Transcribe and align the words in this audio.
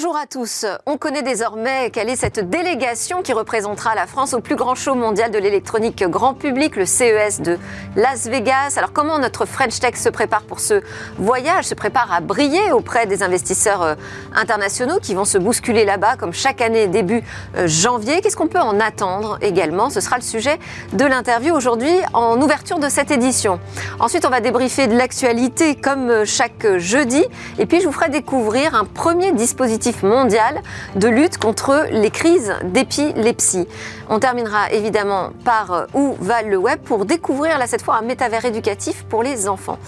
Bonjour 0.00 0.16
à 0.16 0.26
tous. 0.26 0.64
On 0.86 0.96
connaît 0.96 1.24
désormais 1.24 1.90
quelle 1.90 2.08
est 2.08 2.14
cette 2.14 2.48
délégation 2.48 3.20
qui 3.20 3.32
représentera 3.32 3.96
la 3.96 4.06
France 4.06 4.32
au 4.32 4.38
plus 4.38 4.54
grand 4.54 4.76
show 4.76 4.94
mondial 4.94 5.32
de 5.32 5.38
l'électronique 5.38 6.04
grand 6.04 6.34
public, 6.34 6.76
le 6.76 6.86
CES 6.86 7.40
de 7.40 7.58
Las 7.96 8.28
Vegas. 8.28 8.74
Alors 8.76 8.92
comment 8.92 9.18
notre 9.18 9.44
French 9.44 9.80
Tech 9.80 9.96
se 9.96 10.08
prépare 10.08 10.42
pour 10.42 10.60
ce 10.60 10.82
voyage, 11.18 11.64
se 11.64 11.74
prépare 11.74 12.12
à 12.12 12.20
briller 12.20 12.70
auprès 12.70 13.06
des 13.06 13.24
investisseurs 13.24 13.82
euh, 13.82 13.94
internationaux 14.36 15.00
qui 15.02 15.16
vont 15.16 15.24
se 15.24 15.36
bousculer 15.36 15.84
là-bas 15.84 16.14
comme 16.14 16.32
chaque 16.32 16.60
année 16.60 16.86
début 16.86 17.24
euh, 17.56 17.66
janvier? 17.66 18.20
Qu'est-ce 18.20 18.36
qu'on 18.36 18.46
peut 18.46 18.60
en 18.60 18.78
attendre 18.78 19.38
également? 19.40 19.90
Ce 19.90 20.00
sera 20.00 20.14
le 20.14 20.22
sujet 20.22 20.60
de 20.92 21.04
l'interview 21.06 21.52
aujourd'hui 21.52 21.90
en 22.12 22.40
ouverture 22.40 22.78
de 22.78 22.88
cette 22.88 23.10
édition. 23.10 23.58
Ensuite, 23.98 24.24
on 24.24 24.30
va 24.30 24.38
débriefer 24.38 24.86
de 24.86 24.96
l'actualité 24.96 25.74
comme 25.74 26.08
euh, 26.08 26.24
chaque 26.24 26.76
jeudi 26.76 27.24
et 27.58 27.66
puis 27.66 27.80
je 27.80 27.86
vous 27.86 27.92
ferai 27.92 28.10
découvrir 28.10 28.76
un 28.76 28.84
premier 28.84 29.32
dispositif 29.32 29.87
mondial 30.02 30.62
de 30.96 31.08
lutte 31.08 31.38
contre 31.38 31.86
les 31.90 32.10
crises 32.10 32.54
d'épilepsie. 32.64 33.66
On 34.08 34.18
terminera 34.18 34.70
évidemment 34.72 35.30
par 35.44 35.72
euh, 35.72 35.86
où 35.94 36.16
va 36.20 36.42
le 36.42 36.56
web 36.56 36.80
pour 36.80 37.04
découvrir 37.04 37.58
là 37.58 37.66
cette 37.66 37.82
fois 37.82 37.96
un 37.96 38.02
métavers 38.02 38.44
éducatif 38.44 39.04
pour 39.04 39.22
les 39.22 39.48
enfants. 39.48 39.78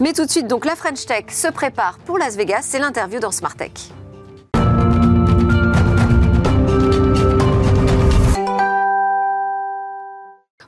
Mais 0.00 0.12
tout 0.12 0.24
de 0.24 0.30
suite, 0.30 0.46
donc 0.46 0.64
la 0.64 0.76
French 0.76 1.04
Tech 1.06 1.26
se 1.28 1.48
prépare 1.48 1.98
pour 2.04 2.18
Las 2.18 2.36
Vegas, 2.36 2.62
c'est 2.62 2.78
l'interview 2.78 3.20
dans 3.20 3.32
Smart 3.32 3.54
Tech. 3.54 3.72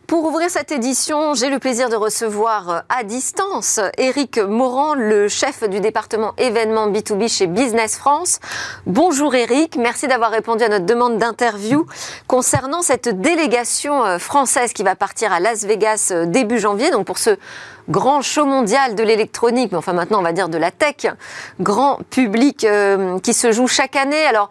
Pour 0.08 0.24
ouvrir 0.24 0.48
cette 0.48 0.72
édition, 0.72 1.34
j'ai 1.34 1.50
le 1.50 1.58
plaisir 1.58 1.90
de 1.90 1.94
recevoir 1.94 2.70
euh, 2.70 2.80
à 2.88 3.04
distance 3.04 3.78
Eric 3.98 4.38
Morand, 4.38 4.94
le 4.94 5.28
chef 5.28 5.68
du 5.68 5.80
département 5.80 6.32
événements 6.38 6.88
B2B 6.88 7.28
chez 7.28 7.46
Business 7.46 7.98
France. 7.98 8.40
Bonjour 8.86 9.34
Eric, 9.34 9.76
merci 9.76 10.08
d'avoir 10.08 10.30
répondu 10.30 10.64
à 10.64 10.70
notre 10.70 10.86
demande 10.86 11.18
d'interview 11.18 11.84
concernant 12.26 12.80
cette 12.80 13.20
délégation 13.20 14.02
euh, 14.02 14.18
française 14.18 14.72
qui 14.72 14.82
va 14.82 14.96
partir 14.96 15.30
à 15.30 15.40
Las 15.40 15.66
Vegas 15.66 16.08
euh, 16.10 16.24
début 16.24 16.58
janvier, 16.58 16.90
donc 16.90 17.06
pour 17.06 17.18
ce 17.18 17.36
grand 17.90 18.22
show 18.22 18.46
mondial 18.46 18.94
de 18.94 19.02
l'électronique, 19.02 19.72
mais 19.72 19.78
enfin 19.78 19.92
maintenant 19.92 20.20
on 20.20 20.22
va 20.22 20.32
dire 20.32 20.48
de 20.48 20.56
la 20.56 20.70
tech, 20.70 21.06
grand 21.60 22.00
public 22.08 22.66
qui 23.22 23.34
se 23.34 23.50
joue 23.50 23.66
chaque 23.66 23.96
année. 23.96 24.24
Alors 24.24 24.50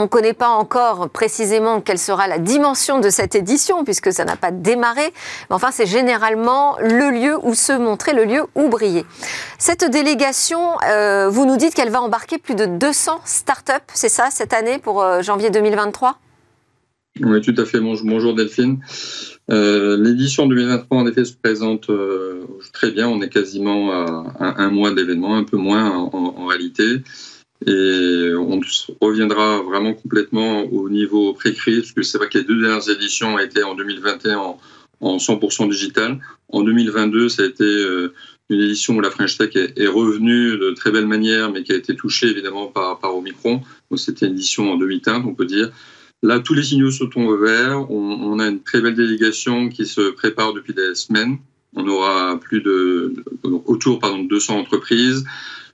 on 0.00 0.04
ne 0.04 0.08
connaît 0.08 0.32
pas 0.32 0.48
encore 0.48 1.10
précisément 1.10 1.82
quelle 1.82 1.98
sera 1.98 2.26
la 2.26 2.38
dimension 2.38 3.00
de 3.00 3.10
cette 3.10 3.34
édition, 3.34 3.84
puisque 3.84 4.12
ça 4.12 4.24
n'a 4.24 4.36
pas 4.36 4.50
démarré. 4.50 5.02
Mais 5.50 5.56
enfin, 5.56 5.68
c'est 5.70 5.84
généralement 5.84 6.78
le 6.80 7.10
lieu 7.10 7.36
où 7.42 7.54
se 7.54 7.72
montrer, 7.72 8.14
le 8.14 8.24
lieu 8.24 8.42
où 8.54 8.68
briller. 8.70 9.04
Cette 9.58 9.84
délégation, 9.84 10.78
euh, 10.88 11.28
vous 11.28 11.44
nous 11.44 11.58
dites 11.58 11.74
qu'elle 11.74 11.90
va 11.90 12.00
embarquer 12.00 12.38
plus 12.38 12.54
de 12.54 12.64
200 12.64 13.20
startups, 13.26 13.72
c'est 13.92 14.08
ça, 14.08 14.28
cette 14.30 14.54
année, 14.54 14.78
pour 14.78 15.02
euh, 15.02 15.20
janvier 15.20 15.50
2023 15.50 16.18
Oui, 17.20 17.42
tout 17.42 17.54
à 17.58 17.66
fait. 17.66 17.80
Bonjour, 17.80 18.34
Delphine. 18.34 18.80
Euh, 19.50 19.98
l'édition 20.02 20.46
2023, 20.46 20.96
en 20.96 21.06
effet, 21.08 21.26
se 21.26 21.34
présente 21.34 21.90
très 22.72 22.90
bien. 22.90 23.06
On 23.06 23.20
est 23.20 23.28
quasiment 23.28 23.92
à 23.92 24.62
un, 24.62 24.70
mois 24.70 24.92
d'événements, 24.92 25.36
un 25.36 25.44
peu 25.44 25.58
moins 25.58 25.90
en 25.90 26.46
réalité. 26.46 27.02
Et 27.66 28.32
on 28.36 28.60
reviendra 29.00 29.60
vraiment 29.62 29.92
complètement 29.92 30.64
au 30.64 30.88
niveau 30.88 31.34
pré-crise, 31.34 31.80
parce 31.80 31.92
que 31.92 32.02
c'est 32.02 32.18
vrai 32.18 32.28
que 32.28 32.38
les 32.38 32.44
deux 32.44 32.60
dernières 32.60 32.88
éditions 32.88 33.34
ont 33.34 33.38
été 33.38 33.62
en 33.62 33.74
2021 33.74 34.38
en, 35.00 35.16
100% 35.16 35.70
digital. 35.70 36.18
En 36.48 36.62
2022, 36.62 37.28
ça 37.28 37.42
a 37.42 37.46
été 37.46 37.64
euh, 37.64 38.12
une 38.48 38.60
édition 38.60 38.96
où 38.96 39.00
la 39.00 39.10
French 39.10 39.36
Tech 39.38 39.50
est, 39.54 39.86
revenue 39.86 40.58
de 40.58 40.72
très 40.72 40.90
belle 40.90 41.06
manière, 41.06 41.50
mais 41.52 41.62
qui 41.62 41.72
a 41.72 41.76
été 41.76 41.94
touchée 41.94 42.28
évidemment 42.28 42.66
par, 42.66 42.98
Omicron. 43.14 43.62
Donc 43.90 43.98
c'était 43.98 44.26
une 44.26 44.32
édition 44.32 44.72
en 44.72 44.76
demi-teinte, 44.76 45.24
on 45.26 45.34
peut 45.34 45.46
dire. 45.46 45.70
Là, 46.22 46.38
tous 46.40 46.52
les 46.52 46.62
signaux 46.62 46.90
au 46.90 47.36
vert. 47.38 47.90
On, 47.90 47.96
on, 47.96 48.38
a 48.38 48.48
une 48.48 48.62
très 48.62 48.82
belle 48.82 48.94
délégation 48.94 49.70
qui 49.70 49.86
se 49.86 50.10
prépare 50.10 50.52
depuis 50.52 50.74
des 50.74 50.94
semaines. 50.94 51.38
On 51.74 51.86
aura 51.86 52.38
plus 52.38 52.60
de, 52.60 53.14
autour 53.42 54.00
pardon, 54.00 54.22
de 54.22 54.28
200 54.28 54.58
entreprises. 54.58 55.24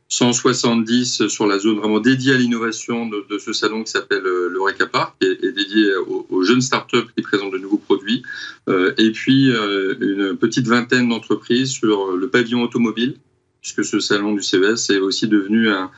170 0.09 1.27
sur 1.27 1.47
la 1.47 1.59
zone 1.59 1.79
vraiment 1.79 1.99
dédiée 1.99 2.35
à 2.35 2.37
l'innovation 2.37 3.09
de, 3.09 3.39
ce 3.39 3.53
salon 3.53 3.83
qui 3.83 3.91
s'appelle 3.91 4.25
euh, 4.25 4.49
le 4.49 4.87
Park 4.87 5.17
et, 5.21 5.47
et 5.47 5.53
dédié 5.53 5.95
aux, 5.97 6.43
jeunes 6.45 6.61
startups 6.61 7.09
qui 7.17 7.23
présentent 7.23 7.53
de 7.53 7.59
nouveaux 7.59 7.79
produits. 7.79 8.23
Euh, 8.69 8.95
et 8.99 9.11
puis 9.11 9.51
euh, 9.51 9.95
une 10.01 10.37
petite 10.37 10.69
vingtaine 10.69 11.09
d'entreprises 11.09 11.71
sur 11.71 12.13
le 12.13 12.29
pavillon 12.29 12.63
automobile, 12.63 13.17
puisque 13.61 13.85
ce 13.85 13.99
salon 13.99 14.35
du 14.35 14.43
CES 14.43 14.91
est 14.91 14.99
aussi 14.99 15.27
devenu 15.27 15.71
un, 15.71 15.91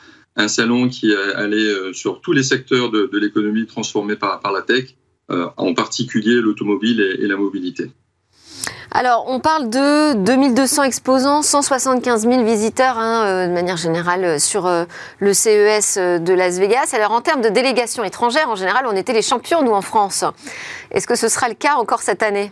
salon 0.46 0.88
qui 0.88 1.12
allait 1.12 1.92
sur 1.92 2.20
tous 2.20 2.32
les 2.32 2.44
secteurs 2.44 2.92
de, 2.92 3.10
l'économie 3.18 3.66
transformée 3.66 4.14
par, 4.14 4.38
par 4.38 4.52
la 4.52 4.62
tech, 4.62 4.94
en 5.28 5.74
particulier 5.74 6.40
l'automobile 6.40 7.00
et 7.00 7.26
la 7.26 7.36
mobilité. 7.36 7.90
Alors, 8.90 9.26
on 9.28 9.38
parle 9.38 9.68
de 9.68 10.14
2200 10.24 10.82
exposants, 10.84 11.42
175 11.42 12.22
000 12.22 12.44
visiteurs 12.44 12.98
hein, 12.98 13.26
euh, 13.26 13.46
de 13.46 13.52
manière 13.52 13.76
générale 13.76 14.24
euh, 14.24 14.38
sur 14.38 14.66
euh, 14.66 14.84
le 15.20 15.34
CES 15.34 15.98
de 15.98 16.32
Las 16.32 16.58
Vegas. 16.58 16.90
Alors, 16.94 17.12
en 17.12 17.20
termes 17.20 17.42
de 17.42 17.48
délégation 17.48 18.02
étrangère, 18.02 18.48
en 18.48 18.56
général, 18.56 18.86
on 18.88 18.96
était 18.96 19.12
les 19.12 19.22
champions, 19.22 19.62
nous, 19.62 19.72
en 19.72 19.82
France. 19.82 20.24
Est-ce 20.90 21.06
que 21.06 21.16
ce 21.16 21.28
sera 21.28 21.48
le 21.48 21.54
cas 21.54 21.74
encore 21.74 22.00
cette 22.00 22.22
année? 22.22 22.50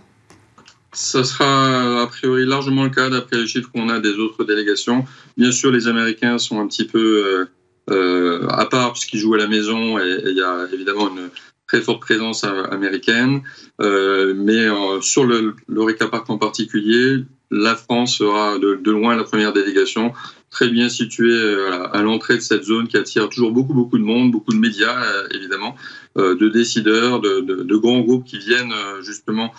Ça 0.92 1.24
sera 1.24 2.02
a 2.02 2.06
priori 2.06 2.46
largement 2.46 2.84
le 2.84 2.90
cas 2.90 3.08
d'après 3.10 3.36
les 3.36 3.46
chiffres 3.46 3.70
qu'on 3.74 3.88
a 3.88 3.98
des 3.98 4.14
autres 4.14 4.44
délégations. 4.44 5.04
Bien 5.36 5.52
sûr, 5.52 5.70
les 5.70 5.88
Américains 5.88 6.38
sont 6.38 6.60
un 6.60 6.66
petit 6.66 6.86
peu 6.86 7.48
à 7.88 8.64
part 8.66 8.92
puisqu'ils 8.92 9.18
jouent 9.18 9.34
à 9.34 9.38
la 9.38 9.46
maison 9.46 9.98
et 9.98 10.22
il 10.26 10.36
y 10.36 10.42
a 10.42 10.66
évidemment 10.72 11.08
une, 11.08 11.28
très 11.66 11.80
forte 11.80 12.00
présence 12.00 12.44
américaine. 12.44 13.42
Euh, 13.80 14.34
mais 14.36 14.66
euh, 14.66 15.00
sur 15.00 15.24
le, 15.24 15.54
le 15.68 16.08
Park 16.10 16.30
en 16.30 16.38
particulier, 16.38 17.24
la 17.50 17.76
France 17.76 18.18
sera 18.18 18.58
de, 18.58 18.90
loin 18.90 19.16
la 19.16 19.24
première 19.24 19.52
délégation, 19.52 20.12
très 20.50 20.68
bien 20.68 20.88
située 20.88 21.30
euh, 21.30 21.86
à 21.92 22.02
l'entrée 22.02 22.34
de 22.34 22.40
cette 22.40 22.64
zone 22.64 22.88
qui 22.88 22.96
attire 22.96 23.28
toujours 23.28 23.52
beaucoup, 23.52 23.74
beaucoup 23.74 23.98
de 23.98 24.04
monde, 24.04 24.32
beaucoup 24.32 24.52
de 24.52 24.58
médias, 24.58 25.00
évidemment, 25.32 25.76
de 26.16 26.48
décideurs, 26.48 27.20
de, 27.20 27.40
de, 27.40 27.62
de, 27.62 27.76
grands 27.76 28.00
groupes 28.00 28.24
qui 28.24 28.38
viennent 28.38 28.72
justement 29.02 29.52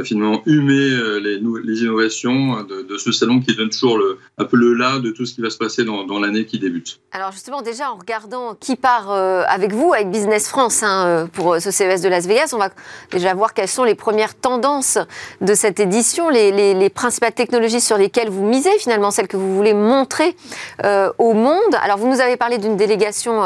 finalement 0.00 0.40
humer 0.46 0.90
euh, 0.90 1.20
les, 1.20 1.38
les 1.38 1.82
innovations 1.82 2.58
euh, 2.58 2.82
de, 2.82 2.96
ce 2.96 3.12
salon 3.12 3.40
qui 3.40 3.54
donne 3.54 3.68
toujours 3.68 3.98
un 4.38 4.44
peu 4.44 4.56
le 4.56 4.72
là 4.72 4.98
de 4.98 5.10
tout 5.10 5.26
ce 5.26 5.34
qui 5.34 5.42
va 5.42 5.50
se 5.50 5.58
passer 5.58 5.84
dans, 5.84 6.18
l'année 6.18 6.46
qui 6.46 6.58
débute. 6.58 7.00
Alors 7.12 7.32
justement, 7.32 7.62
déjà 7.62 7.90
en 7.90 7.96
regardant 7.96 8.54
qui 8.54 8.76
part 8.76 9.10
euh, 9.10 9.42
avec 9.46 9.72
vous, 9.72 9.92
avec 9.92 10.10
Business 10.10 10.48
France, 10.48 10.82
hein, 10.82 11.28
pour 11.32 11.56
ce 11.60 11.70
CES 11.70 12.00
de 12.00 12.08
Las 12.08 12.26
Vegas, 12.26 12.50
on 12.52 12.58
va 12.58 12.70
déjà 13.10 13.34
voir 13.34 13.54
quelles 13.54 13.68
sont 13.68 13.84
les 13.84 13.94
premières 13.94 14.34
tendances 14.34 14.98
de 15.40 15.54
cette 15.54 15.80
édition, 15.80 16.28
les 16.28 16.90
principales 16.90 17.32
technologies 17.32 17.80
sur 17.80 17.98
lesquelles 17.98 18.30
vous 18.30 18.46
misez, 18.46 18.70
finalement 18.78 19.10
celles 19.10 19.28
que 19.28 19.36
vous 19.36 19.56
voulez 19.56 19.74
montrer 19.74 20.36
au 21.18 21.32
monde. 21.32 21.74
Alors 21.82 21.98
vous 21.98 22.08
nous 22.08 22.20
avez 22.20 22.36
parlé 22.36 22.58
d'une 22.58 22.76
délégation, 22.76 23.42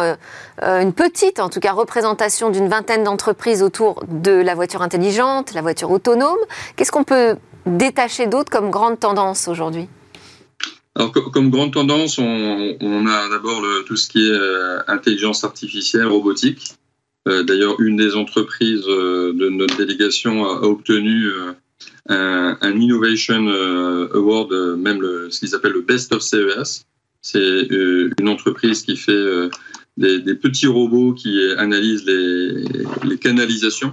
une 0.61 0.93
petite 0.93 1.41
en 1.41 1.49
tout 1.49 1.61
cas 1.61 1.73
représentation 1.73 2.51
d'une 2.51 2.69
vingtaine 2.69 3.05
d'entreprises 3.05 3.63
autour 3.63 4.05
de 4.09 4.33
la 4.33 4.55
voiture 4.55 4.83
intelligente, 4.83 5.55
la 5.55 5.63
voiture 5.63 5.91
autonome. 5.91 6.36
Qu'est-ce 6.77 6.93
qu'on 6.93 7.05
peut 7.05 7.37
détacher 7.67 8.27
d'autre 8.27 8.51
comme 8.51 8.71
grande 8.71 8.99
tendance 9.01 9.49
aujourd'hui? 9.49 9.89
Alors, 10.97 11.13
comme 11.13 11.51
grande 11.51 11.75
tendance, 11.75 12.17
on, 12.19 13.07
a 13.07 13.29
d'abord 13.29 13.63
tout 13.87 13.97
ce 13.97 14.09
qui 14.09 14.27
est 14.27 14.31
euh, 14.31 14.81
intelligence 14.89 15.45
artificielle, 15.45 16.07
robotique. 16.07 16.73
Euh, 17.29 17.43
d'ailleurs, 17.43 17.79
une 17.81 17.99
des 17.99 18.15
entreprises 18.15 18.87
euh, 18.89 19.35
de 19.35 19.51
notre 19.51 19.77
délégation 19.77 20.47
a, 20.47 20.63
obtenu 20.63 21.29
un, 22.09 22.57
Innovation 22.63 23.47
Award, 24.15 24.53
même 24.79 25.03
ce 25.29 25.39
qu'ils 25.39 25.55
appellent 25.55 25.73
le 25.73 25.83
Best 25.83 26.13
of 26.15 26.23
CES. 26.23 26.87
C'est 27.21 27.69
une 28.19 28.29
entreprise 28.29 28.83
qui 28.83 28.97
fait 28.97 29.51
des, 29.99 30.35
petits 30.35 30.69
robots 30.69 31.13
qui 31.13 31.39
analysent 31.59 32.07
les 32.07 33.19
canalisations 33.19 33.93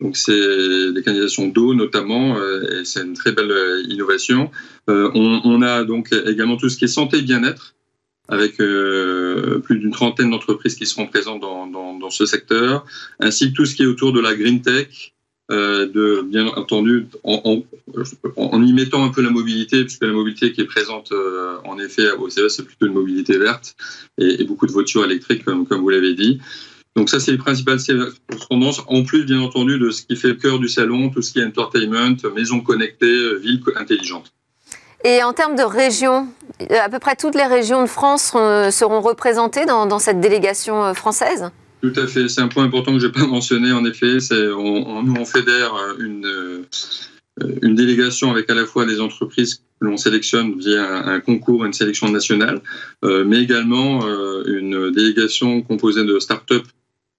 donc 0.00 0.16
c'est 0.16 0.92
des 0.92 1.02
canalisations 1.02 1.48
d'eau 1.48 1.74
notamment, 1.74 2.38
euh, 2.38 2.80
et 2.80 2.84
c'est 2.84 3.02
une 3.02 3.14
très 3.14 3.32
belle 3.32 3.50
euh, 3.50 3.82
innovation. 3.88 4.50
Euh, 4.88 5.10
on, 5.14 5.60
a 5.62 5.84
donc 5.84 6.12
également 6.26 6.56
tout 6.56 6.68
ce 6.68 6.76
qui 6.76 6.84
est 6.84 6.88
santé 6.88 7.18
et 7.18 7.22
bien-être, 7.22 7.74
avec 8.28 8.56
plus 8.56 9.78
d'une 9.78 9.90
trentaine 9.90 10.30
d'entreprises 10.30 10.74
qui 10.74 10.86
seront 10.86 11.06
présentes 11.06 11.40
dans, 11.40 11.66
dans, 11.66 12.10
ce 12.10 12.26
secteur, 12.26 12.84
ainsi 13.20 13.50
que 13.50 13.56
tout 13.56 13.64
ce 13.64 13.74
qui 13.74 13.82
est 13.82 13.86
autour 13.86 14.12
de 14.12 14.20
la 14.20 14.34
green 14.34 14.60
tech, 14.60 15.14
de 15.50 16.22
bien 16.22 16.46
entendu 16.46 17.06
en, 17.24 17.62
en, 18.36 18.62
y 18.62 18.72
mettant 18.74 19.02
un 19.02 19.08
peu 19.08 19.22
la 19.22 19.30
mobilité, 19.30 19.82
puisque 19.82 20.04
la 20.04 20.12
mobilité 20.12 20.52
qui 20.52 20.60
est 20.60 20.66
présente 20.66 21.12
en 21.64 21.78
effet 21.78 22.10
au 22.12 22.28
CES, 22.28 22.48
c'est 22.48 22.66
plutôt 22.66 22.86
une 22.86 22.92
mobilité 22.92 23.38
verte 23.38 23.74
et, 24.18 24.42
et, 24.42 24.44
beaucoup 24.44 24.66
de 24.66 24.72
voitures 24.72 25.06
électriques, 25.06 25.44
comme, 25.44 25.66
comme 25.66 25.80
vous 25.80 25.88
l'avez 25.88 26.12
dit. 26.12 26.38
Donc 26.98 27.10
ça, 27.10 27.20
c'est 27.20 27.30
les 27.30 27.38
principales 27.38 27.78
tendances, 28.48 28.82
en 28.88 29.04
plus, 29.04 29.24
bien 29.24 29.40
entendu, 29.40 29.78
de 29.78 29.90
ce 29.90 30.02
qui 30.02 30.16
fait 30.16 30.28
le 30.28 30.34
cœur 30.34 30.58
du 30.58 30.68
salon, 30.68 31.10
tout 31.10 31.22
ce 31.22 31.32
qui 31.32 31.38
est 31.38 31.44
entertainment, 31.44 32.16
maison 32.34 32.58
connectée, 32.58 33.36
ville 33.38 33.62
intelligente. 33.76 34.32
Et 35.04 35.22
en 35.22 35.32
termes 35.32 35.54
de 35.54 35.62
région, 35.62 36.26
À 36.70 36.88
peu 36.88 36.98
près 36.98 37.14
toutes 37.14 37.36
les 37.36 37.46
régions 37.46 37.82
de 37.82 37.86
France 37.86 38.32
seront 38.72 39.00
représentées 39.00 39.64
dans, 39.64 39.98
cette 40.00 40.18
délégation 40.18 40.92
française? 40.92 41.52
Tout 41.82 41.92
à 41.94 42.08
fait. 42.08 42.28
C'est 42.28 42.40
un 42.40 42.48
point 42.48 42.64
important 42.64 42.92
que 42.92 42.98
je 42.98 43.06
n'ai 43.06 43.12
pas 43.12 43.26
mentionné. 43.38 43.70
En 43.70 43.84
effet, 43.84 44.18
c'est 44.18 44.48
on, 44.48 45.04
nous 45.04 45.14
on 45.14 45.24
fédère 45.24 45.72
une, 46.00 46.64
une 47.62 47.76
délégation 47.76 48.32
avec 48.32 48.50
à 48.50 48.54
la 48.54 48.66
fois 48.66 48.86
des 48.86 49.00
entreprises 49.00 49.62
que 49.80 49.86
l'on 49.86 49.96
sélectionne 49.96 50.58
via 50.58 51.06
un, 51.06 51.20
concours, 51.20 51.64
une 51.64 51.72
sélection 51.72 52.08
nationale, 52.10 52.60
mais 53.04 53.40
également 53.40 54.00
une 54.46 54.90
délégation 54.90 55.62
composée 55.62 56.04
de 56.04 56.18
start-up 56.18 56.64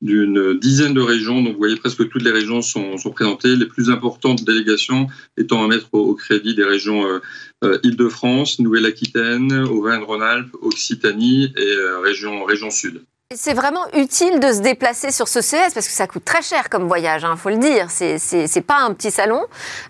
d'une 0.01 0.57
dizaine 0.59 0.93
de 0.93 1.01
régions. 1.01 1.41
Donc, 1.41 1.53
vous 1.53 1.59
voyez, 1.59 1.75
presque 1.75 2.07
toutes 2.09 2.23
les 2.23 2.31
régions 2.31 2.61
sont, 2.61 2.95
présentées. 3.13 3.55
Les 3.55 3.65
plus 3.65 3.89
importantes 3.89 4.43
délégations 4.43 5.07
étant 5.37 5.63
à 5.63 5.67
mettre 5.67 5.87
au, 5.93 6.13
crédit 6.15 6.55
des 6.55 6.63
régions 6.63 7.05
euh, 7.05 7.19
euh, 7.63 7.77
Île-de-France, 7.83 8.59
Nouvelle-Aquitaine, 8.59 9.51
Auvergne-Rhône-Alpes, 9.51 10.55
Occitanie 10.61 11.53
et 11.57 11.61
euh, 11.61 11.99
région, 11.99 12.45
région 12.45 12.69
Sud. 12.69 13.03
C'est 13.35 13.53
vraiment 13.53 13.85
utile 13.93 14.39
de 14.39 14.51
se 14.51 14.61
déplacer 14.61 15.11
sur 15.11 15.27
ce 15.27 15.41
CES 15.41 15.73
parce 15.73 15.87
que 15.87 15.93
ça 15.93 16.07
coûte 16.07 16.25
très 16.25 16.41
cher 16.41 16.67
comme 16.67 16.87
voyage, 16.87 17.21
il 17.21 17.25
hein, 17.25 17.35
faut 17.35 17.49
le 17.49 17.57
dire. 17.57 17.91
C'est 17.91 18.65
pas 18.65 18.79
un 18.79 18.93
petit 18.93 19.11
salon. 19.11 19.41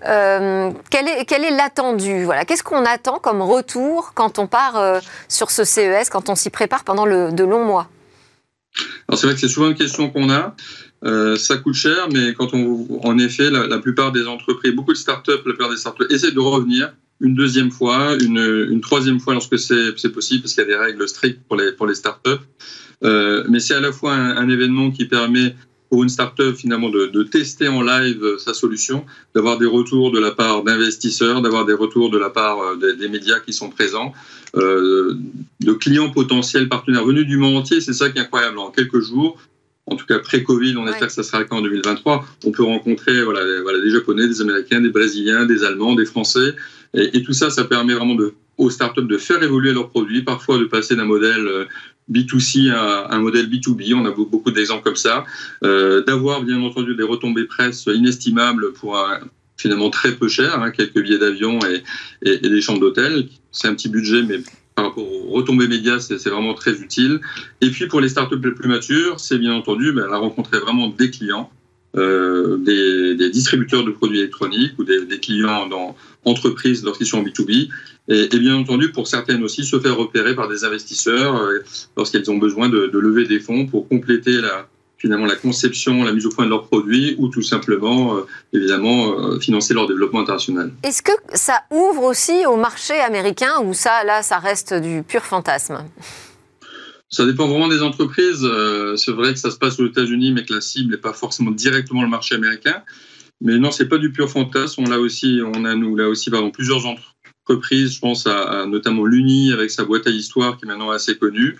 Euh, 0.05 0.71
quel 0.89 1.07
est 1.07 1.23
quel 1.23 1.45
est 1.45 1.51
l'attendu 1.51 2.25
Voilà, 2.25 2.43
qu'est-ce 2.43 2.63
qu'on 2.63 2.83
attend 2.83 3.19
comme 3.19 3.41
retour 3.41 4.11
quand 4.13 4.39
on 4.39 4.47
part 4.47 5.01
sur 5.29 5.51
ce 5.51 5.63
CES, 5.63 6.09
quand 6.09 6.27
on 6.27 6.35
s'y 6.35 6.49
prépare 6.49 6.83
pendant 6.83 7.05
le, 7.05 7.31
de 7.31 7.45
longs 7.45 7.63
mois? 7.63 7.87
Alors 9.07 9.19
c'est 9.19 9.25
vrai 9.27 9.33
que 9.33 9.41
c'est 9.41 9.47
souvent 9.47 9.69
une 9.69 9.75
question 9.75 10.09
qu'on 10.09 10.29
a. 10.29 10.55
Euh, 11.03 11.35
ça 11.35 11.57
coûte 11.57 11.75
cher, 11.75 12.09
mais 12.11 12.33
quand 12.33 12.53
on, 12.53 12.87
en 13.03 13.17
effet, 13.17 13.49
la, 13.49 13.79
plupart 13.79 14.11
des 14.11 14.27
entreprises, 14.27 14.73
beaucoup 14.73 14.93
de 14.93 14.97
startups, 14.97 15.31
la 15.31 15.53
plupart 15.53 15.69
des 15.69 15.77
startups 15.77 16.05
essaient 16.09 16.31
de 16.31 16.39
revenir 16.39 16.93
une 17.21 17.35
deuxième 17.35 17.71
fois, 17.71 18.15
une, 18.21 18.67
une 18.69 18.81
troisième 18.81 19.19
fois 19.19 19.33
lorsque 19.33 19.57
c'est 19.57 20.11
possible, 20.11 20.41
parce 20.41 20.53
qu'il 20.53 20.63
y 20.63 20.65
a 20.65 20.69
des 20.69 20.75
règles 20.75 21.07
strictes 21.07 21.41
pour 21.47 21.57
les, 21.57 21.71
pour 21.71 21.87
les 21.87 21.95
startups. 21.95 22.45
Euh, 23.03 23.45
mais 23.49 23.59
c'est 23.59 23.75
à 23.75 23.79
la 23.79 23.91
fois 23.91 24.13
un, 24.13 24.37
un, 24.37 24.49
événement 24.49 24.91
qui 24.91 25.05
permet 25.05 25.55
pour 25.89 26.03
une 26.03 26.09
startup 26.09 26.55
finalement 26.55 26.89
de, 26.89 27.07
de, 27.07 27.23
tester 27.23 27.67
en 27.67 27.81
live 27.81 28.37
sa 28.37 28.53
solution, 28.53 29.05
d'avoir 29.35 29.57
des 29.57 29.65
retours 29.65 30.11
de 30.11 30.19
la 30.19 30.31
part 30.31 30.63
d'investisseurs, 30.63 31.41
d'avoir 31.41 31.65
des 31.65 31.73
retours 31.73 32.11
de 32.11 32.17
la 32.17 32.29
part 32.29 32.59
euh, 32.59 32.75
des, 32.75 32.95
des 32.95 33.09
médias 33.09 33.39
qui 33.39 33.53
sont 33.53 33.69
présents, 33.69 34.13
euh, 34.55 35.15
de 35.59 35.73
clients 35.73 36.11
potentiels 36.11 36.69
partenaires 36.69 37.05
venus 37.05 37.25
du 37.25 37.37
monde 37.37 37.55
entier. 37.55 37.81
C'est 37.81 37.93
ça 37.93 38.09
qui 38.09 38.19
est 38.19 38.21
incroyable. 38.21 38.59
En 38.59 38.69
quelques 38.69 39.01
jours, 39.01 39.37
en 39.87 39.95
tout 39.95 40.05
cas 40.05 40.19
pré-Covid, 40.19 40.77
on 40.77 40.87
espère 40.87 41.07
que 41.07 41.13
ça 41.13 41.23
sera 41.23 41.39
le 41.39 41.45
cas 41.45 41.55
en 41.55 41.61
2023. 41.61 42.25
On 42.45 42.51
peut 42.51 42.63
rencontrer 42.63 43.23
voilà, 43.23 43.41
voilà, 43.63 43.79
des 43.81 43.89
Japonais, 43.89 44.27
des 44.27 44.41
Américains, 44.41 44.81
des 44.81 44.89
Brésiliens, 44.89 45.45
des 45.45 45.63
Allemands, 45.63 45.95
des 45.95 46.05
Français. 46.05 46.55
Et, 46.93 47.17
et 47.17 47.23
tout 47.23 47.33
ça, 47.33 47.49
ça 47.49 47.63
permet 47.63 47.93
vraiment 47.93 48.15
de, 48.15 48.33
aux 48.59 48.69
startups 48.69 49.03
de 49.03 49.17
faire 49.17 49.41
évoluer 49.41 49.73
leurs 49.73 49.89
produits, 49.89 50.21
parfois 50.21 50.59
de 50.59 50.65
passer 50.65 50.95
d'un 50.95 51.05
modèle 51.05 51.47
euh, 51.47 51.65
B2C 52.11 52.71
à 52.71 53.13
un 53.13 53.19
modèle 53.19 53.49
B2B. 53.49 53.93
On 53.93 54.05
a 54.05 54.11
beaucoup 54.11 54.51
d'exemples 54.51 54.83
comme 54.83 54.95
ça. 54.95 55.25
Euh, 55.63 56.03
D'avoir 56.03 56.41
bien 56.43 56.61
entendu 56.61 56.95
des 56.95 57.03
retombées 57.03 57.45
presse 57.45 57.85
inestimables 57.87 58.73
pour 58.73 58.97
un, 58.97 59.19
finalement 59.59 59.89
très 59.89 60.13
peu 60.13 60.27
cher, 60.27 60.61
hein, 60.61 60.71
quelques 60.71 61.01
billets 61.01 61.19
d'avion 61.19 61.59
et, 62.21 62.37
des 62.37 62.61
chambres 62.61 62.79
d'hôtel. 62.79 63.27
C'est 63.51 63.67
un 63.67 63.75
petit 63.75 63.89
budget, 63.89 64.23
mais 64.23 64.39
par 64.75 64.85
rapport 64.85 65.03
aux 65.03 65.31
retombées 65.31 65.67
médias, 65.67 65.99
c'est 65.99 66.29
vraiment 66.29 66.53
très 66.53 66.79
utile. 66.79 67.19
Et 67.61 67.69
puis 67.69 67.87
pour 67.87 67.99
les 67.99 68.09
startups 68.09 68.41
les 68.41 68.51
plus 68.51 68.69
matures, 68.69 69.19
c'est 69.19 69.37
bien 69.37 69.53
entendu 69.53 69.91
ben, 69.91 70.07
la 70.09 70.17
rencontrer 70.17 70.59
vraiment 70.59 70.87
des 70.87 71.11
clients. 71.11 71.51
Euh, 71.97 72.57
des, 72.57 73.29
distributeurs 73.31 73.83
de 73.83 73.89
produits 73.89 74.19
électroniques 74.19 74.73
ou 74.77 74.83
des, 74.83 75.19
clients 75.19 75.65
dans 75.67 75.95
entreprises 76.23 76.83
lorsqu'ils 76.83 77.07
sont 77.07 77.19
en 77.19 77.23
B2B 77.23 77.69
et, 78.07 78.27
bien 78.37 78.55
entendu, 78.55 78.91
pour 78.91 79.07
certaines 79.07 79.43
aussi, 79.43 79.63
se 79.63 79.79
faire 79.79 79.97
repérer 79.97 80.35
par 80.35 80.47
des 80.47 80.63
investisseurs 80.63 81.35
euh, 81.35 81.63
lorsqu'elles 81.97 82.29
ont 82.29 82.37
besoin 82.37 82.69
de, 82.69 82.91
lever 82.93 83.25
des 83.25 83.39
fonds 83.39 83.65
pour 83.65 83.87
compléter 83.87 84.39
la, 84.39 84.67
finalement 84.99 85.25
la 85.25 85.35
conception, 85.35 86.03
la 86.03 86.11
mise 86.11 86.27
au 86.27 86.29
point 86.29 86.45
de 86.45 86.51
leurs 86.51 86.67
produits 86.67 87.15
ou 87.17 87.29
tout 87.29 87.41
simplement, 87.41 88.17
euh, 88.17 88.21
évidemment, 88.53 89.39
financer 89.39 89.73
leur 89.73 89.87
développement 89.87 90.19
international. 90.19 90.71
Est-ce 90.83 91.01
que 91.01 91.11
ça 91.33 91.63
ouvre 91.71 92.03
aussi 92.03 92.45
au 92.45 92.55
marché 92.57 92.99
américain 92.99 93.61
ou 93.63 93.73
ça, 93.73 94.03
là, 94.03 94.21
ça 94.21 94.37
reste 94.37 94.75
du 94.75 95.01
pur 95.01 95.23
fantasme? 95.23 95.79
Ça 97.09 97.25
dépend 97.25 97.47
vraiment 97.47 97.67
des 97.67 97.81
entreprises. 97.81 98.47
C'est 98.95 99.11
vrai 99.11 99.33
que 99.33 99.39
ça 99.39 99.51
se 99.51 99.57
passe 99.57 99.79
aux 99.79 99.87
États-Unis, 99.87 100.31
mais 100.31 100.45
que 100.45 100.53
la 100.53 100.61
cible 100.61 100.91
n'est 100.91 100.97
pas 100.97 101.13
forcément 101.13 101.51
directement 101.51 102.03
le 102.03 102.09
marché 102.09 102.35
américain. 102.35 102.83
Mais 103.41 103.57
non, 103.57 103.71
c'est 103.71 103.87
pas 103.87 103.97
du 103.97 104.11
pur 104.11 104.29
fantasme. 104.29 104.83
On 104.85 104.91
a 104.91 104.97
aussi, 104.97 105.39
on 105.43 105.65
a 105.65 105.75
nous 105.75 105.95
là 105.95 106.07
aussi 106.07 106.29
pardon, 106.29 106.51
plusieurs 106.51 106.85
entreprises 106.85 107.15
reprises, 107.49 107.95
je 107.95 107.99
pense 107.99 108.27
à, 108.27 108.65
notamment 108.67 109.05
l'Uni 109.05 109.51
avec 109.51 109.71
sa 109.71 109.83
boîte 109.83 110.07
à 110.07 110.11
histoire 110.11 110.57
qui 110.57 110.65
est 110.65 110.67
maintenant 110.67 110.91
assez 110.91 111.17
connue. 111.17 111.57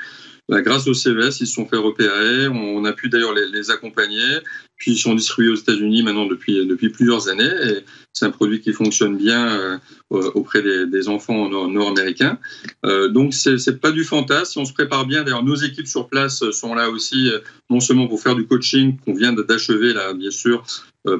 Bah, 0.50 0.62
grâce 0.62 0.88
au 0.88 0.96
CES, 0.96 1.42
ils 1.42 1.48
se 1.48 1.54
sont 1.54 1.68
fait 1.68 1.78
repérer. 1.78 2.48
On 2.48 2.84
a 2.84 2.92
pu 2.92 3.08
d'ailleurs 3.08 3.34
les, 3.34 3.70
accompagner. 3.70 4.40
Puis 4.78 4.94
ils 4.94 4.98
sont 4.98 5.14
distribués 5.14 5.52
aux 5.52 5.56
États-Unis 5.56 6.02
maintenant 6.02 6.26
depuis, 6.26 6.66
depuis 6.66 6.90
plusieurs 6.90 7.30
années. 7.30 7.44
Et 7.44 7.86
c'est 8.14 8.26
un 8.26 8.32
produit 8.32 8.60
qui 8.60 8.74
fonctionne 8.74 9.16
bien 9.16 9.80
euh, 10.12 10.32
auprès 10.34 10.64
des, 10.64 11.08
enfants 11.08 11.50
nord-américains. 11.50 12.40
Euh, 12.84 13.10
donc 13.10 13.36
c'est 13.36 13.80
pas 13.80 13.92
du 13.92 14.04
fantasme. 14.04 14.62
On 14.62 14.66
se 14.66 14.74
prépare 14.74 15.06
bien. 15.06 15.24
D'ailleurs, 15.24 15.44
nos 15.44 15.56
équipes 15.56 15.88
sur 15.88 16.10
place 16.10 16.44
sont 16.50 16.74
là 16.74 16.90
aussi, 16.90 17.30
euh, 17.30 17.40
non 17.70 17.80
seulement 17.80 18.08
pour 18.08 18.20
faire 18.20 18.36
du 18.36 18.48
coaching 18.48 18.98
qu'on 19.06 19.14
vient 19.14 19.34
d'achever 19.34 19.94
là, 19.94 20.14
bien 20.14 20.32
sûr, 20.32 20.64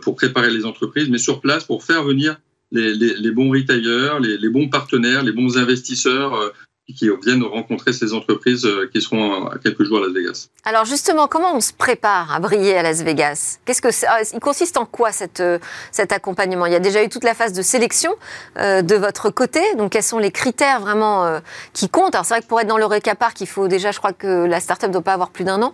pour 0.02 0.16
préparer 0.16 0.50
les 0.50 0.66
entreprises, 0.66 1.10
mais 1.10 1.20
sur 1.20 1.40
place 1.40 1.64
pour 1.64 1.84
faire 1.84 2.04
venir 2.04 2.38
les, 2.72 2.94
les, 2.94 3.16
les 3.16 3.32
bons 3.32 3.52
retailers, 3.52 4.20
les, 4.22 4.38
les, 4.38 4.50
bons 4.50 4.70
partenaires, 4.70 5.24
les 5.24 5.32
bons 5.32 5.58
investisseurs 5.58 6.36
euh, 6.36 6.50
qui 6.94 7.10
viennent 7.24 7.44
rencontrer 7.44 7.94
ces 7.94 8.14
entreprises 8.14 8.66
euh, 8.66 8.90
qui 8.92 9.02
seront 9.02 9.48
à 9.48 9.58
quelques 9.58 9.84
jours 9.84 9.98
à 9.98 10.02
Las 10.02 10.12
Vegas. 10.12 10.48
Alors 10.64 10.86
justement, 10.86 11.28
comment 11.28 11.56
on 11.56 11.62
se 11.62 11.74
prépare 11.74 12.34
à 12.34 12.40
briller 12.40 12.76
à 12.78 12.84
Las 12.84 13.02
Vegas? 13.02 13.60
Qu'est-ce 13.66 13.82
que 13.82 13.90
ah, 14.08 14.20
il 14.34 14.40
consiste 14.40 14.78
en 14.78 14.86
quoi 14.86 15.12
cette, 15.12 15.40
euh, 15.40 15.60
cet 15.92 16.12
accompagnement? 16.12 16.66
Il 16.66 16.74
y 16.74 16.76
a 16.76 16.80
déjà 16.80 17.04
eu 17.04 17.10
toute 17.10 17.24
la 17.24 17.34
phase 17.34 17.54
de 17.54 17.62
sélection 17.62 18.14
euh, 18.58 18.82
de 18.82 18.96
votre 18.96 19.30
côté. 19.30 19.62
Donc 19.76 19.92
quels 19.92 20.04
sont 20.04 20.20
les 20.20 20.32
critères 20.32 20.80
vraiment 20.82 21.40
qui 21.74 21.90
comptent? 21.90 22.16
Alors 22.16 22.26
c'est 22.26 22.34
vrai 22.34 22.42
que 22.42 22.48
pour 22.48 22.60
être 22.60 22.68
dans 22.68 22.78
le 22.78 23.16
Park, 23.16 23.40
il 23.42 23.48
faut 23.48 23.68
déjà, 23.68 23.92
je 23.92 24.00
crois 24.00 24.14
que 24.14 24.46
la 24.46 24.60
startup 24.60 24.92
doit 24.92 25.02
pas 25.02 25.14
avoir 25.14 25.30
plus 25.30 25.44
d'un 25.44 25.62
an. 25.62 25.74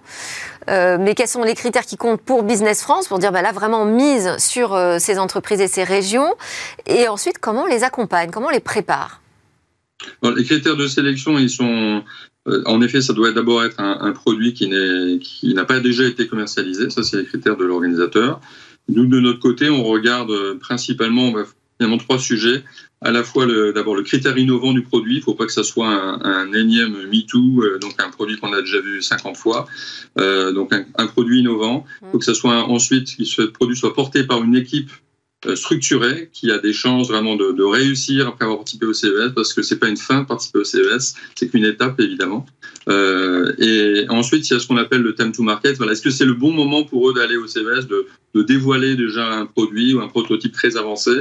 Mais 0.67 1.15
quels 1.15 1.27
sont 1.27 1.43
les 1.43 1.55
critères 1.55 1.85
qui 1.85 1.97
comptent 1.97 2.21
pour 2.21 2.43
Business 2.43 2.81
France 2.81 3.07
pour 3.07 3.19
dire 3.19 3.31
bah 3.31 3.41
là 3.41 3.51
vraiment 3.51 3.85
mise 3.85 4.37
sur 4.37 4.77
ces 4.99 5.17
entreprises 5.17 5.61
et 5.61 5.67
ces 5.67 5.83
régions? 5.83 6.35
Et 6.85 7.07
ensuite, 7.07 7.39
comment 7.39 7.63
on 7.63 7.67
les 7.67 7.83
accompagne? 7.83 8.29
Comment 8.31 8.47
on 8.47 8.51
les 8.51 8.59
prépare? 8.59 9.21
Les 10.35 10.43
critères 10.43 10.77
de 10.77 10.87
sélection, 10.87 11.37
ils 11.37 11.49
sont. 11.49 12.03
Euh, 12.47 12.61
en 12.65 12.81
effet, 12.81 13.01
ça 13.01 13.13
doit 13.13 13.31
d'abord 13.31 13.63
être 13.63 13.79
un, 13.79 14.01
un, 14.01 14.11
produit 14.11 14.53
qui 14.53 14.67
n'a 15.53 15.65
pas 15.65 15.79
déjà 15.79 16.03
été 16.03 16.27
commercialisé. 16.27 16.89
Ça, 16.89 17.03
c'est 17.03 17.17
les 17.17 17.25
critères 17.25 17.57
de 17.57 17.65
l'organisateur. 17.65 18.39
Nous, 18.87 19.07
de 19.07 19.19
notre 19.19 19.39
côté, 19.39 19.69
on 19.69 19.83
regarde 19.83 20.31
euh, 20.31 20.55
principalement 20.55 21.31
bah, 21.31 21.45
finalement 21.77 21.97
trois 21.97 22.19
sujets. 22.19 22.63
À 23.01 23.11
la 23.11 23.23
fois, 23.23 23.45
d'abord, 23.73 23.95
le 23.95 24.03
critère 24.03 24.37
innovant 24.37 24.73
du 24.73 24.81
produit. 24.81 25.15
Il 25.15 25.19
ne 25.19 25.23
faut 25.23 25.33
pas 25.33 25.45
que 25.45 25.51
ça 25.51 25.63
soit 25.63 25.89
un, 25.89 26.21
un 26.23 26.53
énième 26.53 27.07
MeToo, 27.07 27.61
euh, 27.61 27.79
donc 27.79 27.93
un 27.99 28.09
produit 28.09 28.37
qu'on 28.37 28.53
a 28.53 28.61
déjà 28.61 28.79
vu 28.79 29.01
50 29.01 29.37
fois. 29.37 29.67
Euh, 30.19 30.51
donc, 30.51 30.73
un, 30.73 30.85
un, 30.97 31.07
produit 31.07 31.39
innovant. 31.39 31.85
Il 32.01 32.11
faut 32.11 32.19
que 32.19 32.25
ça 32.25 32.33
soit 32.33 32.63
ensuite, 32.63 33.15
que 33.17 33.25
ce 33.25 33.41
produit 33.41 33.75
soit 33.75 33.93
porté 33.93 34.23
par 34.23 34.43
une 34.43 34.55
équipe 34.55 34.91
structuré, 35.53 36.29
qui 36.33 36.51
a 36.51 36.57
des 36.57 36.73
chances 36.73 37.09
vraiment 37.09 37.35
de, 37.35 37.63
réussir 37.63 38.27
après 38.27 38.45
avoir 38.45 38.59
participé 38.59 38.85
au 38.85 38.93
CES, 38.93 39.33
parce 39.35 39.53
que 39.53 39.61
c'est 39.61 39.77
pas 39.77 39.87
une 39.87 39.97
fin 39.97 40.21
de 40.21 40.27
participer 40.27 40.59
au 40.59 40.63
CES, 40.63 41.15
c'est 41.35 41.49
qu'une 41.49 41.65
étape 41.65 41.99
évidemment. 41.99 42.45
Euh, 42.87 43.53
et 43.59 44.05
ensuite, 44.09 44.49
il 44.49 44.53
y 44.53 44.55
a 44.55 44.59
ce 44.59 44.67
qu'on 44.67 44.77
appelle 44.77 45.01
le 45.01 45.13
time 45.13 45.31
to 45.31 45.43
market. 45.43 45.79
Est-ce 45.81 46.01
que 46.01 46.09
c'est 46.09 46.25
le 46.25 46.33
bon 46.33 46.51
moment 46.51 46.83
pour 46.83 47.09
eux 47.09 47.13
d'aller 47.13 47.37
au 47.37 47.47
CES, 47.47 47.87
de, 47.87 48.07
dévoiler 48.43 48.95
déjà 48.95 49.31
un 49.33 49.45
produit 49.45 49.93
ou 49.93 50.01
un 50.01 50.07
prototype 50.07 50.53
très 50.53 50.77
avancé? 50.77 51.11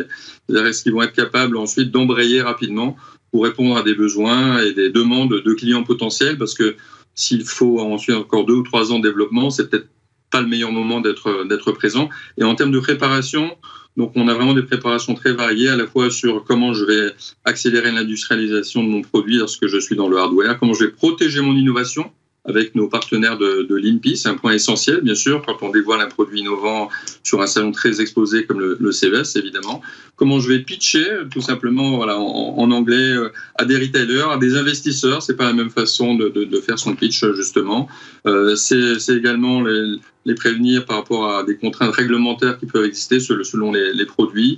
Est-ce 0.49 0.83
qu'ils 0.83 0.93
vont 0.93 1.03
être 1.03 1.13
capables 1.13 1.57
ensuite 1.57 1.91
d'embrayer 1.91 2.43
rapidement 2.43 2.97
pour 3.31 3.45
répondre 3.45 3.77
à 3.77 3.83
des 3.83 3.95
besoins 3.95 4.61
et 4.61 4.73
des 4.73 4.91
demandes 4.91 5.43
de 5.43 5.55
clients 5.55 5.83
potentiels, 5.83 6.39
parce 6.39 6.55
que 6.55 6.77
s'il 7.15 7.45
faut 7.45 7.81
ensuite 7.81 8.17
encore 8.17 8.47
deux 8.47 8.55
ou 8.55 8.63
trois 8.63 8.93
ans 8.93 8.99
de 8.99 9.09
développement, 9.09 9.51
c'est 9.51 9.71
peut-être 9.71 9.89
pas 10.31 10.41
le 10.41 10.49
meilleur 10.49 10.73
moment 10.73 11.01
d'être 11.01 11.73
présent. 11.73 12.09
Et 12.39 12.45
en 12.45 12.55
termes 12.55 12.73
de 12.73 12.81
préparation, 12.81 13.57
donc, 13.97 14.13
on 14.17 14.27
a 14.27 14.35
vraiment 14.35 14.55
des 14.55 14.65
préparations 14.65 15.15
très 15.15 15.33
variées, 15.33 15.69
à 15.69 15.77
la 15.77 15.87
fois 15.87 16.11
sur 16.11 16.43
comment 16.45 16.75
je 16.75 16.85
vais 16.85 17.15
accélérer 17.45 17.93
l'industrialisation 17.93 18.83
de 18.83 18.89
mon 18.89 19.03
produit 19.03 19.37
lorsque 19.37 19.69
je 19.69 19.79
suis 19.79 19.95
dans 19.95 20.09
le 20.09 20.19
hardware, 20.19 20.59
comment 20.59 20.75
je 20.75 20.85
vais 20.85 20.91
protéger 20.91 21.41
mon 21.41 21.55
innovation 21.55 22.11
avec 22.47 22.75
nos 22.75 22.89
partenaires 22.89 23.39
de, 23.39 23.63
de 23.63 23.75
l'INPI. 23.75 24.17
C'est 24.17 24.29
un 24.29 24.37
point 24.37 24.53
essentiel, 24.53 25.01
bien 25.01 25.15
sûr, 25.15 25.43
quand 25.47 25.63
on 25.63 25.71
dévoile 25.71 26.01
un 26.01 26.09
produit 26.09 26.41
innovant 26.41 26.91
sur 27.23 27.41
un 27.41 27.47
salon 27.47 27.73
très 27.73 28.01
exposé 28.01 28.45
comme 28.45 28.61
le, 28.61 28.77
le 28.79 28.93
CES, 28.93 29.37
évidemment. 29.37 29.81
Comment 30.17 30.41
je 30.41 30.49
vais 30.51 30.59
pitcher, 30.61 31.07
tout 31.33 31.41
simplement, 31.41 31.97
voilà, 31.97 32.19
en, 32.19 32.55
en 32.59 32.71
anglais, 32.71 32.97
euh, 32.97 33.31
à 33.57 33.65
des 33.65 33.77
retailers, 33.77 34.31
à 34.31 34.37
des 34.37 34.57
investisseurs. 34.57 35.23
C'est 35.23 35.37
pas 35.37 35.47
la 35.47 35.55
même 35.55 35.71
façon 35.71 36.15
de, 36.17 36.29
de, 36.29 36.45
de 36.45 36.61
faire 36.61 36.79
son 36.79 36.95
pitch, 36.95 37.25
justement. 37.35 37.89
Euh, 38.27 38.55
C'est 38.57 39.17
également 39.17 39.63
les, 39.63 39.97
les, 40.27 40.35
prévenir 40.35 40.85
par 40.85 40.99
rapport 40.99 41.31
à 41.35 41.45
des 41.45 41.57
contraintes 41.57 41.95
réglementaires 41.95 42.59
qui 42.59 42.67
peuvent 42.67 42.85
exister 42.85 43.21
selon 43.21 43.73
les, 43.73 43.93
les 43.95 44.07
produits. 44.07 44.57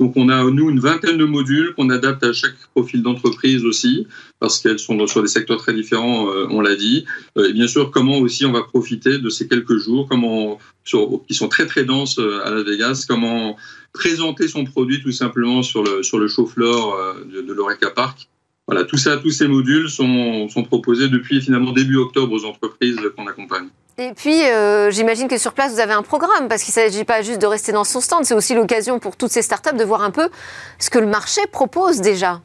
Donc 0.00 0.14
on 0.16 0.30
a, 0.30 0.42
nous, 0.50 0.70
une 0.70 0.80
vingtaine 0.80 1.18
de 1.18 1.26
modules 1.26 1.74
qu'on 1.74 1.90
adapte 1.90 2.24
à 2.24 2.32
chaque 2.32 2.56
profil 2.74 3.02
d'entreprise 3.02 3.66
aussi, 3.66 4.06
parce 4.38 4.58
qu'elles 4.58 4.78
sont 4.78 5.06
sur 5.06 5.20
des 5.20 5.28
secteurs 5.28 5.58
très 5.58 5.74
différents, 5.74 6.30
euh, 6.30 6.46
on 6.48 6.62
l'a 6.62 6.74
dit. 6.74 7.04
Euh, 7.36 7.50
et 7.50 7.52
bien 7.52 7.68
sûr, 7.68 7.90
comment 7.90 8.16
aussi 8.18 8.46
on 8.46 8.52
va 8.52 8.62
profiter 8.62 9.18
de 9.18 9.28
ces 9.28 9.46
quelques 9.46 9.76
jours, 9.76 10.08
comment, 10.08 10.58
qui 10.84 11.34
sont 11.34 11.48
très 11.48 11.66
très 11.66 11.84
denses 11.84 12.18
euh, 12.18 12.40
à 12.46 12.50
Las 12.50 12.64
Vegas, 12.64 13.04
comment 13.06 13.58
présenter 13.92 14.48
son 14.48 14.64
produit 14.64 15.02
tout 15.02 15.12
simplement 15.12 15.62
sur 15.62 15.82
le, 15.84 16.02
sur 16.02 16.18
le 16.18 16.28
show 16.28 16.46
floor 16.46 16.96
de, 17.30 17.42
de 17.42 17.52
l'Oreca 17.52 17.90
Park. 17.90 18.28
Voilà, 18.66 18.84
tout 18.84 18.96
ça, 18.96 19.18
tous 19.18 19.32
ces 19.32 19.48
modules 19.48 19.90
sont, 19.90 20.48
sont 20.48 20.62
proposés 20.62 21.08
depuis 21.08 21.42
finalement 21.42 21.72
début 21.72 21.96
octobre 21.96 22.32
aux 22.32 22.44
entreprises 22.46 22.98
qu'on 23.16 23.26
accompagne. 23.26 23.68
Et 24.00 24.14
puis, 24.16 24.44
euh, 24.44 24.90
j'imagine 24.90 25.28
que 25.28 25.36
sur 25.36 25.52
place, 25.52 25.74
vous 25.74 25.78
avez 25.78 25.92
un 25.92 26.02
programme, 26.02 26.48
parce 26.48 26.62
qu'il 26.62 26.70
ne 26.70 26.88
s'agit 26.88 27.04
pas 27.04 27.20
juste 27.20 27.38
de 27.38 27.46
rester 27.46 27.70
dans 27.70 27.84
son 27.84 28.00
stand, 28.00 28.24
c'est 28.24 28.32
aussi 28.32 28.54
l'occasion 28.54 28.98
pour 28.98 29.14
toutes 29.14 29.30
ces 29.30 29.42
startups 29.42 29.76
de 29.76 29.84
voir 29.84 30.00
un 30.00 30.10
peu 30.10 30.30
ce 30.78 30.88
que 30.88 30.98
le 30.98 31.06
marché 31.06 31.42
propose 31.52 32.00
déjà. 32.00 32.40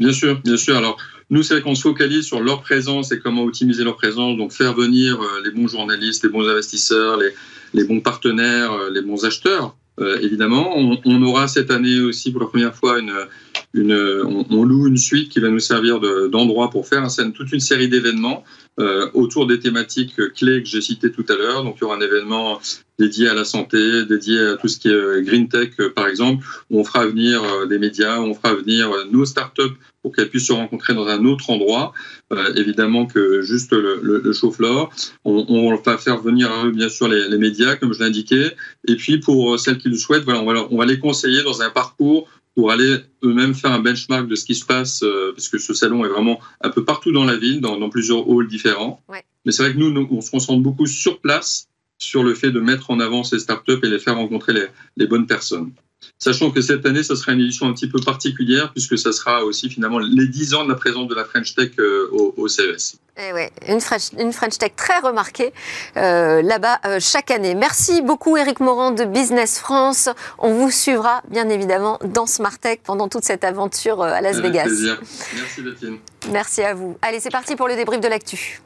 Bien 0.00 0.12
sûr, 0.12 0.40
bien 0.42 0.56
sûr. 0.56 0.76
Alors, 0.76 0.96
nous, 1.30 1.44
c'est 1.44 1.62
qu'on 1.62 1.76
se 1.76 1.82
focalise 1.82 2.26
sur 2.26 2.40
leur 2.40 2.62
présence 2.62 3.12
et 3.12 3.20
comment 3.20 3.44
optimiser 3.44 3.84
leur 3.84 3.94
présence, 3.94 4.36
donc 4.36 4.50
faire 4.50 4.74
venir 4.74 5.22
euh, 5.22 5.42
les 5.44 5.52
bons 5.52 5.68
journalistes, 5.68 6.24
les 6.24 6.30
bons 6.30 6.48
investisseurs, 6.48 7.18
les, 7.18 7.30
les 7.72 7.84
bons 7.84 8.00
partenaires, 8.00 8.72
euh, 8.72 8.90
les 8.90 9.02
bons 9.02 9.24
acheteurs. 9.24 9.76
évidemment, 10.20 10.76
on, 10.76 10.98
on, 11.04 11.22
aura 11.22 11.46
cette 11.46 11.70
année 11.70 12.00
aussi 12.00 12.32
pour 12.32 12.40
la 12.40 12.48
première 12.48 12.74
fois 12.74 12.98
une, 12.98 13.14
une 13.74 13.92
on, 13.92 14.46
on, 14.50 14.64
loue 14.64 14.86
une 14.86 14.96
suite 14.96 15.30
qui 15.30 15.40
va 15.40 15.48
nous 15.48 15.60
servir 15.60 16.00
d'endroit 16.30 16.70
pour 16.70 16.86
faire 16.86 17.02
un, 17.02 17.30
toute 17.30 17.52
une 17.52 17.60
série 17.60 17.88
d'événements 17.88 18.44
euh, 18.78 19.08
autour 19.14 19.46
des 19.46 19.58
thématiques 19.58 20.16
clés 20.34 20.62
que 20.62 20.68
j'ai 20.68 20.82
citées 20.82 21.10
tout 21.10 21.24
à 21.30 21.34
l'heure. 21.34 21.64
Donc, 21.64 21.76
il 21.78 21.80
y 21.80 21.84
aura 21.84 21.96
un 21.96 22.00
événement 22.00 22.60
dédié 22.98 23.26
à 23.26 23.34
la 23.34 23.44
santé, 23.44 24.04
dédié 24.04 24.38
à 24.38 24.56
tout 24.56 24.68
ce 24.68 24.78
qui 24.78 24.88
est 24.88 25.22
green 25.22 25.48
tech, 25.48 25.70
par 25.94 26.06
exemple, 26.06 26.46
où 26.68 26.80
on 26.80 26.84
fera 26.84 27.06
venir 27.06 27.42
euh, 27.42 27.64
des 27.64 27.78
médias, 27.78 28.20
on 28.20 28.34
fera 28.34 28.54
venir 28.54 28.90
nos 29.10 29.24
startups 29.24 29.76
pour 30.02 30.14
qu'elles 30.14 30.28
puissent 30.28 30.48
se 30.48 30.52
rencontrer 30.52 30.94
dans 30.94 31.06
un 31.06 31.24
autre 31.24 31.48
endroit, 31.48 31.92
euh, 32.34 32.52
évidemment 32.54 33.06
que 33.06 33.40
juste 33.40 33.72
le, 33.72 33.98
le, 34.02 34.20
le 34.22 34.32
floor. 34.32 34.90
On, 35.24 35.46
on, 35.48 35.74
va 35.74 35.98
faire 35.98 36.18
venir 36.20 36.50
bien 36.66 36.90
sûr 36.90 37.08
les, 37.08 37.28
les 37.28 37.38
médias, 37.38 37.76
comme 37.76 37.94
je 37.94 38.00
l'indiquais, 38.00 38.54
et 38.86 38.96
puis 38.96 39.18
pour 39.18 39.58
celles 39.58 39.78
qui 39.78 39.88
le 39.88 39.96
souhaitent, 39.96 40.24
voilà, 40.24 40.42
on 40.42 40.52
va, 40.52 40.68
on 40.70 40.76
va 40.76 40.84
les 40.84 40.98
conseiller 40.98 41.42
dans 41.42 41.62
un 41.62 41.70
parcours 41.70 42.28
pour 42.56 42.72
aller 42.72 42.96
eux-mêmes 43.22 43.54
faire 43.54 43.70
un 43.70 43.80
benchmark 43.80 44.26
de 44.26 44.34
ce 44.34 44.46
qui 44.46 44.54
se 44.54 44.64
passe, 44.64 45.02
euh, 45.02 45.32
parce 45.32 45.48
que 45.48 45.58
ce 45.58 45.74
salon 45.74 46.04
est 46.06 46.08
vraiment 46.08 46.40
un 46.62 46.70
peu 46.70 46.84
partout 46.84 47.12
dans 47.12 47.24
la 47.24 47.36
ville, 47.36 47.60
dans, 47.60 47.78
dans 47.78 47.90
plusieurs 47.90 48.26
halls 48.26 48.48
différents. 48.48 49.00
Ouais. 49.08 49.22
Mais 49.44 49.52
c'est 49.52 49.62
vrai 49.62 49.74
que 49.74 49.78
nous, 49.78 49.92
nous, 49.92 50.08
on 50.10 50.22
se 50.22 50.30
concentre 50.30 50.62
beaucoup 50.62 50.86
sur 50.86 51.20
place, 51.20 51.68
sur 51.98 52.24
le 52.24 52.34
fait 52.34 52.50
de 52.50 52.60
mettre 52.60 52.90
en 52.90 52.98
avant 52.98 53.24
ces 53.24 53.38
startups 53.38 53.78
et 53.82 53.88
les 53.88 53.98
faire 53.98 54.16
rencontrer 54.16 54.54
les, 54.54 54.66
les 54.96 55.06
bonnes 55.06 55.26
personnes. 55.26 55.70
Sachant 56.18 56.50
que 56.50 56.60
cette 56.60 56.86
année, 56.86 57.02
ce 57.02 57.14
sera 57.14 57.32
une 57.32 57.40
édition 57.40 57.66
un 57.66 57.72
petit 57.72 57.88
peu 57.88 58.00
particulière, 58.00 58.72
puisque 58.72 58.98
ça 58.98 59.12
sera 59.12 59.44
aussi 59.44 59.68
finalement 59.68 59.98
les 59.98 60.26
10 60.26 60.54
ans 60.54 60.64
de 60.64 60.70
la 60.70 60.74
présence 60.74 61.08
de 61.08 61.14
la 61.14 61.24
French 61.24 61.54
Tech 61.54 61.70
euh, 61.78 62.08
au, 62.12 62.34
au, 62.36 62.48
CES. 62.48 62.98
Eh 63.18 63.32
ouais, 63.32 63.50
une, 63.68 63.80
French, 63.80 64.10
une 64.18 64.32
French 64.32 64.58
Tech 64.58 64.72
très 64.76 64.98
remarquée 64.98 65.52
euh, 65.96 66.42
là-bas 66.42 66.80
euh, 66.84 66.98
chaque 67.00 67.30
année. 67.30 67.54
Merci 67.54 68.02
beaucoup 68.02 68.36
Eric 68.36 68.60
Morand 68.60 68.90
de 68.90 69.04
Business 69.04 69.58
France. 69.58 70.08
On 70.38 70.52
vous 70.52 70.70
suivra 70.70 71.22
bien 71.30 71.48
évidemment 71.48 71.98
dans 72.04 72.26
Smart 72.26 72.58
Tech 72.58 72.78
pendant 72.84 73.08
toute 73.08 73.24
cette 73.24 73.44
aventure 73.44 74.02
à 74.02 74.20
Las 74.20 74.36
Avec 74.36 74.52
Vegas. 74.52 74.64
Plaisir. 74.64 75.00
Merci 75.34 75.62
Bettine. 75.62 75.98
Merci 76.30 76.62
à 76.62 76.74
vous. 76.74 76.98
Allez, 77.02 77.20
c'est 77.20 77.30
parti 77.30 77.56
pour 77.56 77.68
le 77.68 77.76
débrief 77.76 78.00
de 78.00 78.08
l'actu. 78.08 78.60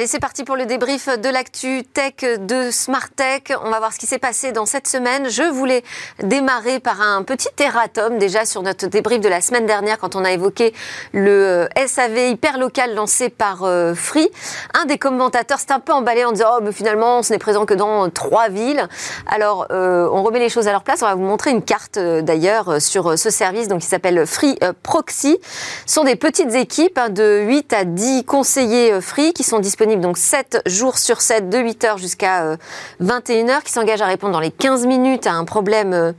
Allez, 0.00 0.06
c'est 0.06 0.18
parti 0.18 0.44
pour 0.44 0.56
le 0.56 0.64
débrief 0.64 1.10
de 1.18 1.28
l'actu 1.28 1.82
tech 1.84 2.40
de 2.40 2.70
Smart 2.70 3.10
Tech. 3.14 3.54
On 3.62 3.68
va 3.68 3.80
voir 3.80 3.92
ce 3.92 3.98
qui 3.98 4.06
s'est 4.06 4.18
passé 4.18 4.50
dans 4.50 4.64
cette 4.64 4.88
semaine. 4.88 5.28
Je 5.28 5.42
voulais 5.42 5.84
démarrer 6.22 6.80
par 6.80 7.02
un 7.02 7.22
petit 7.22 7.50
erratum 7.58 8.16
déjà 8.16 8.46
sur 8.46 8.62
notre 8.62 8.86
débrief 8.86 9.20
de 9.20 9.28
la 9.28 9.42
semaine 9.42 9.66
dernière 9.66 9.98
quand 9.98 10.16
on 10.16 10.24
a 10.24 10.32
évoqué 10.32 10.72
le 11.12 11.68
SAV 11.86 12.30
hyper 12.30 12.56
local 12.56 12.94
lancé 12.94 13.28
par 13.28 13.64
euh, 13.64 13.92
Free. 13.94 14.30
Un 14.72 14.86
des 14.86 14.96
commentateurs 14.96 15.58
s'est 15.58 15.70
un 15.70 15.80
peu 15.80 15.92
emballé 15.92 16.24
en 16.24 16.32
disant 16.32 16.48
oh 16.56 16.60
mais 16.62 16.72
finalement 16.72 17.22
ce 17.22 17.34
n'est 17.34 17.38
présent 17.38 17.66
que 17.66 17.74
dans 17.74 18.08
trois 18.08 18.48
villes. 18.48 18.88
Alors 19.26 19.66
euh, 19.70 20.08
on 20.10 20.22
remet 20.22 20.38
les 20.38 20.48
choses 20.48 20.66
à 20.66 20.72
leur 20.72 20.82
place. 20.82 21.02
On 21.02 21.06
va 21.08 21.14
vous 21.14 21.20
montrer 21.20 21.50
une 21.50 21.62
carte 21.62 21.98
euh, 21.98 22.22
d'ailleurs 22.22 22.80
sur 22.80 23.18
ce 23.18 23.28
service 23.28 23.68
donc 23.68 23.80
qui 23.80 23.86
s'appelle 23.86 24.26
Free 24.26 24.58
Proxy. 24.82 25.36
Ce 25.84 25.92
sont 25.92 26.04
des 26.04 26.16
petites 26.16 26.54
équipes 26.54 26.96
hein, 26.96 27.10
de 27.10 27.42
8 27.42 27.74
à 27.74 27.84
10 27.84 28.24
conseillers 28.24 28.98
Free 29.02 29.34
qui 29.34 29.42
sont 29.42 29.58
disponibles 29.58 29.89
donc 29.96 30.18
7 30.18 30.62
jours 30.66 30.98
sur 30.98 31.20
7, 31.20 31.48
de 31.48 31.58
8h 31.58 31.98
jusqu'à 31.98 32.44
euh, 32.44 32.56
21h, 33.02 33.62
qui 33.62 33.72
s'engage 33.72 34.00
à 34.00 34.06
répondre 34.06 34.32
dans 34.32 34.40
les 34.40 34.50
15 34.50 34.86
minutes 34.86 35.26
à 35.26 35.32
un 35.32 35.44
problème 35.44 36.14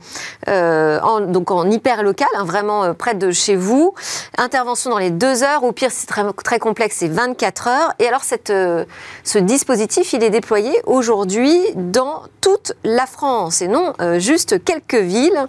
euh, 0.48 1.00
en, 1.00 1.20
donc 1.20 1.50
hyper 1.70 2.02
local, 2.02 2.28
hein, 2.36 2.44
vraiment 2.44 2.84
euh, 2.84 2.92
près 2.92 3.14
de 3.14 3.30
chez 3.30 3.56
vous. 3.56 3.94
Intervention 4.38 4.90
dans 4.90 4.98
les 4.98 5.10
2 5.10 5.42
heures, 5.42 5.64
au 5.64 5.72
pire, 5.72 5.90
c'est 5.90 6.06
très, 6.06 6.58
complexe, 6.58 6.96
c'est 6.98 7.08
24 7.08 7.68
heures. 7.68 7.92
Et 7.98 8.06
alors, 8.06 8.22
euh, 8.50 8.84
ce 9.24 9.38
dispositif, 9.38 10.12
il 10.12 10.22
est 10.22 10.30
déployé 10.30 10.72
aujourd'hui 10.86 11.58
dans 11.74 12.22
toute 12.40 12.72
la 12.84 13.06
France 13.06 13.62
et 13.62 13.68
non 13.68 13.92
euh, 14.00 14.18
juste 14.18 14.64
quelques 14.64 14.94
villes. 14.94 15.46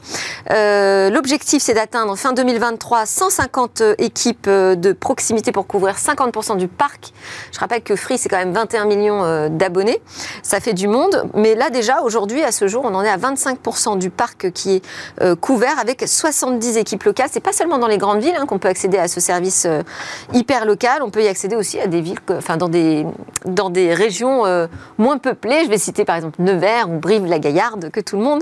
L'objectif, 0.50 1.62
c'est 1.62 1.74
d'atteindre 1.74 2.16
fin 2.16 2.34
2023 2.34 3.06
150 3.06 3.84
équipes 3.98 4.50
de 4.50 4.92
proximité 4.94 5.52
pour 5.52 5.68
couvrir 5.68 5.96
50% 5.96 6.58
du 6.58 6.68
parc. 6.68 7.14
Je 7.52 7.60
rappelle 7.60 7.82
que 7.82 7.96
Free, 7.96 8.13
c'est 8.18 8.30
quand 8.30 8.38
même 8.38 8.54
21 8.54 8.86
millions 8.86 9.24
euh, 9.24 9.50
d'abonnés. 9.50 10.02
Ça 10.42 10.60
fait 10.60 10.74
du 10.74 10.88
monde. 10.88 11.26
Mais 11.34 11.56
là, 11.56 11.70
déjà, 11.70 12.02
aujourd'hui, 12.02 12.44
à 12.44 12.52
ce 12.52 12.68
jour, 12.68 12.84
on 12.86 12.94
en 12.96 13.04
est 13.04 13.10
à 13.10 13.18
25% 13.18 13.98
du 13.98 14.10
parc 14.10 14.52
qui 14.52 14.76
est 14.76 14.86
euh, 15.22 15.36
couvert 15.36 15.80
avec 15.80 16.04
70 16.06 16.78
équipes 16.78 17.04
locales. 17.04 17.30
C'est 17.32 17.40
pas 17.40 17.54
seulement 17.54 17.78
dans 17.78 17.88
les 17.88 17.98
grandes 17.98 18.22
villes 18.22 18.36
hein, 18.38 18.46
qu'on 18.46 18.60
peut 18.60 18.68
accéder 18.68 18.98
à 18.98 19.08
ce 19.08 19.20
service 19.20 19.66
euh, 19.66 19.82
hyper 20.34 20.66
local. 20.66 21.02
On 21.02 21.10
peut 21.10 21.24
y 21.24 21.28
accéder 21.28 21.56
aussi 21.56 21.80
à 21.80 21.88
des 21.88 22.02
villes, 22.02 22.20
enfin, 22.32 22.58
dans 22.58 22.70
des, 22.70 23.06
dans 23.46 23.70
des 23.70 23.94
régions 23.94 24.44
moins 24.98 25.18
peuplées. 25.18 25.64
Je 25.66 25.70
vais 25.70 25.78
citer 25.78 26.06
par 26.06 26.16
exemple 26.16 26.42
Nevers 26.42 26.90
ou 26.90 27.00
Brive-la-Gaillarde, 27.00 27.90
que 27.92 28.00
tout 28.00 28.18
le 28.18 28.24
monde 28.24 28.42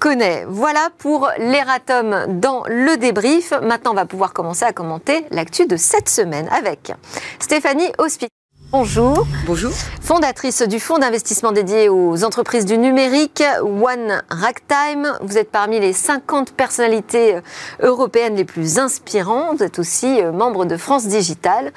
connaît. 0.00 0.44
Voilà 0.48 0.88
pour 0.98 1.28
l'Eratom 1.38 2.40
dans 2.40 2.64
le 2.66 2.96
débrief. 2.96 3.52
Maintenant, 3.62 3.92
on 3.92 3.94
va 3.94 4.06
pouvoir 4.06 4.32
commencer 4.32 4.64
à 4.64 4.72
commenter 4.72 5.26
l'actu 5.30 5.66
de 5.66 5.76
cette 5.76 6.08
semaine 6.08 6.48
avec 6.50 6.92
Stéphanie 7.38 7.90
Hospital. 7.98 8.43
Bonjour. 8.76 9.24
Bonjour. 9.46 9.70
Fondatrice 10.00 10.62
du 10.62 10.80
fonds 10.80 10.98
d'investissement 10.98 11.52
dédié 11.52 11.88
aux 11.88 12.24
entreprises 12.24 12.66
du 12.66 12.76
numérique, 12.76 13.40
One 13.62 14.20
Ragtime. 14.28 15.16
Vous 15.22 15.38
êtes 15.38 15.52
parmi 15.52 15.78
les 15.78 15.92
50 15.92 16.50
personnalités 16.54 17.36
européennes 17.80 18.34
les 18.34 18.44
plus 18.44 18.80
inspirantes. 18.80 19.58
Vous 19.58 19.62
êtes 19.62 19.78
aussi 19.78 20.20
membre 20.24 20.64
de 20.64 20.76
France 20.76 21.06
Digital. 21.06 21.72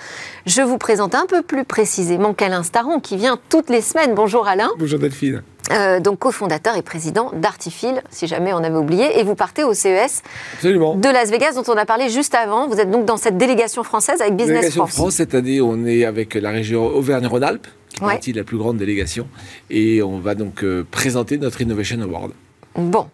Je 0.48 0.64
vous 0.64 0.80
présente 0.80 1.14
un 1.14 1.28
peu 1.28 1.44
plus 1.44 1.66
précisément 1.66 2.34
qu'Alain 2.34 2.64
Staron, 2.64 3.00
qui 3.00 3.16
vient 3.16 3.38
toutes 3.50 3.70
les 3.70 3.82
semaines. 3.82 4.16
Bonjour 4.16 4.48
Alain. 4.48 4.72
Bonjour 4.80 4.98
Delphine. 4.98 5.44
Euh, 5.72 6.00
donc 6.00 6.20
cofondateur 6.20 6.78
et 6.78 6.82
président 6.82 7.32
d'Artifil, 7.34 8.02
si 8.10 8.28
jamais 8.28 8.54
on 8.54 8.58
avait 8.58 8.78
oublié, 8.78 9.20
et 9.20 9.24
vous 9.24 9.36
partez 9.36 9.64
au 9.64 9.74
CES 9.74 10.22
Absolument. 10.54 10.96
de 10.96 11.10
Las 11.10 11.30
Vegas, 11.30 11.54
dont 11.54 11.64
on 11.68 11.78
a 11.78 11.86
parlé 11.86 12.10
juste 12.10 12.36
avant. 12.36 12.68
Vous 12.68 12.80
êtes 12.80 12.90
donc 12.90 13.06
dans 13.06 13.18
cette 13.18 13.38
délégation 13.38 13.84
française 13.84 14.22
avec 14.22 14.36
Business 14.36 14.56
délégation 14.56 14.88
France. 14.88 14.96
France. 14.96 15.14
Cette 15.16 15.36
année, 15.36 15.60
on 15.62 15.86
est 15.86 16.06
avec 16.06 16.36
la 16.36 16.52
région 16.52 16.86
Auvergne-Rhône-Alpes, 16.86 17.68
qui 17.94 18.04
ouais. 18.04 18.14
partie 18.14 18.32
de 18.32 18.38
la 18.38 18.44
plus 18.44 18.58
grande 18.58 18.78
délégation, 18.78 19.28
et 19.70 20.02
on 20.02 20.20
va 20.20 20.36
donc 20.36 20.64
euh, 20.64 20.86
présenter 20.90 21.38
notre 21.38 21.62
Innovation 21.62 22.02
Award. 22.02 22.32
Bon. 22.76 23.08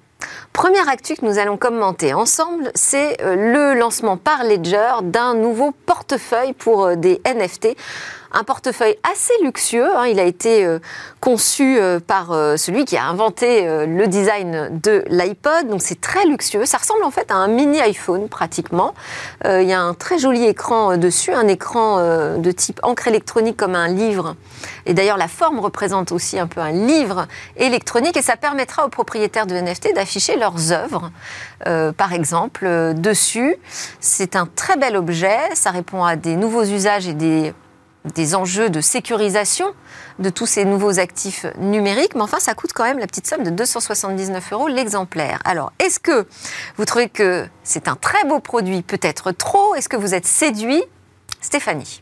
Première 0.53 0.88
actu 0.88 1.15
que 1.15 1.25
nous 1.25 1.39
allons 1.39 1.57
commenter 1.57 2.13
ensemble, 2.13 2.72
c'est 2.75 3.22
euh, 3.22 3.36
le 3.36 3.79
lancement 3.79 4.15
par 4.15 4.43
Ledger 4.43 5.01
d'un 5.01 5.33
nouveau 5.33 5.74
portefeuille 5.86 6.53
pour 6.53 6.95
des 6.95 7.19
NFT 7.25 7.75
un 8.34 8.44
portefeuille 8.44 8.96
assez 9.10 9.34
luxueux. 9.44 9.96
Hein. 9.96 10.08
Il 10.08 10.20
a 10.20 10.24
été 10.24 10.66
euh, 10.66 10.80
conçu 11.20 11.78
euh, 11.80 12.00
par 12.00 12.32
euh, 12.32 12.58
celui 12.58 12.86
qui 12.86 12.98
a 12.98 13.06
inventé 13.06 13.44
le 13.86 14.08
design 14.08 14.80
de 14.82 15.04
l'iPod. 15.08 15.68
Donc 15.68 15.82
c'est 15.82 16.02
très 16.02 16.25
luxueux. 16.25 16.66
Ça 16.66 16.78
ressemble 16.78 17.04
en 17.04 17.12
fait 17.12 17.32
à 17.32 17.36
un 17.36 17.48
mini 17.48 17.80
iPhone 17.82 18.28
pratiquement. 18.28 18.94
Il 19.46 19.63
y 19.63 19.74
a 19.74 19.82
un 19.82 19.94
très 19.94 20.18
joli 20.18 20.46
écran 20.46 20.98
dessus, 20.98 21.32
un 21.32 21.48
écran 21.48 21.98
de 22.38 22.52
type 22.52 22.80
encre 22.84 23.08
électronique 23.08 23.58
comme 23.58 23.75
un 23.75 23.88
livre. 23.88 24.36
Et 24.86 24.94
d'ailleurs 24.94 25.18
la 25.18 25.28
forme 25.28 25.60
représente 25.60 26.12
aussi 26.12 26.40
un 26.40 26.48
peu 26.48 26.62
un 26.62 26.72
livre 26.72 27.28
électronique 27.58 28.18
et 28.18 28.22
ça 28.22 28.36
permettra 28.36 28.86
aux 28.86 28.90
propriétaires 28.90 29.46
de 29.46 29.56
NFT 29.56 29.94
d'afficher 29.96 30.38
leurs 30.38 30.72
œuvres. 30.72 31.12
par 31.98 32.13
exemple, 32.13 32.66
dessus, 32.96 33.56
c'est 34.00 34.36
un 34.36 34.46
très 34.46 34.78
bel 34.78 34.96
objet. 34.96 35.38
Ça 35.54 35.72
répond 35.72 36.04
à 36.04 36.16
des 36.16 36.36
nouveaux 36.36 36.63
usages 36.63 37.08
et 37.08 37.13
des 37.13 37.54
des 38.15 38.36
enjeux 38.36 38.69
de 38.69 38.81
sécurisation 38.81 39.67
de 40.19 40.29
tous 40.29 40.45
ces 40.45 40.65
nouveaux 40.65 41.00
actifs 41.00 41.45
numériques, 41.57 42.15
mais 42.15 42.22
enfin, 42.22 42.39
ça 42.39 42.53
coûte 42.53 42.72
quand 42.74 42.83
même 42.83 43.00
la 43.00 43.07
petite 43.07 43.27
somme 43.27 43.43
de 43.43 43.50
279 43.50 44.53
euros 44.53 44.67
l'exemplaire. 44.67 45.39
Alors, 45.45 45.72
est-ce 45.79 46.00
que 46.00 46.27
vous 46.77 46.86
trouvez 46.86 47.10
que 47.10 47.48
c'est 47.63 47.88
un 47.88 47.95
très 47.95 48.24
beau 48.25 48.39
produit, 48.39 48.81
peut-être 48.81 49.31
trop? 49.31 49.75
Est-ce 49.75 49.89
que 49.89 49.98
vous 49.98 50.13
êtes 50.13 50.25
séduit? 50.25 50.83
Stéphanie. 51.41 52.01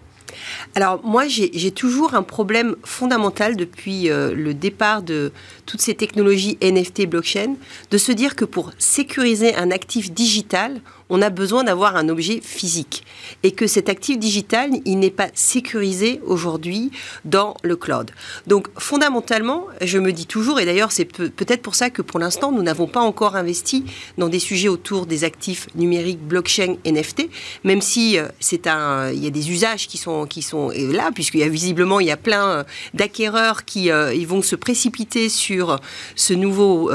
Alors 0.75 1.01
moi, 1.03 1.25
j'ai 1.27 1.71
toujours 1.71 2.15
un 2.15 2.23
problème 2.23 2.75
fondamental 2.83 3.55
depuis 3.55 4.09
euh, 4.09 4.33
le 4.33 4.53
départ 4.53 5.01
de 5.01 5.31
toutes 5.65 5.81
ces 5.81 5.95
technologies 5.95 6.57
NFT 6.61 7.07
blockchain, 7.07 7.55
de 7.89 7.97
se 7.97 8.11
dire 8.11 8.35
que 8.35 8.45
pour 8.45 8.71
sécuriser 8.77 9.55
un 9.55 9.71
actif 9.71 10.11
digital, 10.11 10.81
on 11.11 11.21
a 11.21 11.29
besoin 11.29 11.65
d'avoir 11.65 11.97
un 11.97 12.07
objet 12.09 12.39
physique 12.41 13.03
et 13.43 13.51
que 13.51 13.67
cet 13.67 13.89
actif 13.89 14.17
digital, 14.17 14.69
il 14.85 14.97
n'est 14.97 15.11
pas 15.11 15.27
sécurisé 15.33 16.21
aujourd'hui 16.25 16.91
dans 17.25 17.55
le 17.63 17.75
cloud. 17.75 18.11
Donc 18.47 18.67
fondamentalement, 18.77 19.67
je 19.81 19.99
me 19.99 20.13
dis 20.13 20.25
toujours, 20.25 20.59
et 20.61 20.65
d'ailleurs 20.65 20.93
c'est 20.93 21.05
peut-être 21.05 21.61
pour 21.61 21.75
ça 21.75 21.89
que 21.89 22.01
pour 22.01 22.17
l'instant, 22.17 22.53
nous 22.53 22.63
n'avons 22.63 22.87
pas 22.87 23.01
encore 23.01 23.35
investi 23.35 23.83
dans 24.17 24.29
des 24.29 24.39
sujets 24.39 24.69
autour 24.69 25.05
des 25.05 25.25
actifs 25.25 25.67
numériques 25.75 26.21
blockchain 26.21 26.77
NFT, 26.85 27.29
même 27.65 27.81
si 27.81 28.17
euh, 28.17 28.27
c'est 28.39 28.67
un, 28.67 29.11
il 29.11 29.21
y 29.21 29.27
a 29.27 29.31
des 29.31 29.51
usages 29.51 29.87
qui 29.87 29.97
sont, 29.97 30.25
qui 30.25 30.41
sont 30.41 30.71
là, 30.75 31.11
puisqu'il 31.13 31.41
y 31.41 31.43
a 31.43 31.49
visiblement, 31.49 31.99
il 31.99 32.07
y 32.07 32.11
a 32.11 32.17
plein 32.17 32.47
euh, 32.47 32.63
d'acquéreurs 32.93 33.65
qui 33.65 33.91
euh, 33.91 34.13
ils 34.13 34.27
vont 34.27 34.41
se 34.41 34.55
précipiter 34.55 35.27
sur 35.27 35.77
ce 36.15 36.33
nouveau 36.33 36.89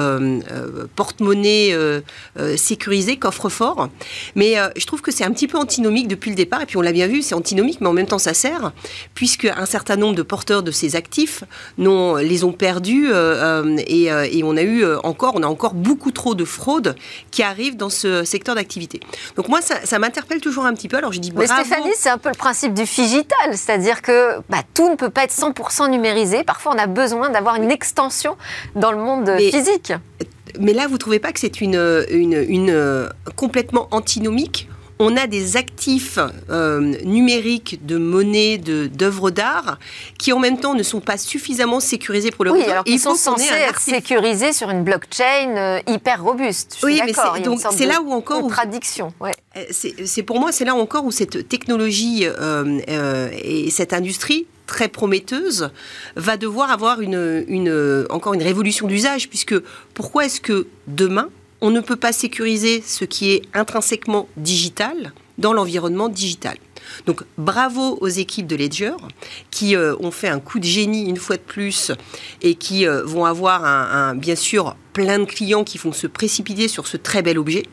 porte-monnaie 0.95 1.77
sécurisé, 2.57 3.17
coffre-fort. 3.17 3.91
Mais 4.35 4.59
euh, 4.59 4.69
je 4.77 4.87
trouve 4.87 5.03
que 5.03 5.11
c'est 5.11 5.25
un 5.25 5.31
petit 5.31 5.49
peu 5.49 5.59
antinomique 5.59 6.09
depuis 6.09 6.31
le 6.31 6.37
départ, 6.37 6.63
et 6.63 6.67
puis 6.67 6.77
on 6.77 6.83
l'a 6.83 6.93
bien 6.93 7.07
vu, 7.07 7.23
c'est 7.23 7.35
antinomique, 7.35 7.81
mais 7.81 7.89
en 7.89 7.93
même 7.93 8.07
temps 8.07 8.19
ça 8.19 8.35
sert, 8.35 8.73
puisque 9.15 9.45
un 9.45 9.67
certain 9.67 9.97
nombre 9.97 10.15
de 10.15 10.23
porteurs 10.23 10.63
de 10.63 10.71
ces 10.71 10.97
actifs 10.97 11.45
les 11.79 12.45
ont 12.45 12.53
perdus, 12.53 13.09
euh, 13.11 13.65
euh, 13.67 13.77
et, 13.87 14.43
on 14.45 14.57
a 14.57 14.63
eu 14.63 14.85
encore, 15.03 15.35
on 15.35 15.43
a 15.43 15.47
encore 15.47 15.75
beaucoup 15.75 16.13
trop 16.13 16.35
de 16.35 16.45
fraudes 16.45 16.95
qui 17.31 17.43
arrivent 17.43 17.77
dans 17.77 17.91
ce 17.91 18.25
secteur 18.25 18.55
d'activité. 18.55 19.01
Donc 19.37 19.49
moi, 19.49 19.61
ça, 19.61 19.99
m'interpelle 19.99 20.41
toujours 20.41 20.67
un 20.67 20.75
petit 20.75 20.89
peu. 20.89 20.97
Alors 20.97 21.13
je 21.13 21.19
dis 21.19 21.33
Mais 21.35 21.47
Stéphanie, 21.47 21.91
c'est 21.97 22.11
un 22.11 22.19
peu 22.19 22.29
le 22.29 22.37
principe 22.37 22.75
du 22.75 22.87
figital, 22.87 23.53
c'est-à-dire 23.53 24.03
que 24.03 24.39
bah, 24.49 24.63
tout 24.75 24.89
ne 24.89 24.95
peut 24.95 25.11
pas 25.11 25.25
être 25.25 25.35
100% 25.35 25.91
numérisé. 25.91 26.45
Parfois, 26.45 26.73
on 26.75 26.79
a 26.79 26.87
besoin 26.87 27.31
d'avoir 27.31 27.57
une 27.57 27.71
extension 27.71 28.37
dans 28.75 28.93
le 28.93 28.99
monde 28.99 29.31
physique 29.39 29.93
mais 30.61 30.73
là, 30.73 30.87
vous 30.87 30.95
ne 30.95 30.99
trouvez 30.99 31.19
pas 31.19 31.33
que 31.33 31.41
c'est 31.41 31.61
une, 31.61 32.05
une, 32.11 32.71
euh, 32.71 33.09
complètement 33.37 33.89
antinomique 33.91 34.69
on 34.99 35.17
a 35.17 35.27
des 35.27 35.57
actifs 35.57 36.19
euh, 36.51 36.81
numériques 37.05 37.85
de 37.85 37.99
monnaie, 37.99 38.59
d'œuvres 38.59 39.31
d'art, 39.31 39.79
qui 40.19 40.33
en 40.33 40.39
même 40.39 40.59
temps 40.59 40.75
ne 40.75 40.83
sont 40.83 41.01
pas 41.01 41.19
suffisamment 41.19 41.81
sécurisés 41.81 42.31
pour 42.31 42.45
le 42.45 42.53
oui, 42.53 42.65
alors 42.65 42.85
ils 42.87 42.99
sont 42.99 43.15
censés 43.15 43.53
être 43.53 43.81
sécurisés 43.81 44.53
sur 44.53 44.71
une 44.71 44.85
blockchain 44.85 45.57
euh, 45.57 45.81
hyper 45.87 46.23
robuste. 46.23 46.79
oui, 46.83 47.01
mais 47.05 47.13
c'est 47.73 47.87
là 47.87 48.01
où 48.01 48.13
encore 48.13 48.41
contradiction. 48.41 49.13
Ouais. 49.21 49.35
C'est 49.71 50.23
pour 50.23 50.41
moi, 50.41 50.53
c'est 50.53 50.65
là 50.65 50.75
encore 50.75 51.05
où 51.05 51.11
cette 51.11 51.49
technologie 51.49 52.25
et 52.25 53.71
cette 53.71 53.93
industrie 53.93 54.47
très 54.67 54.89
prometteuse 54.89 55.71
va 56.17 56.37
devoir 56.37 56.71
avoir 56.71 57.01
une, 57.01 58.07
encore 58.11 58.35
une 58.35 58.43
révolution 58.43 58.87
d'usage, 58.87 59.29
puisque 59.29 59.55
pourquoi 59.95 60.27
est-ce 60.27 60.41
que 60.41 60.67
demain, 60.87 61.31
on 61.61 61.71
ne 61.71 61.81
peut 61.81 61.97
pas 61.97 62.13
sécuriser 62.13 62.83
ce 62.83 63.05
qui 63.05 63.33
est 63.33 63.43
intrinsèquement 63.55 64.29
digital 64.37 65.13
dans 65.39 65.53
l'environnement 65.53 66.09
digital 66.09 66.57
donc 67.07 67.23
bravo 67.39 67.99
aux 68.01 68.09
équipes 68.09 68.47
de 68.47 68.57
Ledger 68.57 68.93
qui 69.51 69.77
euh, 69.77 69.95
ont 70.01 70.11
fait 70.11 70.29
un 70.29 70.41
coup 70.41 70.59
de 70.59 70.65
génie 70.65 71.09
une 71.09 71.17
fois 71.17 71.37
de 71.37 71.43
plus 71.43 71.93
et 72.43 72.55
qui 72.55 72.87
euh, 72.87 73.03
vont 73.05 73.25
avoir 73.25 73.65
un, 73.65 74.15
bien 74.15 74.37
sûr 74.37 74.77
plein 74.93 75.19
de 75.19 75.25
clients 75.25 75.65
qui 75.65 75.79
vont 75.79 75.93
se 75.93 76.07
précipiter 76.07 76.69
sur 76.69 76.87
ce 76.87 76.97
très 76.97 77.23
bel 77.23 77.39
objet. 77.39 77.65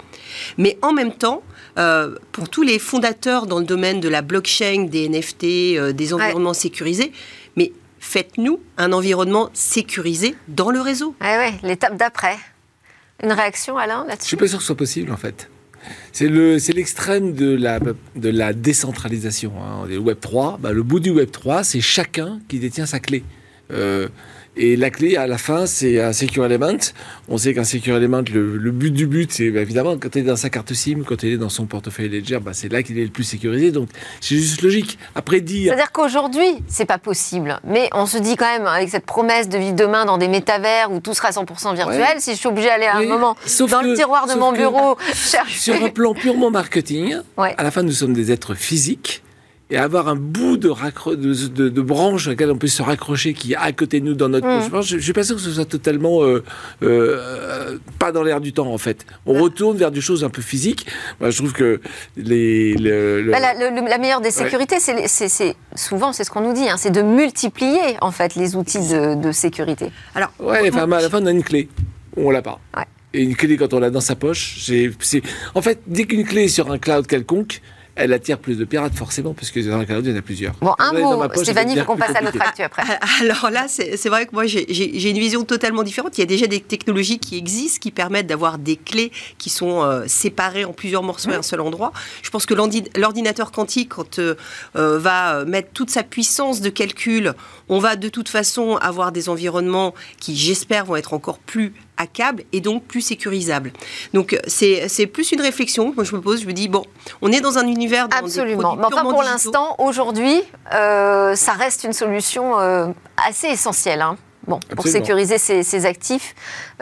Mais 0.57 0.77
en 0.81 0.93
même 0.93 1.13
temps, 1.13 1.43
euh, 1.77 2.15
pour 2.31 2.49
tous 2.49 2.63
les 2.63 2.79
fondateurs 2.79 3.47
dans 3.47 3.59
le 3.59 3.65
domaine 3.65 3.99
de 3.99 4.09
la 4.09 4.21
blockchain, 4.21 4.85
des 4.89 5.07
NFT, 5.07 5.93
des 5.93 6.13
environnements 6.13 6.53
sécurisés, 6.53 7.11
mais 7.55 7.71
faites-nous 7.99 8.59
un 8.77 8.91
environnement 8.91 9.49
sécurisé 9.53 10.35
dans 10.49 10.69
le 10.69 10.81
réseau. 10.81 11.15
Oui, 11.21 11.27
ouais, 11.27 11.53
l'étape 11.63 11.95
d'après. 11.95 12.37
Une 13.23 13.31
réaction, 13.31 13.77
Alain, 13.77 14.05
là-dessus? 14.05 14.23
Je 14.23 14.27
suis 14.27 14.37
pas 14.37 14.47
sûr 14.47 14.57
que 14.57 14.63
ce 14.63 14.67
soit 14.67 14.77
possible, 14.77 15.11
en 15.11 15.17
fait. 15.17 15.49
C'est 16.11 16.27
l'extrême 16.27 17.33
de 17.33 17.55
la, 17.55 17.79
de 17.79 18.29
la 18.29 18.53
décentralisation. 18.53 19.53
Hein. 19.61 19.87
Le 19.87 19.97
Web 19.97 20.19
3, 20.19 20.59
bah, 20.61 20.71
le 20.71 20.83
bout 20.83 20.99
du 20.99 21.09
Web 21.09 21.31
3, 21.31 21.63
c'est 21.63 21.81
chacun 21.81 22.39
qui 22.47 22.59
détient 22.59 22.85
sa 22.85 22.99
clé. 22.99 23.23
Euh, 23.71 24.07
et 24.55 24.75
la 24.75 24.91
clé, 24.91 25.15
à 25.15 25.25
la 25.25 25.39
fin, 25.39 25.65
c'est 25.65 25.99
un 25.99 26.13
Secure 26.13 26.45
Element. 26.45 26.77
On 27.27 27.37
sait 27.37 27.55
qu'un 27.55 27.63
Secure 27.63 27.97
Element, 27.97 28.21
le, 28.31 28.71
but 28.71 28.91
du 28.91 29.07
but, 29.07 29.31
c'est 29.31 29.49
bah, 29.49 29.61
évidemment, 29.61 29.97
quand 29.97 30.15
il 30.15 30.19
est 30.19 30.27
dans 30.27 30.35
sa 30.35 30.51
carte 30.51 30.73
SIM, 30.73 31.03
quand 31.05 31.23
il 31.23 31.33
est 31.33 31.37
dans 31.37 31.49
son 31.49 31.65
portefeuille 31.65 32.09
Ledger, 32.09 32.37
bah, 32.39 32.51
c'est 32.53 32.71
là 32.71 32.83
qu'il 32.83 32.99
est 32.99 33.03
le 33.03 33.09
plus 33.09 33.23
sécurisé. 33.23 33.71
Donc, 33.71 33.89
c'est 34.21 34.35
juste 34.35 34.61
logique. 34.61 34.99
Après, 35.15 35.41
dire. 35.41 35.71
C'est-à-dire 35.71 35.91
qu'aujourd'hui, 35.91 36.63
c'est 36.67 36.85
pas 36.85 36.99
possible. 36.99 37.59
Mais 37.63 37.89
on 37.93 38.05
se 38.05 38.19
dit 38.19 38.35
quand 38.35 38.45
même, 38.45 38.67
avec 38.67 38.89
cette 38.89 39.07
promesse 39.07 39.49
de 39.49 39.57
vivre 39.57 39.75
demain 39.75 40.05
dans 40.05 40.19
des 40.19 40.27
métavers 40.27 40.91
où 40.91 40.99
tout 40.99 41.15
sera 41.15 41.31
100% 41.31 41.75
virtuel, 41.75 42.19
si 42.19 42.33
je 42.33 42.37
suis 42.37 42.47
obligé 42.47 42.67
d'aller 42.67 42.85
à 42.85 42.97
un 42.97 43.05
moment 43.05 43.35
dans 43.69 43.81
le 43.81 43.95
tiroir 43.95 44.27
de 44.27 44.35
mon 44.35 44.51
bureau 44.51 44.97
chercher. 45.13 45.73
Sur 45.73 45.83
un 45.83 45.89
plan 45.89 46.13
purement 46.13 46.51
marketing, 46.51 47.15
à 47.37 47.63
la 47.63 47.71
fin, 47.71 47.81
nous 47.81 47.91
sommes 47.91 48.13
des 48.13 48.31
êtres 48.31 48.53
physiques 48.53 49.22
et 49.73 49.77
avoir 49.77 50.07
un 50.07 50.15
bout 50.15 50.55
de, 50.55 50.69
de, 51.15 51.69
de, 51.69 51.81
branche 51.81 52.27
à 52.27 52.29
laquelle 52.29 52.51
on 52.51 52.57
peut 52.57 52.67
se 52.67 52.83
raccrocher 52.83 53.33
qui 53.33 53.53
est 53.53 53.55
à 53.55 53.71
côté 53.71 53.99
de 53.99 54.05
nous 54.05 54.13
dans 54.13 54.29
notre 54.29 54.47
mm. 54.47 54.69
poche. 54.69 54.85
Je, 54.85 54.97
ne 54.97 55.01
suis 55.01 55.13
pas 55.13 55.23
sûr 55.23 55.35
que 55.35 55.41
ce 55.41 55.51
soit 55.51 55.65
totalement 55.65 56.23
euh, 56.23 56.43
euh, 56.83 57.79
pas 57.97 58.11
dans 58.11 58.21
l'air 58.21 58.39
du 58.39 58.53
temps 58.53 58.67
en 58.67 58.77
fait. 58.77 59.03
On 59.25 59.33
retourne 59.33 59.75
vers 59.75 59.89
des 59.89 59.99
choses 59.99 60.23
un 60.23 60.29
peu 60.29 60.43
physiques. 60.43 60.85
Moi, 61.19 61.31
je 61.31 61.37
trouve 61.39 61.53
que 61.53 61.81
les, 62.15 62.75
bah, 62.75 63.39
la, 63.39 63.97
meilleure 63.97 64.21
des 64.21 64.29
sécurités, 64.29 64.77
c'est 64.79 65.55
souvent 65.75 66.13
c'est 66.13 66.23
ce 66.23 66.29
qu'on 66.29 66.41
nous 66.41 66.53
dit, 66.53 66.69
hein, 66.69 66.77
c'est 66.77 66.91
de 66.91 67.01
multiplier 67.01 67.97
en 68.01 68.11
fait 68.11 68.35
les 68.35 68.55
outils 68.55 68.87
de, 68.87 69.31
sécurité. 69.31 69.91
Alors, 70.13 70.29
ouais, 70.39 70.69
à 70.69 70.85
la 70.85 71.09
fin 71.09 71.23
on 71.23 71.25
a 71.25 71.31
une 71.31 71.43
clé, 71.43 71.67
on 72.15 72.29
l'a 72.29 72.43
pas. 72.43 72.59
Et 73.15 73.23
une 73.23 73.35
clé 73.35 73.57
quand 73.57 73.73
on 73.73 73.79
l'a 73.79 73.89
dans 73.89 74.01
sa 74.01 74.15
poche, 74.15 74.59
c'est 74.61 74.91
en 75.55 75.63
fait 75.63 75.79
dès 75.87 76.05
qu'une 76.05 76.25
clé 76.25 76.43
est 76.43 76.47
sur 76.47 76.71
un 76.71 76.77
cloud 76.77 77.07
quelconque 77.07 77.61
elle 77.95 78.11
attire 78.11 78.39
plus 78.39 78.57
de 78.57 78.65
pirates 78.65 78.95
forcément, 78.95 79.33
parce 79.33 79.51
que 79.51 79.59
dans 79.59 79.77
la 79.77 79.83
il 79.83 80.09
y 80.09 80.13
en 80.13 80.15
a 80.15 80.21
plusieurs. 80.21 80.53
Bon, 80.61 80.73
un 80.79 80.93
mot, 80.93 81.23
Stéphanie, 81.35 81.77
faut 81.77 81.85
qu'on 81.85 81.97
passe 81.97 82.15
à 82.15 82.21
notre 82.21 82.41
actu 82.41 82.63
après. 82.63 82.83
Alors 83.21 83.51
là, 83.51 83.67
c'est 83.67 84.09
vrai 84.09 84.25
que 84.25 84.31
moi, 84.33 84.45
j'ai 84.47 85.09
une 85.09 85.19
vision 85.19 85.43
totalement 85.43 85.83
différente. 85.83 86.17
Il 86.17 86.21
y 86.21 86.23
a 86.23 86.27
déjà 86.27 86.47
des 86.47 86.59
technologies 86.59 87.19
qui 87.19 87.37
existent, 87.37 87.79
qui 87.79 87.91
permettent 87.91 88.27
d'avoir 88.27 88.57
des 88.57 88.77
clés 88.77 89.11
qui 89.37 89.49
sont 89.49 89.83
euh, 89.83 90.03
séparées 90.07 90.65
en 90.65 90.73
plusieurs 90.73 91.03
morceaux 91.03 91.31
à 91.31 91.35
un 91.35 91.41
seul 91.43 91.61
endroit. 91.61 91.93
Je 92.23 92.29
pense 92.29 92.45
que 92.45 92.53
l'ordinateur 92.53 93.51
quantique, 93.51 93.89
quand 93.89 94.19
euh, 94.19 94.35
euh, 94.75 94.97
va 94.97 95.45
mettre 95.45 95.69
toute 95.73 95.89
sa 95.89 96.03
puissance 96.03 96.61
de 96.61 96.69
calcul, 96.69 97.33
on 97.69 97.79
va 97.79 97.95
de 97.95 98.09
toute 98.09 98.29
façon 98.29 98.77
avoir 98.77 99.11
des 99.11 99.29
environnements 99.29 99.93
qui, 100.19 100.35
j'espère, 100.35 100.85
vont 100.85 100.95
être 100.95 101.13
encore 101.13 101.37
plus 101.37 101.73
à 102.03 102.07
câble 102.07 102.43
et 102.51 102.61
donc 102.61 102.83
plus 102.83 103.01
sécurisable. 103.01 103.71
Donc 104.13 104.37
c'est 104.47 105.07
plus 105.07 105.31
une 105.31 105.41
réflexion 105.41 105.91
que 105.91 106.03
je 106.03 106.15
me 106.15 106.21
pose. 106.21 106.41
Je 106.41 106.47
me 106.47 106.53
dis, 106.53 106.67
bon, 106.67 106.83
on 107.21 107.31
est 107.31 107.41
dans 107.41 107.57
un 107.57 107.67
univers... 107.67 108.07
Dans 108.07 108.17
Absolument. 108.17 108.75
Mais 108.75 108.85
enfin, 108.85 109.03
pour 109.03 109.23
l'instant, 109.23 109.75
aujourd'hui, 109.79 110.41
euh, 110.73 111.35
ça 111.35 111.53
reste 111.53 111.83
une 111.83 111.93
solution 111.93 112.59
euh, 112.59 112.87
assez 113.27 113.47
essentielle. 113.47 114.01
Hein. 114.01 114.17
Bon, 114.47 114.59
pour 114.75 114.87
sécuriser 114.87 115.37
ces, 115.37 115.85
actifs, 115.85 116.35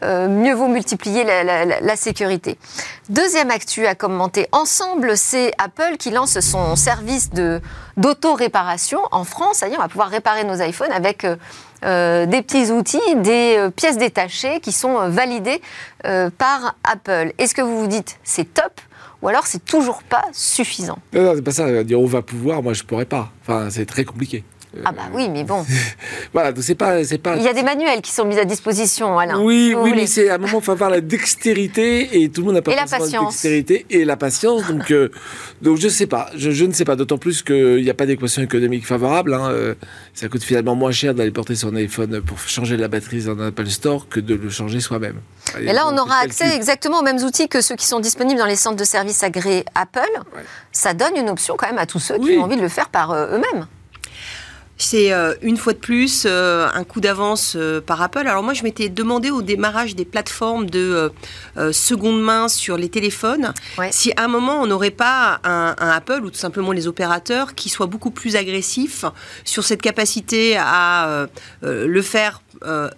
euh, 0.04 0.28
mieux 0.28 0.54
vaut 0.54 0.68
multiplier 0.68 1.24
la, 1.24 1.96
sécurité. 1.96 2.58
Deuxième 3.10 3.52
actu 3.52 3.86
à 3.86 3.94
commenter 3.94 4.48
ensemble, 4.52 5.16
c'est 5.16 5.52
Apple 5.58 5.98
qui 6.00 6.10
lance 6.10 6.40
son 6.40 6.76
service 6.76 7.30
de 7.30 7.62
d'auto-réparation 7.98 9.00
en 9.12 9.24
France. 9.24 9.58
Ça 9.58 9.68
y 9.68 9.74
est, 9.74 9.78
on 9.78 9.82
va 9.82 9.90
pouvoir 9.90 10.10
réparer 10.10 10.44
nos 10.44 10.60
iPhones 10.62 10.92
avec 10.92 11.26
euh, 11.84 12.28
des 12.28 12.44
petits 12.44 12.72
outils, 12.72 13.00
des 13.18 13.56
euh, 13.58 13.72
pièces 13.72 13.98
détachées 13.98 14.60
qui 14.60 14.72
sont 14.72 15.00
euh, 15.00 15.10
validées 15.10 15.62
par 16.38 16.76
Apple. 16.84 17.34
Est-ce 17.38 17.56
que 17.56 17.62
vous 17.62 17.80
vous 17.80 17.88
dites 17.88 18.20
c'est 18.24 18.54
top 18.54 18.82
ou 19.22 19.28
alors 19.28 19.46
c'est 19.46 19.64
toujours 19.64 20.04
pas 20.04 20.24
suffisant? 20.32 21.00
Non, 21.14 21.24
non 21.24 21.34
c'est 21.36 21.42
pas 21.42 21.52
ça. 21.52 21.84
Dire 21.84 22.00
on 22.00 22.06
va 22.06 22.22
pouvoir, 22.22 22.62
moi 22.62 22.74
je 22.74 22.84
pourrais 22.84 23.06
pas. 23.06 23.32
Enfin, 23.42 23.70
c'est 23.70 23.86
très 23.86 24.04
compliqué. 24.04 24.44
Ah 24.86 24.94
bah 24.94 25.04
oui, 25.14 25.28
mais 25.30 25.44
bon. 25.44 25.66
voilà, 26.34 26.54
c'est 26.62 26.76
pas, 26.76 27.04
c'est 27.04 27.18
pas. 27.18 27.36
Il 27.36 27.44
y 27.44 27.48
a 27.48 27.54
des 27.54 27.64
manuels 27.64 28.02
qui 28.02 28.12
sont 28.12 28.24
mis 28.24 28.40
à 28.40 28.46
disposition, 28.46 29.20
Alain. 29.20 29.40
Oui, 29.42 29.76
oui, 29.78 29.92
mais 29.94 30.08
c'est 30.08 30.30
à 30.30 30.36
un 30.36 30.38
moment, 30.38 30.60
il 30.60 30.64
faut 30.64 30.72
avoir 30.72 30.90
la 30.90 31.02
dextérité 31.02 32.22
et 32.22 32.30
tout 32.30 32.42
le 32.42 32.46
monde 32.48 32.56
n'a 32.56 32.62
pas 32.62 32.72
et 32.72 32.76
la 32.76 32.86
patience. 32.86 33.34
dextérité 33.34 33.86
et 33.90 34.06
la 34.06 34.16
patience. 34.16 34.66
Donc, 34.68 34.92
euh, 34.92 35.10
donc 35.62 35.78
je 35.78 35.90
sais 35.90 36.08
pas, 36.08 36.30
je, 36.36 36.66
ne 36.66 36.72
sais 36.72 36.86
pas. 36.86 36.96
D'autant 36.96 37.18
plus 37.18 37.44
qu'il 37.44 37.84
n'y 37.84 37.90
a 37.90 37.94
pas 37.94 38.06
d'équation 38.06 38.42
économique 38.42 38.86
favorable. 38.86 39.34
Hein. 39.34 39.50
Euh, 39.52 39.76
ça 40.14 40.30
coûte 40.30 40.44
finalement 40.44 40.76
moins 40.76 40.92
cher 40.92 41.14
d'aller 41.14 41.32
porter 41.32 41.56
son 41.56 41.76
iPhone 41.76 42.22
pour 42.22 42.40
changer 42.40 42.78
la 42.78 42.88
batterie 42.88 43.24
dans 43.26 43.38
un 43.40 43.48
Apple 43.48 43.68
Store 43.68 44.08
que 44.08 44.22
de 44.22 44.36
le 44.36 44.50
changer 44.50 44.80
soi-même. 44.80 45.20
Et 45.60 45.74
là, 45.74 45.86
on 45.92 45.98
aura 45.98 46.16
accès 46.16 46.56
exactement 46.56 47.00
aux 47.00 47.04
mêmes 47.04 47.22
outils 47.24 47.50
que 47.50 47.60
ceux 47.60 47.76
qui 47.76 47.86
sont 47.86 48.00
disponibles 48.00 48.40
dans 48.40 48.46
les 48.46 48.56
centres 48.56 48.78
de 48.78 48.86
services 48.86 49.22
agréés 49.24 49.66
Apple. 49.76 50.00
Ça 50.72 50.94
donne 50.94 51.18
une 51.18 51.30
option 51.30 51.56
quand 51.58 51.68
même 51.68 51.78
à 51.78 51.86
tous 51.86 52.00
ceux 52.00 52.18
qui 52.18 52.38
ont 52.38 52.44
envie 52.44 52.56
de 52.56 52.62
le 52.62 52.70
faire 52.70 52.90
par 52.90 53.12
euh, 53.12 53.36
eux-mêmes. 53.36 53.68
C'est 54.82 55.14
euh, 55.14 55.34
une 55.42 55.58
fois 55.58 55.74
de 55.74 55.78
plus 55.78 56.24
euh, 56.26 56.68
un 56.74 56.84
coup 56.84 57.02
d'avance 57.02 57.54
euh, 57.56 57.82
par 57.82 58.02
Apple. 58.02 58.28
Alors 58.28 58.44
moi, 58.44 58.54
je 58.54 58.64
m'étais 58.64 58.90
demandé 58.90 59.30
au 59.30 59.42
démarrage 59.42 59.96
des 59.96 60.06
plateformes 60.06 60.70
de 60.70 61.12
seconde 61.72 62.22
main 62.22 62.48
sur 62.48 62.78
les 62.78 62.90
téléphones 62.90 63.54
si 63.92 64.12
à 64.16 64.24
un 64.24 64.28
moment 64.28 64.62
on 64.62 64.68
n'aurait 64.68 64.90
pas 64.90 65.40
un, 65.44 65.76
Apple 65.78 66.22
ou 66.24 66.30
tout 66.30 66.38
simplement 66.38 66.72
les 66.72 66.88
opérateurs 66.88 67.56
qui 67.56 67.70
soient 67.70 67.88
beaucoup 67.88 68.12
plus 68.12 68.36
agressifs 68.36 69.06
sur 69.44 69.64
cette 69.64 69.82
capacité 69.82 70.58
à 70.58 71.28
le 71.62 72.02
faire 72.02 72.42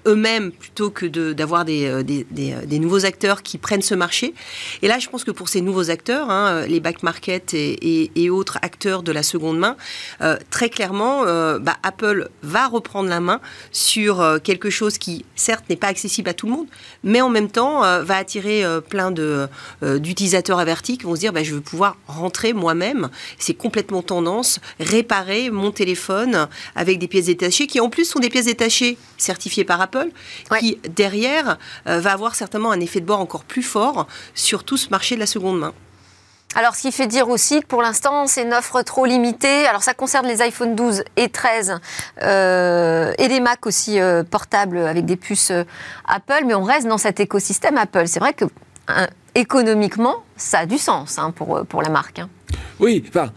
eux-mêmes 0.07 0.51
plutôt 0.51 0.89
que 0.89 1.05
d'avoir 1.33 1.65
des, 1.65 2.03
des, 2.03 2.79
nouveaux 2.79 3.05
acteurs 3.05 3.43
qui 3.43 3.57
prennent 3.57 3.81
ce 3.81 3.95
marché. 3.95 4.33
Et 4.81 4.87
là, 4.87 4.99
je 4.99 5.09
pense 5.09 5.23
que 5.23 5.31
pour 5.31 5.49
ces 5.49 5.61
nouveaux 5.61 5.89
acteurs, 5.89 6.29
hein, 6.29 6.65
les 6.67 6.79
back 6.79 7.03
market 7.03 7.53
et, 7.53 8.11
et, 8.15 8.29
autres 8.29 8.57
acteurs 8.61 9.03
de 9.03 9.11
la 9.11 9.23
seconde 9.23 9.57
main, 9.57 9.75
très 10.49 10.69
clairement, 10.69 11.23
bah, 11.59 11.72
Apple 11.83 12.29
va 12.41 12.67
reprendre 12.67 13.09
la 13.09 13.19
main 13.19 13.39
sur 13.71 14.21
euh, 14.21 14.37
quelque 14.39 14.69
chose 14.69 14.97
qui, 14.97 15.25
certes, 15.35 15.65
n'est 15.69 15.75
pas 15.75 15.87
accessible 15.87 16.29
à 16.29 16.33
tout 16.33 16.45
le 16.47 16.53
monde, 16.53 16.67
mais 17.03 17.21
en 17.21 17.29
même 17.29 17.49
temps 17.49 17.83
euh, 17.83 18.03
va 18.03 18.17
attirer 18.17 18.63
euh, 18.63 18.81
plein 18.81 19.11
d'utilisateurs 19.81 20.59
avertis 20.59 20.97
qui 20.97 21.05
vont 21.05 21.15
se 21.15 21.19
dire 21.19 21.33
bah, 21.33 21.43
je 21.43 21.55
veux 21.55 21.61
pouvoir 21.61 21.97
rentrer 22.07 22.53
moi-même. 22.53 23.09
C'est 23.39 23.53
complètement 23.53 24.01
tendance, 24.01 24.59
réparer 24.79 25.49
mon 25.49 25.71
téléphone 25.71 26.47
avec 26.75 26.99
des 26.99 27.07
pièces 27.07 27.25
détachées 27.25 27.67
qui, 27.67 27.79
en 27.79 27.89
plus, 27.89 28.05
sont 28.05 28.19
des 28.19 28.29
pièces 28.29 28.45
détachées 28.45 28.97
certifiées 29.17 29.63
par 29.63 29.81
Apple, 29.81 30.09
qui, 30.59 30.77
derrière, 30.95 31.57
va 31.85 32.11
avoir 32.11 32.35
certainement 32.35 32.71
un 32.71 32.79
effet 32.79 32.99
de 32.99 33.05
bord 33.05 33.19
encore 33.19 33.43
plus 33.43 33.63
fort 33.63 34.07
sur 34.33 34.63
tout 34.63 34.77
ce 34.77 34.89
marché 34.89 35.15
de 35.15 35.19
la 35.19 35.25
seconde 35.25 35.59
main. 35.59 35.73
Alors, 36.55 36.75
ce 36.75 36.81
qui 36.81 36.91
fait 36.91 37.07
dire 37.07 37.29
aussi 37.29 37.61
que 37.61 37.65
pour 37.65 37.81
l'instant, 37.81 38.27
c'est 38.27 38.43
une 38.43 38.53
offre 38.53 38.81
trop 38.83 39.05
limitée. 39.05 39.65
Alors, 39.65 39.81
ça 39.81 39.93
concerne 39.93 40.27
les 40.27 40.41
iPhone 40.41 40.75
12 40.75 41.03
et 41.17 41.29
13 41.29 41.79
euh, 42.21 43.13
et 43.17 43.27
les 43.27 43.39
Mac 43.39 43.65
aussi 43.65 43.99
euh, 43.99 44.23
portables 44.23 44.77
avec 44.77 45.05
des 45.05 45.15
puces 45.15 45.51
euh, 45.51 45.63
Apple, 46.07 46.43
mais 46.45 46.53
on 46.53 46.63
reste 46.63 46.87
dans 46.87 46.99
cet 46.99 47.19
écosystème 47.19 47.77
Apple. 47.77 48.07
C'est 48.07 48.19
vrai 48.19 48.33
que 48.33 48.45
économiquement, 49.33 50.23
ça 50.37 50.59
a 50.59 50.65
du 50.65 50.77
sens 50.77 51.17
hein, 51.17 51.31
pour, 51.31 51.65
pour 51.65 51.81
la 51.81 51.89
marque. 51.89 52.19
Hein. 52.19 52.29
Oui, 52.79 53.03
enfin, 53.07 53.31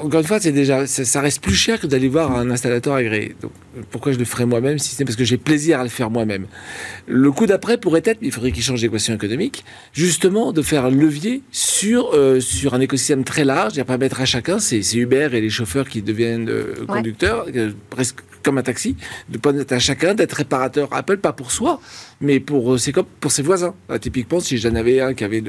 encore 0.00 0.20
une 0.20 0.26
fois, 0.26 0.40
c'est 0.40 0.52
déjà, 0.52 0.86
ça, 0.86 1.20
reste 1.20 1.42
plus 1.42 1.54
cher 1.54 1.80
que 1.80 1.86
d'aller 1.86 2.08
voir 2.08 2.36
un 2.36 2.50
installateur 2.50 2.94
agréé. 2.94 3.34
Donc, 3.40 3.52
pourquoi 3.90 4.12
je 4.12 4.18
le 4.18 4.24
ferais 4.24 4.46
moi-même 4.46 4.78
si 4.78 4.94
c'est 4.94 5.04
parce 5.04 5.16
que 5.16 5.24
j'ai 5.24 5.36
plaisir 5.36 5.80
à 5.80 5.82
le 5.82 5.88
faire 5.88 6.10
moi-même? 6.10 6.46
Le 7.06 7.30
coup 7.32 7.46
d'après 7.46 7.78
pourrait 7.78 8.02
être, 8.04 8.18
il 8.22 8.32
faudrait 8.32 8.52
qu'il 8.52 8.62
change 8.62 8.80
d'équation 8.80 9.14
économique, 9.14 9.64
justement 9.92 10.52
de 10.52 10.62
faire 10.62 10.84
un 10.84 10.90
levier 10.90 11.42
sur, 11.50 12.14
euh, 12.14 12.40
sur 12.40 12.74
un 12.74 12.80
écosystème 12.80 13.24
très 13.24 13.44
large, 13.44 13.78
et 13.78 13.84
pas 13.84 13.98
mettre 13.98 14.20
à 14.20 14.24
chacun, 14.24 14.58
c'est 14.58 14.80
Uber 14.94 15.28
et 15.32 15.40
les 15.40 15.50
chauffeurs 15.50 15.88
qui 15.88 16.02
deviennent 16.02 16.48
euh, 16.48 16.86
conducteurs, 16.86 17.46
euh, 17.54 17.72
presque 17.90 18.20
comme 18.44 18.58
un 18.58 18.62
taxi, 18.62 18.96
de 19.28 19.38
pas 19.38 19.52
être 19.54 19.72
à 19.72 19.78
chacun 19.78 20.14
d'être 20.14 20.34
réparateur 20.34 20.88
Apple, 20.92 21.16
pas 21.16 21.32
pour 21.32 21.50
soi, 21.50 21.80
mais 22.20 22.38
pour 22.40 22.78
ses, 22.78 22.92
pour 22.92 23.32
ses 23.32 23.42
voisins. 23.42 23.74
typiquement, 24.00 24.40
si 24.40 24.58
j'en 24.58 24.74
avais 24.74 25.00
un 25.00 25.14
qui 25.14 25.24
avait 25.24 25.42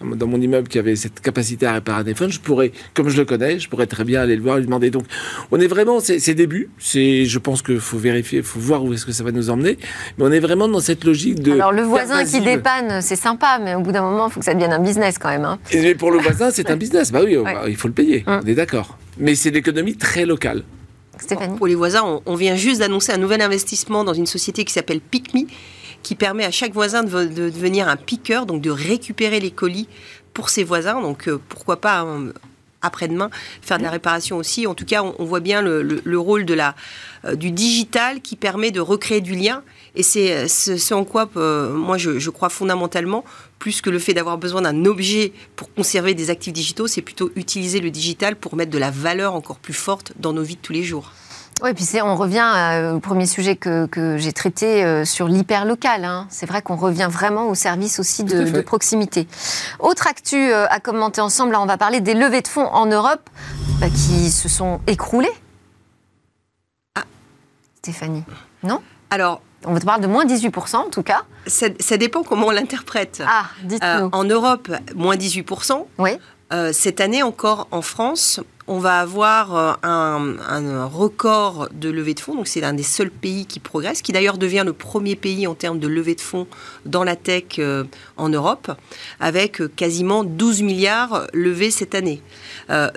dans 0.00 0.26
mon 0.26 0.40
immeuble 0.40 0.68
qui 0.68 0.78
avait 0.78 0.96
cette 0.96 1.20
capacité 1.20 1.66
à 1.66 1.74
réparer 1.74 2.00
un 2.00 2.04
téléphone, 2.04 2.30
je 2.30 2.40
pourrais, 2.40 2.72
comme 2.94 3.08
je 3.08 3.16
le 3.16 3.24
connais, 3.24 3.58
je 3.58 3.68
pourrais 3.68 3.86
très 3.86 4.04
bien 4.04 4.22
aller 4.22 4.36
le 4.36 4.42
voir 4.42 4.56
et 4.56 4.60
lui 4.60 4.66
demander. 4.66 4.90
Donc, 4.90 5.04
on 5.50 5.60
est 5.60 5.66
vraiment, 5.66 6.00
c'est 6.00 6.34
début, 6.34 6.70
c'est, 6.78 7.24
je 7.24 7.38
pense 7.38 7.62
qu'il 7.62 7.80
faut 7.80 7.98
vérifier, 7.98 8.38
il 8.38 8.44
faut 8.44 8.60
voir 8.60 8.84
où 8.84 8.92
est-ce 8.92 9.04
que 9.04 9.12
ça 9.12 9.24
va 9.24 9.32
nous 9.32 9.50
emmener. 9.50 9.78
Mais 10.16 10.24
on 10.24 10.32
est 10.32 10.40
vraiment 10.40 10.68
dans 10.68 10.80
cette 10.80 11.04
logique 11.04 11.40
de. 11.40 11.52
Alors 11.52 11.72
le 11.72 11.82
voisin 11.82 12.24
qui 12.24 12.40
dépanne, 12.40 13.02
c'est 13.02 13.16
sympa, 13.16 13.58
mais 13.62 13.74
au 13.74 13.80
bout 13.80 13.92
d'un 13.92 14.02
moment, 14.02 14.28
il 14.28 14.32
faut 14.32 14.40
que 14.40 14.46
ça 14.46 14.54
devienne 14.54 14.72
un 14.72 14.78
business 14.82 15.18
quand 15.18 15.28
même. 15.28 15.44
Hein. 15.44 15.58
Et 15.72 15.94
pour 15.94 16.10
le 16.10 16.18
voisin, 16.18 16.50
c'est 16.50 16.70
un 16.70 16.76
business. 16.84 17.10
Bah 17.10 17.20
oui, 17.24 17.36
il 17.68 17.76
faut 17.76 17.88
le 17.88 17.94
payer. 17.94 18.24
Hum. 18.26 18.40
On 18.44 18.46
est 18.46 18.54
d'accord. 18.54 18.98
Mais 19.18 19.34
c'est 19.34 19.50
l'économie 19.50 19.96
très 19.96 20.26
locale. 20.26 20.62
Pour 21.56 21.66
les 21.66 21.74
voisins, 21.74 22.20
on, 22.24 22.34
vient 22.34 22.56
juste 22.56 22.80
d'annoncer 22.80 23.12
un 23.12 23.18
nouvel 23.18 23.40
investissement 23.40 24.04
dans 24.04 24.14
une 24.14 24.26
société 24.26 24.64
qui 24.64 24.72
s'appelle 24.72 25.00
PicMe, 25.00 25.46
qui 26.02 26.14
permet 26.14 26.44
à 26.44 26.50
chaque 26.50 26.72
voisin 26.72 27.02
de, 27.02 27.26
devenir 27.26 27.88
un 27.88 27.96
piqueur, 27.96 28.46
donc 28.46 28.62
de 28.62 28.70
récupérer 28.70 29.40
les 29.40 29.50
colis 29.50 29.88
pour 30.34 30.50
ses 30.50 30.64
voisins. 30.64 31.00
Donc 31.00 31.28
euh, 31.28 31.40
pourquoi 31.48 31.80
pas 31.80 32.00
hein, 32.00 32.32
après-demain, 32.82 33.30
faire 33.60 33.78
de 33.78 33.82
la 33.82 33.90
réparation 33.90 34.36
aussi. 34.36 34.66
En 34.66 34.74
tout 34.74 34.84
cas, 34.84 35.02
on, 35.02 35.24
voit 35.24 35.40
bien 35.40 35.62
le, 35.62 36.18
rôle 36.18 36.44
de 36.44 36.54
la, 36.54 36.74
euh, 37.24 37.34
du 37.34 37.50
digital 37.50 38.20
qui 38.20 38.36
permet 38.36 38.70
de 38.70 38.80
recréer 38.80 39.20
du 39.20 39.34
lien. 39.34 39.62
Et 39.94 40.02
c'est 40.02 40.48
ce 40.48 40.94
en 40.94 41.04
quoi, 41.04 41.28
euh, 41.36 41.72
moi, 41.72 41.98
je, 41.98 42.30
crois 42.30 42.48
fondamentalement, 42.48 43.24
plus 43.58 43.80
que 43.80 43.90
le 43.90 43.98
fait 43.98 44.14
d'avoir 44.14 44.38
besoin 44.38 44.62
d'un 44.62 44.84
objet 44.84 45.32
pour 45.56 45.72
conserver 45.72 46.14
des 46.14 46.30
actifs 46.30 46.52
digitaux, 46.52 46.86
c'est 46.86 47.02
plutôt 47.02 47.30
utiliser 47.36 47.80
le 47.80 47.90
digital 47.90 48.36
pour 48.36 48.56
mettre 48.56 48.70
de 48.70 48.78
la 48.78 48.90
valeur 48.90 49.34
encore 49.34 49.58
plus 49.58 49.74
forte 49.74 50.12
dans 50.18 50.32
nos 50.32 50.42
vies 50.42 50.56
de 50.56 50.60
tous 50.60 50.72
les 50.72 50.82
jours. 50.82 51.12
Oui, 51.62 51.72
puis 51.72 51.86
on 52.02 52.16
revient 52.16 52.52
euh, 52.54 52.92
au 52.92 53.00
premier 53.00 53.24
sujet 53.24 53.56
que, 53.56 53.88
j'ai 54.18 54.32
traité 54.32 54.84
euh, 54.84 55.06
sur 55.06 55.26
l'hyperlocal. 55.26 56.04
Hein. 56.04 56.26
C'est 56.28 56.44
vrai 56.44 56.60
qu'on 56.60 56.76
revient 56.76 57.08
vraiment 57.10 57.48
au 57.48 57.54
service 57.54 57.98
aussi 57.98 58.24
de, 58.24 58.60
proximité. 58.60 59.26
Autre 59.78 60.06
actu 60.06 60.36
euh, 60.36 60.66
à 60.68 60.80
commenter 60.80 61.22
ensemble, 61.22 61.52
là 61.52 61.62
on 61.62 61.66
va 61.66 61.78
parler 61.78 62.00
des 62.00 62.12
levées 62.12 62.42
de 62.42 62.48
fonds 62.48 62.66
en 62.66 62.84
Europe 62.84 63.30
bah, 63.80 63.88
qui 63.88 64.30
se 64.30 64.50
sont 64.50 64.80
écroulées. 64.86 65.32
Ah, 66.94 67.04
Stéphanie, 67.78 68.24
non? 68.62 68.82
Alors, 69.08 69.40
on 69.66 69.72
va 69.72 69.80
te 69.80 69.84
parler 69.84 70.02
de 70.02 70.08
moins 70.08 70.24
18% 70.24 70.76
en 70.76 70.90
tout 70.90 71.02
cas. 71.02 71.22
Ça, 71.46 71.68
dépend 71.96 72.22
comment 72.22 72.46
on 72.46 72.50
l'interprète. 72.50 73.22
Ah, 73.26 73.46
dites-nous. 73.62 74.08
en 74.12 74.24
Europe, 74.24 74.70
moins 74.94 75.16
18%. 75.16 75.84
Oui. 75.98 76.10
cette 76.72 77.00
année 77.00 77.22
encore 77.22 77.68
en 77.70 77.82
France, 77.82 78.40
on 78.68 78.78
va 78.78 79.00
avoir 79.00 79.56
euh, 79.56 79.72
un, 79.82 80.86
record 80.86 81.68
de 81.72 81.88
levée 81.88 82.14
de 82.14 82.20
fonds. 82.20 82.34
Donc, 82.34 82.48
c'est 82.48 82.60
l'un 82.60 82.72
des 82.72 82.82
seuls 82.82 83.10
pays 83.10 83.46
qui 83.46 83.60
progresse, 83.60 84.02
qui 84.02 84.12
d'ailleurs 84.12 84.38
devient 84.38 84.62
le 84.64 84.72
premier 84.72 85.16
pays 85.16 85.46
en 85.46 85.54
termes 85.54 85.78
de 85.78 85.86
levée 85.86 86.14
de 86.14 86.20
fonds 86.20 86.46
dans 86.84 87.04
la 87.04 87.16
tech 87.16 87.58
euh, 87.58 87.84
en 88.16 88.28
Europe, 88.28 88.72
avec 89.20 89.60
euh, 89.60 89.70
quasiment 89.74 90.24
12 90.24 90.62
milliards 90.62 91.26
levés 91.32 91.70
cette 91.70 91.94
année. 91.94 92.22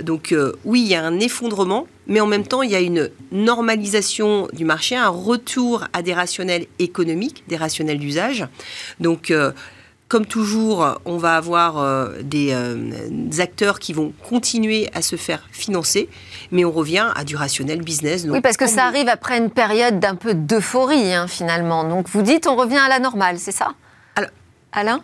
donc, 0.01 0.33
oui, 0.65 0.81
il 0.81 0.87
y 0.87 0.95
a 0.95 1.05
un 1.05 1.19
effondrement, 1.19 1.87
mais 2.07 2.21
en 2.21 2.27
même 2.27 2.45
temps, 2.45 2.61
il 2.61 2.71
y 2.71 2.75
a 2.75 2.79
une 2.79 3.09
normalisation 3.31 4.47
du 4.53 4.65
marché, 4.65 4.95
un 4.95 5.09
retour 5.09 5.85
à 5.93 6.01
des 6.01 6.13
rationnels 6.13 6.65
économiques, 6.79 7.43
des 7.47 7.57
rationnels 7.57 7.99
d'usage. 7.99 8.47
Donc, 8.99 9.31
comme 10.09 10.25
toujours, 10.25 10.99
on 11.05 11.17
va 11.17 11.35
avoir 11.37 11.77
euh, 11.77 12.21
des, 12.23 12.51
euh, 12.51 13.41
acteurs 13.41 13.77
qui 13.79 13.93
vont 13.93 14.11
continuer 14.27 14.89
à 14.93 15.03
se 15.03 15.15
faire 15.15 15.47
financer, 15.51 16.09
mais 16.51 16.65
on 16.65 16.71
revient 16.71 17.11
à 17.15 17.23
du 17.23 17.35
rationnel 17.35 17.81
business. 17.81 18.25
oui, 18.27 18.41
parce 18.41 18.57
que 18.57 18.67
ça 18.67 18.85
arrive 18.85 19.07
après 19.07 19.37
une 19.37 19.51
période 19.51 19.99
d'un 19.99 20.15
peu 20.15 20.33
d'euphorie, 20.33 21.13
hein, 21.13 21.27
finalement. 21.27 21.83
Donc 21.83 22.09
vous 22.09 22.23
dites, 22.23 22.47
on 22.47 22.55
revient 22.55 22.79
à 22.79 22.89
la 22.89 22.99
normale, 22.99 23.37
c'est 23.37 23.51
ça? 23.51 23.73
Alain? 24.71 25.01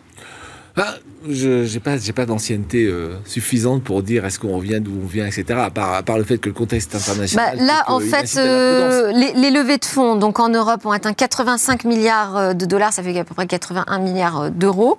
Bah, 0.76 0.96
je 1.26 1.72
n'ai 1.72 1.80
pas, 1.80 1.96
pas 2.14 2.26
d'ancienneté 2.26 2.84
euh, 2.84 3.16
suffisante 3.24 3.82
pour 3.82 4.02
dire 4.02 4.26
est-ce 4.26 4.38
qu'on 4.38 4.56
revient 4.56 4.78
d'où 4.80 4.92
on 5.02 5.06
vient, 5.06 5.26
etc. 5.26 5.58
À 5.58 5.70
part, 5.70 5.94
à 5.94 6.02
part, 6.02 6.18
le 6.18 6.24
fait 6.24 6.36
que 6.36 6.50
le 6.50 6.54
contexte 6.54 6.94
international. 6.94 7.56
Bah, 7.56 7.64
là, 7.64 7.84
en 7.88 7.98
fait, 7.98 8.38
euh, 8.38 9.10
les, 9.12 9.50
levées 9.50 9.78
de 9.78 9.84
fonds 9.86 10.16
donc 10.16 10.38
en 10.38 10.50
Europe 10.50 10.84
ont 10.84 10.90
atteint 10.90 11.14
85 11.14 11.84
milliards 11.84 12.36
euh, 12.36 12.52
de 12.52 12.66
dollars, 12.66 12.92
ça 12.92 13.02
fait 13.02 13.18
à 13.18 13.24
peu 13.24 13.34
près 13.34 13.46
81 13.46 13.98
milliards 14.00 14.50
d'euros, 14.50 14.98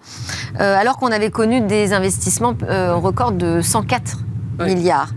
alors 0.57 0.97
qu'on 0.97 1.11
avait 1.11 1.29
connu 1.29 1.61
des 1.61 1.93
investissements 1.93 2.55
record 2.67 3.33
de 3.33 3.61
104 3.61 4.17
milliards 4.65 5.11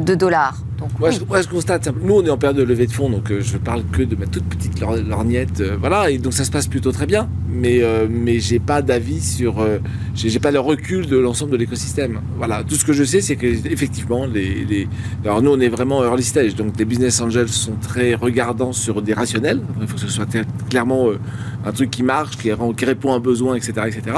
de 0.00 0.14
dollars. 0.14 0.56
Moi, 0.98 1.10
je, 1.10 1.48
constate, 1.48 1.88
nous 2.02 2.14
on 2.14 2.24
est 2.24 2.30
en 2.30 2.38
période 2.38 2.56
de 2.56 2.62
levée 2.62 2.86
de 2.86 2.92
fonds, 2.92 3.10
donc 3.10 3.32
je 3.38 3.56
parle 3.58 3.84
que 3.92 4.02
de 4.02 4.16
ma 4.16 4.26
toute 4.26 4.44
petite 4.44 4.80
lorgnette, 4.80 5.62
voilà, 5.80 6.10
et 6.10 6.18
donc 6.18 6.32
ça 6.32 6.44
se 6.44 6.50
passe 6.50 6.66
plutôt 6.66 6.92
très 6.92 7.06
bien 7.06 7.28
mais, 7.52 7.82
euh, 7.82 8.06
mais 8.10 8.40
j'ai 8.40 8.58
pas 8.58 8.82
d'avis 8.82 9.20
sur. 9.20 9.60
Euh, 9.60 9.78
j'ai 10.14 10.38
pas 10.40 10.50
le 10.50 10.60
recul 10.60 11.06
de 11.06 11.16
l'ensemble 11.16 11.52
de 11.52 11.56
l'écosystème. 11.56 12.20
Voilà, 12.36 12.64
tout 12.64 12.74
ce 12.74 12.84
que 12.84 12.92
je 12.92 13.04
sais, 13.04 13.20
c'est 13.20 13.36
que 13.36 13.46
effectivement, 13.46 14.26
les, 14.26 14.64
les, 14.64 14.88
alors 15.24 15.42
nous, 15.42 15.50
on 15.50 15.60
est 15.60 15.68
vraiment 15.68 16.02
early 16.04 16.22
stage, 16.22 16.54
donc 16.54 16.78
les 16.78 16.84
business 16.84 17.20
angels 17.20 17.48
sont 17.48 17.76
très 17.80 18.14
regardants 18.14 18.72
sur 18.72 19.02
des 19.02 19.12
rationnels. 19.12 19.60
Il 19.80 19.86
faut 19.86 19.94
que 19.94 20.00
ce 20.00 20.08
soit 20.08 20.26
clairement 20.72 21.08
euh, 21.08 21.20
un 21.64 21.72
truc 21.72 21.90
qui 21.90 22.02
marche, 22.02 22.36
qui, 22.36 22.50
qui, 22.76 22.84
répond 22.84 23.12
à 23.12 23.16
un 23.16 23.20
besoin, 23.20 23.54
etc., 23.54 23.72
etc. 23.86 24.16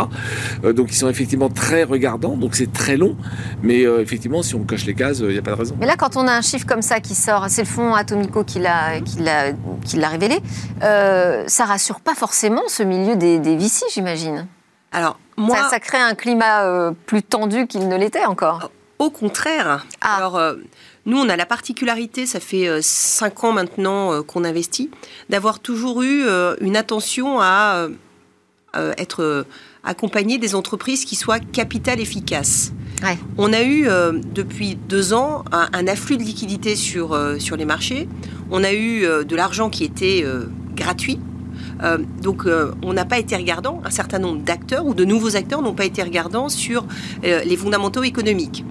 donc 0.72 0.90
ils 0.90 0.96
sont 0.96 1.10
effectivement 1.10 1.50
très 1.50 1.84
regardants, 1.84 2.36
donc 2.36 2.54
c'est 2.54 2.72
très 2.72 2.96
long, 2.96 3.16
mais 3.62 3.82
effectivement, 3.82 4.42
si 4.42 4.54
on 4.54 4.64
coche 4.64 4.86
les 4.86 4.94
cases, 4.94 5.18
il 5.18 5.28
n'y 5.28 5.38
a 5.38 5.42
pas 5.42 5.50
de 5.50 5.56
raison. 5.56 5.76
Mais 5.78 5.86
là, 5.86 5.96
quand 5.96 6.16
on 6.16 6.26
a 6.26 6.32
un 6.32 6.40
chiffre 6.40 6.64
comme 6.66 6.80
ça 6.80 7.00
qui 7.00 7.14
sort, 7.14 7.44
c'est 7.48 7.62
le 7.62 7.68
fonds 7.68 7.94
Atomico 7.94 8.44
qui 8.44 8.60
l'a 8.60 9.00
qui 9.00 9.18
l'a 9.98 10.08
révélé, 10.08 10.40
ça 10.80 11.64
rassure 11.66 12.00
pas 12.00 12.14
forcément 12.14 12.62
ce 12.68 12.82
milieu 12.82 13.16
des 13.16 13.34
des, 13.38 13.56
VC, 13.56 13.84
j'imagine. 13.92 14.46
Alors, 14.92 15.18
moi. 15.36 15.68
Ça, 15.70 15.80
crée 15.80 15.98
un 15.98 16.14
climat 16.14 16.64
euh, 16.64 16.92
plus 17.06 17.22
tendu 17.22 17.66
qu'il 17.66 17.88
ne 17.88 17.96
l'était 17.96 18.24
encore. 18.24 18.70
Au 18.98 19.10
contraire. 19.10 19.84
Ah. 20.00 20.16
Alors, 20.16 20.36
euh, 20.36 20.54
nous, 21.06 21.18
on 21.18 21.28
a 21.28 21.36
la 21.36 21.46
particularité, 21.46 22.26
ça 22.26 22.40
fait 22.40 22.68
euh, 22.68 22.80
cinq 22.82 23.44
ans 23.44 23.52
maintenant 23.52 24.22
qu'on 24.22 24.44
investit, 24.44 24.90
d'avoir 25.28 25.60
toujours 25.60 26.02
eu 26.02 26.24
une 26.60 26.76
attention 26.76 27.40
à 27.40 27.88
être 28.74 29.46
accompagner 29.84 30.38
des 30.38 30.54
entreprises 30.54 31.04
qui 31.04 31.14
soient 31.14 31.38
capital 31.38 32.00
efficaces. 32.00 32.72
On 33.38 33.52
a 33.52 33.62
eu 33.62 33.86
depuis 34.34 34.76
deux 34.76 35.12
ans 35.12 35.44
un, 35.52 35.86
afflux 35.86 36.16
de 36.16 36.22
liquidités 36.22 36.74
sur, 36.74 37.16
sur 37.38 37.56
les 37.56 37.64
marchés. 37.64 38.08
On 38.50 38.64
a 38.64 38.72
eu 38.72 39.02
de 39.02 39.36
l'argent 39.36 39.70
qui 39.70 39.84
était 39.84 40.24
gratuit 40.74 41.20
euh, 41.82 41.98
donc 42.22 42.46
euh, 42.46 42.72
on 42.82 42.92
n'a 42.92 43.04
pas 43.04 43.18
été 43.18 43.36
regardant, 43.36 43.80
un 43.84 43.90
certain 43.90 44.18
nombre 44.18 44.42
d'acteurs 44.42 44.86
ou 44.86 44.94
de 44.94 45.04
nouveaux 45.04 45.36
acteurs 45.36 45.62
n'ont 45.62 45.74
pas 45.74 45.84
été 45.84 46.02
regardants 46.02 46.48
sur 46.48 46.86
euh, 47.24 47.42
les 47.44 47.56
fondamentaux 47.56 48.02
économiques. 48.02 48.64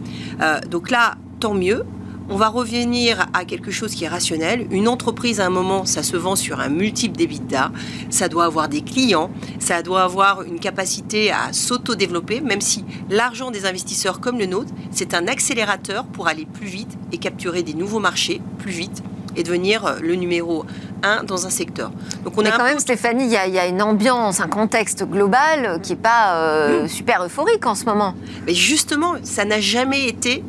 donc 0.69 0.89
là, 0.89 1.15
tant 1.39 1.53
mieux. 1.53 1.83
On 2.29 2.37
va 2.37 2.47
revenir 2.47 3.27
à 3.33 3.43
quelque 3.43 3.69
chose 3.69 3.93
qui 3.93 4.05
est 4.05 4.07
rationnel. 4.07 4.65
Une 4.71 4.87
entreprise, 4.87 5.41
à 5.41 5.45
un 5.45 5.49
moment, 5.49 5.85
ça 5.85 6.03
se 6.03 6.15
vend 6.15 6.37
sur 6.37 6.61
un 6.61 6.69
multiple 6.69 7.17
d'EBITDA. 7.17 7.71
Ça 8.09 8.29
doit 8.29 8.45
avoir 8.45 8.69
des 8.69 8.81
clients. 8.81 9.29
Ça 9.59 9.83
doit 9.83 10.03
avoir 10.03 10.43
une 10.43 10.59
capacité 10.59 11.31
à 11.31 11.51
s'auto-développer, 11.51 12.39
même 12.39 12.61
si 12.61 12.85
l'argent 13.09 13.51
des 13.51 13.65
investisseurs 13.65 14.21
comme 14.21 14.39
le 14.39 14.45
nôtre, 14.45 14.71
c'est 14.91 15.13
un 15.13 15.27
accélérateur 15.27 16.05
pour 16.05 16.27
aller 16.27 16.45
plus 16.45 16.67
vite 16.67 16.97
et 17.11 17.17
capturer 17.17 17.61
des 17.61 17.73
nouveaux 17.73 17.99
marchés 17.99 18.41
plus 18.57 18.71
vite 18.71 19.03
et 19.35 19.43
devenir 19.43 19.97
le 20.01 20.15
numéro 20.15 20.65
un 21.01 21.23
dans 21.23 21.45
un 21.45 21.49
secteur. 21.49 21.91
Donc 22.23 22.37
on 22.37 22.43
Mais 22.43 22.51
quand 22.51 22.63
même, 22.63 22.79
Stéphanie, 22.79 23.25
il 23.25 23.31
y, 23.31 23.59
a 23.59 23.67
une 23.67 23.81
ambiance, 23.81 24.39
un 24.39 24.47
contexte 24.47 25.03
global 25.03 25.79
qui 25.81 25.91
n'est 25.91 25.99
pas 25.99 26.35
euh, 26.35 26.87
super 26.87 27.23
euphorique 27.25 27.65
en 27.65 27.75
ce 27.75 27.85
moment. 27.85 28.15
Mais 28.45 28.53
justement, 28.53 29.15
ça 29.23 29.43
n'a 29.43 29.59
jamais 29.59 30.07
été 30.07 30.43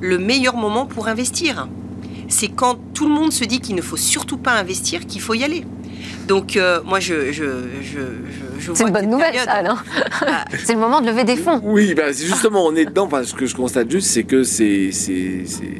le 0.00 0.18
meilleur 0.18 0.56
moment 0.56 0.86
pour 0.86 1.08
investir. 1.08 1.68
C'est 2.28 2.48
quand 2.48 2.76
tout 2.94 3.08
le 3.08 3.14
monde 3.14 3.32
se 3.32 3.44
dit 3.44 3.60
qu'il 3.60 3.74
ne 3.74 3.82
faut 3.82 3.96
surtout 3.96 4.38
pas 4.38 4.52
investir 4.52 5.06
qu'il 5.06 5.20
faut 5.20 5.34
y 5.34 5.44
aller. 5.44 5.64
Donc 6.26 6.56
euh, 6.56 6.80
moi, 6.84 7.00
je, 7.00 7.32
je, 7.32 7.44
je, 7.82 7.98
je 8.58 8.72
C'est 8.72 8.84
une 8.84 8.92
bonne 8.92 9.10
nouvelle, 9.10 9.34
ça, 9.34 9.50
alors. 9.50 9.82
Ah. 10.22 10.44
c'est 10.64 10.74
le 10.74 10.78
moment 10.78 11.00
de 11.00 11.06
lever 11.06 11.24
des 11.24 11.36
fonds. 11.36 11.60
Oui, 11.64 11.94
bah, 11.94 12.12
justement, 12.12 12.64
on 12.64 12.76
est 12.76 12.84
dedans. 12.84 13.06
Enfin, 13.06 13.24
ce 13.24 13.34
que 13.34 13.46
je 13.46 13.54
constate 13.56 13.90
juste, 13.90 14.08
c'est 14.08 14.22
que 14.22 14.44
c'est 14.44 14.90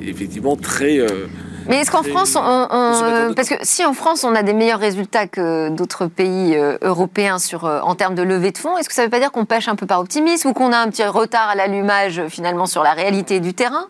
effectivement 0.04 0.56
très... 0.56 0.98
Euh, 0.98 1.26
mais 1.68 1.76
est-ce 1.76 1.90
qu'en 1.90 2.02
France, 2.02 2.37
on, 2.37 3.33
parce 3.37 3.48
que 3.48 3.54
si 3.62 3.85
en 3.85 3.92
France 3.92 4.24
on 4.24 4.35
a 4.35 4.42
des 4.42 4.54
meilleurs 4.54 4.80
résultats 4.80 5.28
que 5.28 5.68
d'autres 5.68 6.06
pays 6.06 6.56
euh, 6.56 6.78
européens 6.80 7.38
sur, 7.38 7.64
en 7.64 7.94
termes 7.94 8.16
de 8.16 8.22
levée 8.22 8.50
de 8.50 8.59
fonds, 8.59 8.76
est-ce 8.76 8.88
que 8.88 8.94
ça 8.94 9.02
ne 9.02 9.06
veut 9.06 9.11
pas 9.11 9.20
dire 9.20 9.30
qu'on 9.30 9.44
pêche 9.44 9.68
un 9.68 9.76
peu 9.76 9.87
par 9.87 10.00
optimisme 10.00 10.48
ou 10.48 10.52
qu'on 10.52 10.72
a 10.72 10.78
un 10.78 10.88
petit 10.88 11.04
retard 11.04 11.50
à 11.50 11.54
l'allumage 11.54 12.22
finalement 12.28 12.66
sur 12.66 12.83
la 12.83 12.92
réalité 12.92 13.38
du 13.38 13.54
terrain? 13.54 13.87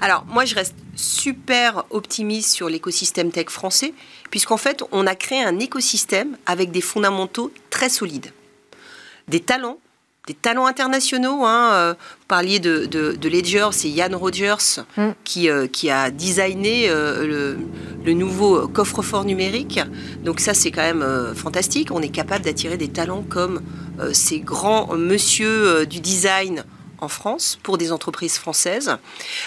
Alors, 0.00 0.24
moi, 0.26 0.44
je 0.44 0.54
reste 0.54 0.76
super 0.94 1.84
optimiste 1.90 2.52
sur 2.52 2.68
l'écosystème 2.68 3.32
tech 3.32 3.48
français, 3.48 3.94
puisqu'en 4.30 4.56
fait, 4.56 4.84
on 4.92 5.06
a 5.06 5.14
créé 5.14 5.42
un 5.42 5.58
écosystème 5.58 6.36
avec 6.46 6.70
des 6.70 6.80
fondamentaux 6.80 7.52
très 7.70 7.88
solides. 7.88 8.32
Des 9.28 9.40
talents 9.40 9.78
des 10.28 10.34
talents 10.34 10.66
internationaux. 10.66 11.46
Hein. 11.46 11.70
Euh, 11.72 11.94
vous 11.94 12.26
parliez 12.28 12.60
de, 12.60 12.84
de, 12.84 13.28
Ledger, 13.28 13.68
c'est 13.72 13.88
Yann 13.88 14.14
Rogers 14.14 14.82
mm. 14.96 15.08
qui, 15.24 15.48
euh, 15.48 15.66
qui 15.66 15.90
a 15.90 16.10
designé 16.10 16.90
euh, 16.90 17.56
le, 18.04 18.12
nouveau 18.12 18.68
coffre-fort 18.68 19.24
numérique. 19.24 19.80
Donc 20.24 20.40
ça, 20.40 20.52
c'est 20.52 20.70
quand 20.70 20.82
même 20.82 21.34
fantastique. 21.34 21.90
On 21.90 22.00
est 22.00 22.08
capable 22.08 22.44
d'attirer 22.44 22.76
des 22.76 22.88
talents 22.88 23.22
comme 23.22 23.60
ces 24.12 24.40
grands 24.40 24.94
monsieur 24.96 25.84
du 25.84 26.00
design 26.00 26.64
en 27.00 27.08
France 27.08 27.58
pour 27.62 27.78
des 27.78 27.92
entreprises 27.92 28.38
françaises. 28.38 28.96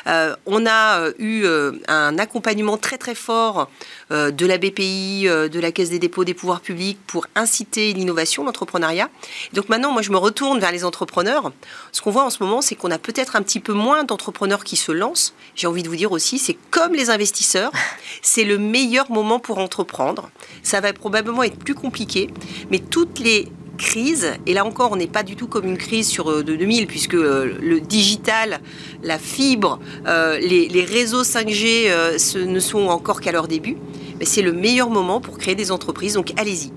Euh, 0.07 0.35
on 0.45 0.65
a 0.65 0.99
euh, 0.99 1.13
eu 1.19 1.43
euh, 1.43 1.73
un 1.87 2.17
accompagnement 2.17 2.77
très 2.77 2.97
très 2.97 3.15
fort 3.15 3.69
de 4.09 4.45
la 4.45 4.57
BPI, 4.57 5.23
de 5.23 5.59
la 5.61 5.71
Caisse 5.71 5.89
des 5.89 5.99
dépôts 5.99 6.25
des 6.25 6.33
pouvoirs 6.33 6.59
publics 6.59 6.99
pour 7.07 7.27
inciter 7.35 7.93
l'innovation, 7.93 8.43
l'entrepreneuriat. 8.43 9.09
Donc 9.53 9.69
maintenant, 9.69 9.93
moi, 9.93 10.01
je 10.01 10.11
me 10.11 10.17
retourne 10.17 10.59
vers 10.59 10.73
les 10.73 10.83
entrepreneurs. 10.83 11.53
Ce 11.93 12.01
qu'on 12.01 12.11
voit 12.11 12.25
en 12.25 12.29
ce 12.29 12.43
moment, 12.43 12.61
c'est 12.61 12.75
qu'on 12.75 12.91
a 12.91 12.97
peut-être 12.97 13.37
un 13.37 13.41
petit 13.41 13.61
peu 13.61 13.71
moins 13.71 14.03
d'entrepreneurs 14.03 14.65
qui 14.65 14.75
se 14.75 14.91
lancent. 14.91 15.33
J'ai 15.55 15.67
envie 15.67 15.81
de 15.81 15.87
vous 15.87 15.95
dire 15.95 16.11
aussi, 16.11 16.39
c'est 16.39 16.57
comme 16.71 16.93
les 16.93 17.09
investisseurs, 17.09 17.71
c'est 18.21 18.43
le 18.43 18.57
meilleur 18.57 19.09
moment 19.09 19.39
pour 19.39 19.59
entreprendre. 19.59 20.29
Ça 20.61 20.81
va 20.81 20.91
probablement 20.91 21.43
être 21.43 21.57
plus 21.57 21.75
compliqué, 21.75 22.29
mais 22.69 22.79
toutes 22.79 23.19
les 23.19 23.47
crise. 23.77 24.33
Et 24.45 24.53
là 24.53 24.65
encore, 24.65 24.91
on 24.91 24.95
n'est 24.95 25.07
pas 25.07 25.23
du 25.23 25.35
tout 25.35 25.47
comme 25.47 25.65
une 25.65 25.77
crise 25.77 26.07
sur 26.07 26.29
euh, 26.29 26.43
de 26.43 26.55
2000, 26.55 26.87
puisque 26.87 27.15
euh, 27.15 27.57
le 27.61 27.79
digital, 27.79 28.59
la 29.03 29.17
fibre, 29.17 29.79
euh, 30.07 30.37
les, 30.39 30.85
réseaux 30.85 31.23
5G 31.23 32.37
ne 32.45 32.59
sont 32.59 32.87
encore 32.87 33.21
qu'à 33.21 33.31
leur 33.31 33.47
début. 33.47 33.77
Mais 34.19 34.25
c'est 34.25 34.41
le 34.41 34.53
meilleur 34.53 34.89
moment 34.89 35.21
pour 35.21 35.37
créer 35.37 35.55
des 35.55 35.71
entreprises. 35.71 36.13
Donc 36.13 36.33
allez-y. 36.37 36.71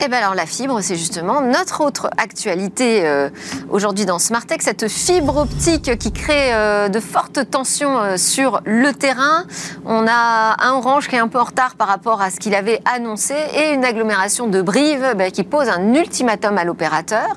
Eh 0.00 0.08
bien 0.08 0.18
alors 0.18 0.34
la 0.34 0.46
fibre, 0.46 0.80
c'est 0.80 0.96
justement 0.96 1.40
notre 1.42 1.84
autre 1.84 2.10
actualité 2.16 3.06
euh, 3.06 3.30
aujourd'hui 3.70 4.04
dans 4.04 4.18
Smartech, 4.18 4.62
cette 4.62 4.88
fibre 4.88 5.36
optique 5.36 5.96
qui 5.98 6.12
crée 6.12 6.52
euh, 6.54 6.88
de 6.88 6.98
fortes 6.98 7.48
tensions 7.50 7.98
euh, 7.98 8.16
sur 8.16 8.62
le 8.64 8.92
terrain. 8.92 9.44
On 9.84 10.06
a 10.08 10.56
un 10.58 10.72
Orange 10.72 11.08
qui 11.08 11.14
est 11.14 11.20
un 11.20 11.28
peu 11.28 11.38
en 11.38 11.44
retard 11.44 11.76
par 11.76 11.86
rapport 11.86 12.20
à 12.20 12.30
ce 12.30 12.40
qu'il 12.40 12.54
avait 12.54 12.80
annoncé 12.84 13.34
et 13.54 13.72
une 13.72 13.84
agglomération 13.84 14.48
de 14.48 14.60
Brive 14.60 15.14
ben, 15.16 15.30
qui 15.30 15.44
pose 15.44 15.68
un 15.68 15.94
ultimatum 15.94 16.58
à 16.58 16.64
l'opérateur 16.64 17.28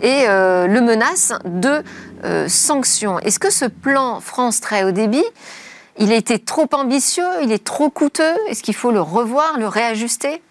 et 0.00 0.26
le 0.26 0.80
menace 0.80 1.32
de 1.44 1.82
sanctions. 2.48 3.18
Est-ce 3.20 3.38
que 3.38 3.50
ce 3.50 3.66
plan 3.66 4.20
France 4.20 4.60
très 4.60 4.84
haut 4.84 4.92
débit 4.92 5.24
il 5.96 6.10
a 6.10 6.16
été 6.16 6.40
trop 6.40 6.68
ambitieux, 6.72 7.22
il 7.42 7.52
est 7.52 7.62
trop 7.62 7.88
coûteux? 7.88 8.34
Est-ce 8.48 8.64
qu'il 8.64 8.74
faut 8.74 8.90
le 8.90 9.00
revoir, 9.00 9.58
le 9.58 9.68
réajuster? 9.68 10.42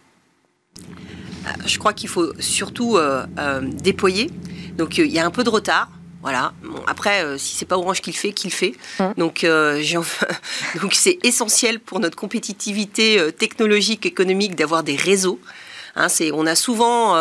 Je 1.65 1.77
crois 1.77 1.93
qu'il 1.93 2.10
faut 2.10 2.34
surtout 2.39 2.97
euh, 2.97 3.25
euh, 3.38 3.62
déployer. 3.62 4.29
Donc 4.77 4.97
il 4.97 5.12
y 5.12 5.19
a 5.19 5.25
un 5.25 5.32
peu 5.32 5.43
de 5.43 5.49
retard. 5.49 5.89
Voilà. 6.21 6.53
après, 6.88 7.38
si 7.38 7.58
c'est 7.58 7.65
pas 7.65 7.77
Orange 7.77 7.99
qui 7.99 8.10
le 8.10 8.15
fait, 8.15 8.32
qui 8.32 8.47
le 8.47 8.53
fait. 8.53 8.75
Donc, 9.17 9.45
donc 10.82 10.93
c'est 10.93 11.19
essentiel 11.21 11.82
pour 11.82 11.99
notre 11.99 12.15
compétitivité 12.15 13.19
technologique, 13.38 14.06
économique, 14.06 14.56
d'avoir 14.56 14.84
des 14.84 14.95
réseaux. 14.95 15.38
Hein, 15.95 16.08
on 16.34 16.45
a 16.47 16.56
souvent 16.56 17.15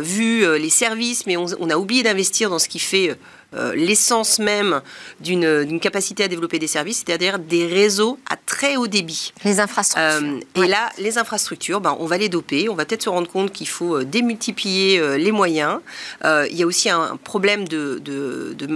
vu 0.00 0.58
les 0.58 0.70
services, 0.70 1.26
mais 1.26 1.36
on, 1.36 1.46
on 1.58 1.70
a 1.70 1.76
oublié 1.76 2.02
d'investir 2.02 2.50
dans 2.50 2.58
ce 2.58 2.68
qui 2.68 2.78
fait 2.78 3.16
euh, 3.56 3.74
l'essence 3.74 4.38
même 4.38 4.80
d'une 5.20 5.78
capacité 5.80 6.24
à 6.24 6.28
développer 6.28 6.58
des 6.58 6.66
services, 6.66 7.04
c'est-à-dire 7.06 7.38
des 7.38 7.66
réseaux 7.66 8.18
à 8.28 8.36
très 8.36 8.76
haut 8.76 8.88
débit. 8.88 9.32
Les 9.44 9.60
infrastructures. 9.60 10.20
Euh, 10.56 10.62
et 10.62 10.66
là, 10.66 10.90
les 10.98 11.18
infrastructures, 11.18 11.80
ben, 11.80 11.96
on 12.00 12.06
va 12.06 12.18
les 12.18 12.28
doper. 12.28 12.68
On 12.68 12.74
va 12.74 12.84
peut-être 12.84 13.04
se 13.04 13.08
rendre 13.08 13.28
compte 13.28 13.52
qu'il 13.52 13.68
faut 13.68 13.98
euh, 13.98 14.04
démultiplier 14.04 15.18
les 15.18 15.32
moyens. 15.32 15.80
il 16.24 16.56
y 16.56 16.62
a 16.62 16.66
aussi 16.66 16.90
un 16.90 17.16
problème 17.22 17.68
de, 17.68 18.00
de, 18.02 18.54
de 18.58 18.66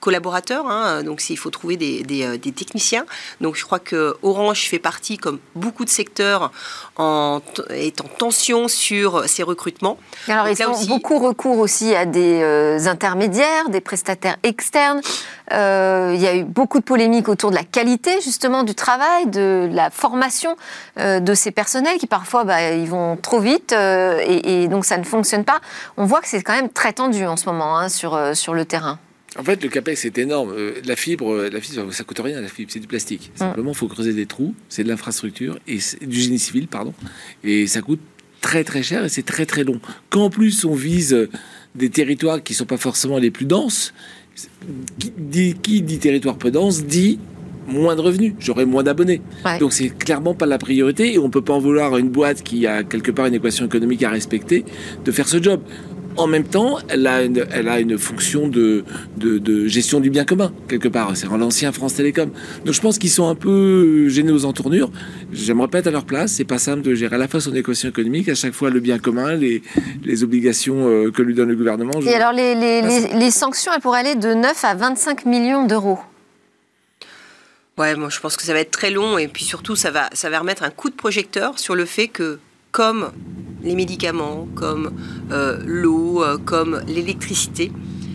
collaborateurs, 0.00 0.66
hein, 0.68 1.02
donc 1.02 1.28
il 1.28 1.36
faut 1.36 1.50
trouver 1.50 1.76
des, 1.76 2.02
euh, 2.22 2.36
des, 2.36 2.52
techniciens. 2.52 3.04
Donc 3.40 3.56
je 3.56 3.64
crois 3.64 3.78
que 3.78 4.16
Orange 4.22 4.68
fait 4.68 4.78
partie, 4.78 5.18
comme 5.18 5.38
beaucoup 5.54 5.84
de 5.84 5.90
secteurs, 5.90 6.52
en, 6.96 7.40
est 7.70 8.00
en 8.00 8.08
tension 8.08 8.68
sur 8.68 9.28
ces 9.28 9.42
recrutements. 9.42 9.98
Alors 10.28 10.48
ils 10.48 10.62
ont 10.62 10.86
beaucoup 10.86 11.18
recours 11.18 11.58
aussi 11.58 11.94
à 11.94 12.06
des 12.06 12.40
euh, 12.42 12.86
intermédiaires, 12.86 13.68
des 13.70 13.80
prestataires 13.80 14.36
externes. 14.42 15.00
Euh, 15.52 16.12
il 16.14 16.20
y 16.20 16.26
a 16.26 16.36
eu 16.36 16.44
beaucoup 16.44 16.78
de 16.78 16.84
polémiques 16.84 17.28
autour 17.28 17.50
de 17.50 17.56
la 17.56 17.64
qualité 17.64 18.20
justement 18.20 18.64
du 18.64 18.74
travail, 18.74 19.26
de 19.26 19.68
la 19.72 19.90
formation 19.90 20.56
de 20.96 21.34
ces 21.34 21.50
personnels 21.52 21.96
qui 21.98 22.06
parfois 22.06 22.44
bah, 22.44 22.72
ils 22.72 22.88
vont 22.88 23.16
trop 23.16 23.40
vite 23.40 23.72
et, 23.72 24.64
et, 24.64 24.68
donc 24.68 24.84
ça 24.84 24.98
ne 24.98 25.04
fonctionne 25.04 25.44
pas. 25.44 25.60
On 25.96 26.04
voit 26.04 26.20
que 26.20 26.28
c'est 26.28 26.42
quand 26.42 26.54
même 26.54 26.68
très 26.68 26.92
tendu 26.92 27.24
en 27.24 27.36
ce 27.36 27.46
moment 27.46 27.78
hein, 27.78 27.88
sur, 27.88 28.36
sur 28.36 28.52
le 28.52 28.64
terrain. 28.64 28.98
En 29.36 29.44
fait, 29.44 29.62
le 29.62 29.68
capex 29.68 30.00
c'est 30.00 30.18
énorme. 30.18 30.52
Euh, 30.56 30.74
la 30.84 30.96
fibre, 30.96 31.32
euh, 31.32 31.50
la 31.50 31.60
fibre, 31.60 31.92
ça 31.92 32.04
coûte 32.04 32.20
rien. 32.20 32.40
La 32.40 32.48
fibre, 32.48 32.70
c'est 32.72 32.80
du 32.80 32.86
plastique. 32.86 33.30
Mm. 33.34 33.38
Simplement, 33.38 33.72
il 33.72 33.76
faut 33.76 33.88
creuser 33.88 34.14
des 34.14 34.26
trous. 34.26 34.54
C'est 34.68 34.84
de 34.84 34.88
l'infrastructure 34.88 35.58
et 35.66 35.78
du 36.00 36.20
génie 36.20 36.38
civil, 36.38 36.68
pardon. 36.68 36.94
Et 37.44 37.66
ça 37.66 37.82
coûte 37.82 38.00
très 38.40 38.64
très 38.64 38.82
cher 38.82 39.04
et 39.04 39.08
c'est 39.08 39.24
très 39.24 39.46
très 39.46 39.64
long. 39.64 39.80
Quand 40.10 40.24
en 40.24 40.30
plus 40.30 40.64
on 40.64 40.74
vise 40.74 41.28
des 41.74 41.90
territoires 41.90 42.42
qui 42.42 42.54
sont 42.54 42.66
pas 42.66 42.76
forcément 42.76 43.18
les 43.18 43.30
plus 43.30 43.46
denses, 43.46 43.92
qui 44.98 45.12
dit, 45.16 45.54
qui 45.60 45.82
dit 45.82 45.98
territoire 45.98 46.36
peu 46.36 46.50
dense 46.50 46.84
dit 46.84 47.18
moins 47.68 47.96
de 47.96 48.00
revenus, 48.00 48.34
j'aurai 48.38 48.64
moins 48.64 48.82
d'abonnés. 48.82 49.20
Donc 49.60 49.72
c'est 49.72 49.90
clairement 49.90 50.34
pas 50.34 50.46
la 50.46 50.58
priorité 50.58 51.14
et 51.14 51.18
on 51.18 51.30
peut 51.30 51.42
pas 51.42 51.52
en 51.52 51.58
vouloir 51.58 51.94
à 51.94 51.98
une 51.98 52.08
boîte 52.08 52.42
qui 52.42 52.66
a 52.66 52.82
quelque 52.82 53.10
part 53.10 53.26
une 53.26 53.34
équation 53.34 53.66
économique 53.66 54.02
à 54.02 54.10
respecter 54.10 54.64
de 55.04 55.12
faire 55.12 55.28
ce 55.28 55.42
job 55.42 55.60
en 56.18 56.26
même 56.26 56.44
temps, 56.44 56.78
elle 56.88 57.06
a 57.06 57.22
une, 57.22 57.46
elle 57.50 57.68
a 57.68 57.80
une 57.80 57.96
fonction 57.96 58.48
de, 58.48 58.84
de, 59.16 59.66
gestion 59.66 60.00
du 60.00 60.10
bien 60.10 60.24
commun, 60.24 60.52
quelque 60.68 60.88
part. 60.88 61.16
C'est 61.16 61.26
l'ancien 61.26 61.72
France 61.72 61.94
Télécom. 61.94 62.30
Donc 62.64 62.74
je 62.74 62.80
pense 62.80 62.98
qu'ils 62.98 63.10
sont 63.10 63.28
un 63.28 63.34
peu 63.34 64.08
gênés 64.08 64.32
aux 64.32 64.44
entournures. 64.44 64.90
J'aimerais 65.32 65.68
pas 65.68 65.78
être 65.78 65.86
à 65.86 65.90
leur 65.90 66.04
place. 66.04 66.32
C'est 66.32 66.44
pas 66.44 66.58
simple 66.58 66.82
de 66.82 66.94
gérer 66.94 67.14
à 67.14 67.18
la 67.18 67.28
fois 67.28 67.40
son 67.40 67.54
équation 67.54 67.88
économique, 67.88 68.28
à 68.28 68.34
chaque 68.34 68.52
fois 68.52 68.70
le 68.70 68.80
bien 68.80 68.98
commun, 68.98 69.34
les, 69.34 69.62
les 70.04 70.24
obligations 70.24 70.88
euh, 70.88 71.10
que 71.10 71.22
lui 71.22 71.34
donne 71.34 71.48
le 71.48 71.56
gouvernement. 71.56 72.00
Et 72.00 72.14
alors, 72.14 72.32
les, 72.32 72.54
les, 72.54 72.82
les, 73.16 73.30
sanctions, 73.30 73.72
elles 73.72 73.80
pourraient 73.80 74.00
aller 74.00 74.14
de 74.16 74.34
9 74.34 74.64
à 74.64 74.74
25 74.74 75.24
millions 75.24 75.66
d'euros. 75.66 75.98
Ouais, 77.78 77.94
moi 77.94 78.08
je 78.08 78.18
pense 78.18 78.36
que 78.36 78.42
ça 78.42 78.52
va 78.52 78.58
être 78.58 78.72
très 78.72 78.90
long 78.90 79.18
et 79.18 79.28
puis 79.28 79.44
surtout 79.44 79.76
ça 79.76 79.92
va, 79.92 80.10
ça 80.12 80.28
va 80.30 80.40
remettre 80.40 80.64
un 80.64 80.70
coup 80.70 80.90
de 80.90 80.96
projecteur 80.96 81.60
sur 81.60 81.76
le 81.76 81.84
fait 81.84 82.08
que 82.08 82.40
comme 82.78 83.10
les 83.64 83.74
médicaments, 83.74 84.46
comme 84.54 84.92
euh, 85.32 85.60
l'eau, 85.66 86.22
euh, 86.22 86.38
comme 86.38 86.80
l'électricité, 86.86 87.72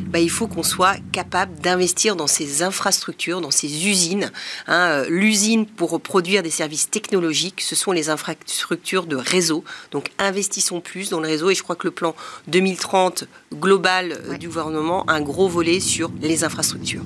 bah, 0.08 0.20
il 0.22 0.30
faut 0.30 0.48
qu'on 0.48 0.64
soit 0.64 0.96
capable 1.12 1.60
d'investir 1.60 2.16
dans 2.16 2.28
ces 2.28 2.64
infrastructures, 2.64 3.42
dans 3.42 3.52
ces 3.52 3.90
usines. 3.90 4.32
Hein, 4.68 4.88
euh, 4.88 5.06
L'usine 5.10 5.66
pour 5.66 6.00
produire 6.00 6.44
des 6.44 6.50
services 6.50 6.90
technologiques, 6.90 7.60
ce 7.60 7.76
sont 7.76 7.92
les 7.92 8.10
infrastructures 8.10 9.06
de 9.06 9.18
réseau. 9.18 9.66
Donc 9.92 10.12
investissons 10.18 10.80
plus 10.80 11.10
dans 11.10 11.20
le 11.20 11.28
réseau 11.28 11.50
et 11.50 11.56
je 11.56 11.64
crois 11.64 11.76
que 11.76 11.86
le 11.88 11.92
plan 11.92 12.16
2030 12.48 13.26
global 13.54 14.18
du 14.40 14.48
gouvernement 14.48 15.04
a 15.08 15.16
un 15.16 15.22
gros 15.22 15.50
volet 15.50 15.82
sur 15.82 16.10
les 16.22 16.46
infrastructures. 16.46 17.04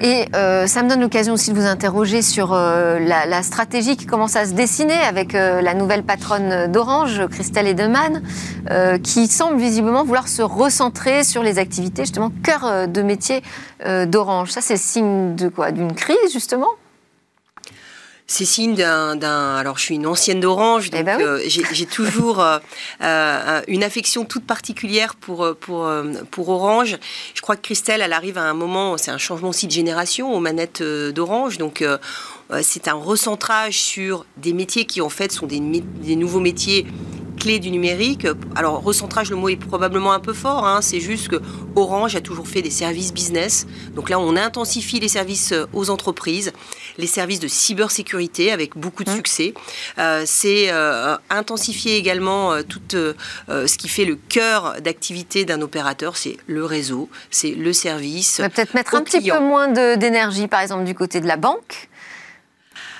Et 0.00 0.26
euh, 0.34 0.66
ça 0.66 0.82
me 0.82 0.88
donne 0.88 1.02
l'occasion 1.02 1.34
aussi 1.34 1.50
de 1.52 1.60
vous 1.60 1.66
interroger 1.66 2.22
sur 2.22 2.54
euh, 2.54 2.98
la, 2.98 3.42
stratégie 3.42 3.98
qui 3.98 4.06
commence 4.06 4.34
à 4.34 4.46
se 4.46 4.54
dessiner 4.54 4.94
avec 4.94 5.34
euh, 5.34 5.60
la 5.60 5.74
nouvelle 5.74 6.02
patronne 6.02 6.72
d'Orange, 6.72 7.26
Christelle 7.28 7.66
Edelman, 7.66 8.22
qui 9.02 9.26
semble 9.26 9.58
visiblement 9.58 10.04
vouloir 10.04 10.28
se 10.28 10.42
recentrer 10.42 11.24
sur 11.24 11.42
les 11.42 11.58
activités 11.58 12.02
justement 12.02 12.30
cœur 12.42 12.88
de 12.88 13.02
métier 13.02 13.42
d'Orange. 14.06 14.50
Ça, 14.50 14.60
c'est 14.60 14.76
signe 14.76 15.34
de 15.34 15.48
quoi? 15.48 15.72
D'une 15.72 15.92
crise 15.94 16.32
justement? 16.32 16.68
C'est 18.30 18.44
signe 18.44 18.76
d'un, 18.76 19.56
Alors, 19.56 19.76
je 19.76 19.82
suis 19.82 19.96
une 19.96 20.06
ancienne 20.06 20.38
d'Orange, 20.38 20.88
eh 20.92 20.96
donc 20.96 21.04
ben 21.04 21.20
euh, 21.20 21.42
j'ai, 21.46 21.84
toujours 21.84 22.40
euh, 22.40 22.60
euh, 23.02 23.60
une 23.66 23.82
affection 23.82 24.24
toute 24.24 24.44
particulière 24.44 25.16
pour, 25.16 25.56
pour, 25.56 25.90
pour 26.30 26.48
Orange. 26.48 26.96
Je 27.34 27.42
crois 27.42 27.56
que 27.56 27.62
Christelle, 27.62 28.00
elle 28.02 28.12
arrive 28.12 28.38
à 28.38 28.42
un 28.42 28.54
moment, 28.54 28.96
c'est 28.98 29.10
un 29.10 29.18
changement 29.18 29.48
aussi 29.48 29.66
de 29.66 29.72
génération 29.72 30.32
aux 30.32 30.38
manettes 30.38 30.80
d'Orange, 30.80 31.58
donc 31.58 31.84
c'est 32.62 32.86
un 32.86 32.94
recentrage 32.94 33.80
sur 33.80 34.24
des 34.36 34.52
métiers 34.52 34.84
qui 34.84 35.00
en 35.00 35.08
fait 35.08 35.32
sont 35.32 35.46
des, 35.46 35.58
des 35.58 36.14
nouveaux 36.14 36.40
métiers 36.40 36.86
clé 37.40 37.58
du 37.58 37.70
numérique. 37.70 38.26
Alors, 38.54 38.82
recentrage, 38.82 39.30
le 39.30 39.36
mot 39.36 39.48
est 39.48 39.56
probablement 39.56 40.12
un 40.12 40.20
peu 40.20 40.32
fort. 40.32 40.66
Hein. 40.66 40.80
C'est 40.82 41.00
juste 41.00 41.28
que 41.28 41.40
Orange 41.74 42.14
a 42.14 42.20
toujours 42.20 42.46
fait 42.46 42.62
des 42.62 42.70
services 42.70 43.12
business. 43.12 43.66
Donc 43.94 44.10
là, 44.10 44.20
on 44.20 44.36
intensifie 44.36 45.00
les 45.00 45.08
services 45.08 45.52
euh, 45.52 45.66
aux 45.72 45.90
entreprises, 45.90 46.52
les 46.98 47.06
services 47.06 47.40
de 47.40 47.48
cybersécurité 47.48 48.52
avec 48.52 48.76
beaucoup 48.76 49.02
de 49.02 49.10
mmh. 49.10 49.16
succès. 49.16 49.54
Euh, 49.98 50.22
c'est 50.26 50.70
euh, 50.70 51.16
intensifier 51.30 51.96
également 51.96 52.62
tout 52.62 52.80
ce 52.90 53.76
qui 53.76 53.88
fait 53.88 54.04
le 54.04 54.16
cœur 54.16 54.76
d'activité 54.82 55.44
d'un 55.44 55.62
opérateur. 55.62 56.16
C'est 56.16 56.36
le 56.46 56.64
réseau, 56.64 57.08
c'est 57.30 57.52
le 57.52 57.72
service. 57.72 58.36
Peut-être 58.36 58.74
mettre 58.74 58.94
un 58.94 59.02
petit 59.02 59.28
peu 59.28 59.40
moins 59.40 59.68
d'énergie, 59.68 60.46
par 60.46 60.60
exemple, 60.60 60.84
du 60.84 60.94
côté 60.94 61.20
de 61.20 61.26
la 61.26 61.36
banque. 61.36 61.88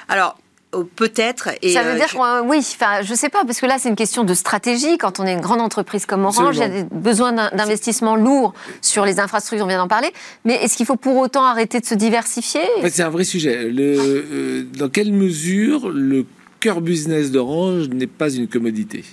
Alors, 0.08 0.39
Oh, 0.72 0.84
peut-être. 0.84 1.48
ça 1.72 1.82
veut 1.82 1.90
euh, 1.90 1.96
dire, 1.96 2.06
je... 2.08 2.46
oui, 2.46 2.58
enfin, 2.58 3.02
je 3.02 3.12
sais 3.14 3.28
pas, 3.28 3.44
parce 3.44 3.60
que 3.60 3.66
là, 3.66 3.76
c'est 3.78 3.88
une 3.88 3.96
question 3.96 4.22
de 4.22 4.34
stratégie. 4.34 4.98
Quand 4.98 5.18
on 5.18 5.26
est 5.26 5.32
une 5.32 5.40
grande 5.40 5.60
entreprise 5.60 6.06
comme 6.06 6.24
Orange, 6.24 6.56
il 6.56 6.60
y 6.60 6.62
a 6.62 6.68
des 6.68 6.84
besoins 6.84 7.32
d'investissement 7.32 8.14
lourd 8.14 8.54
sur 8.80 9.04
les 9.04 9.18
infrastructures, 9.18 9.64
on 9.64 9.68
vient 9.68 9.78
d'en 9.78 9.88
parler. 9.88 10.12
Mais 10.44 10.54
est-ce 10.54 10.76
qu'il 10.76 10.86
faut 10.86 10.96
pour 10.96 11.16
autant 11.16 11.44
arrêter 11.44 11.80
de 11.80 11.86
se 11.86 11.94
diversifier? 11.94 12.62
C'est 12.88 13.02
un 13.02 13.10
vrai 13.10 13.24
sujet. 13.24 13.68
Le, 13.68 13.96
euh, 13.98 14.62
dans 14.78 14.88
quelle 14.88 15.12
mesure 15.12 15.88
le 15.88 16.24
cœur 16.60 16.80
business 16.80 17.32
d'Orange 17.32 17.88
n'est 17.88 18.06
pas 18.06 18.30
une 18.30 18.46
commodité? 18.46 19.04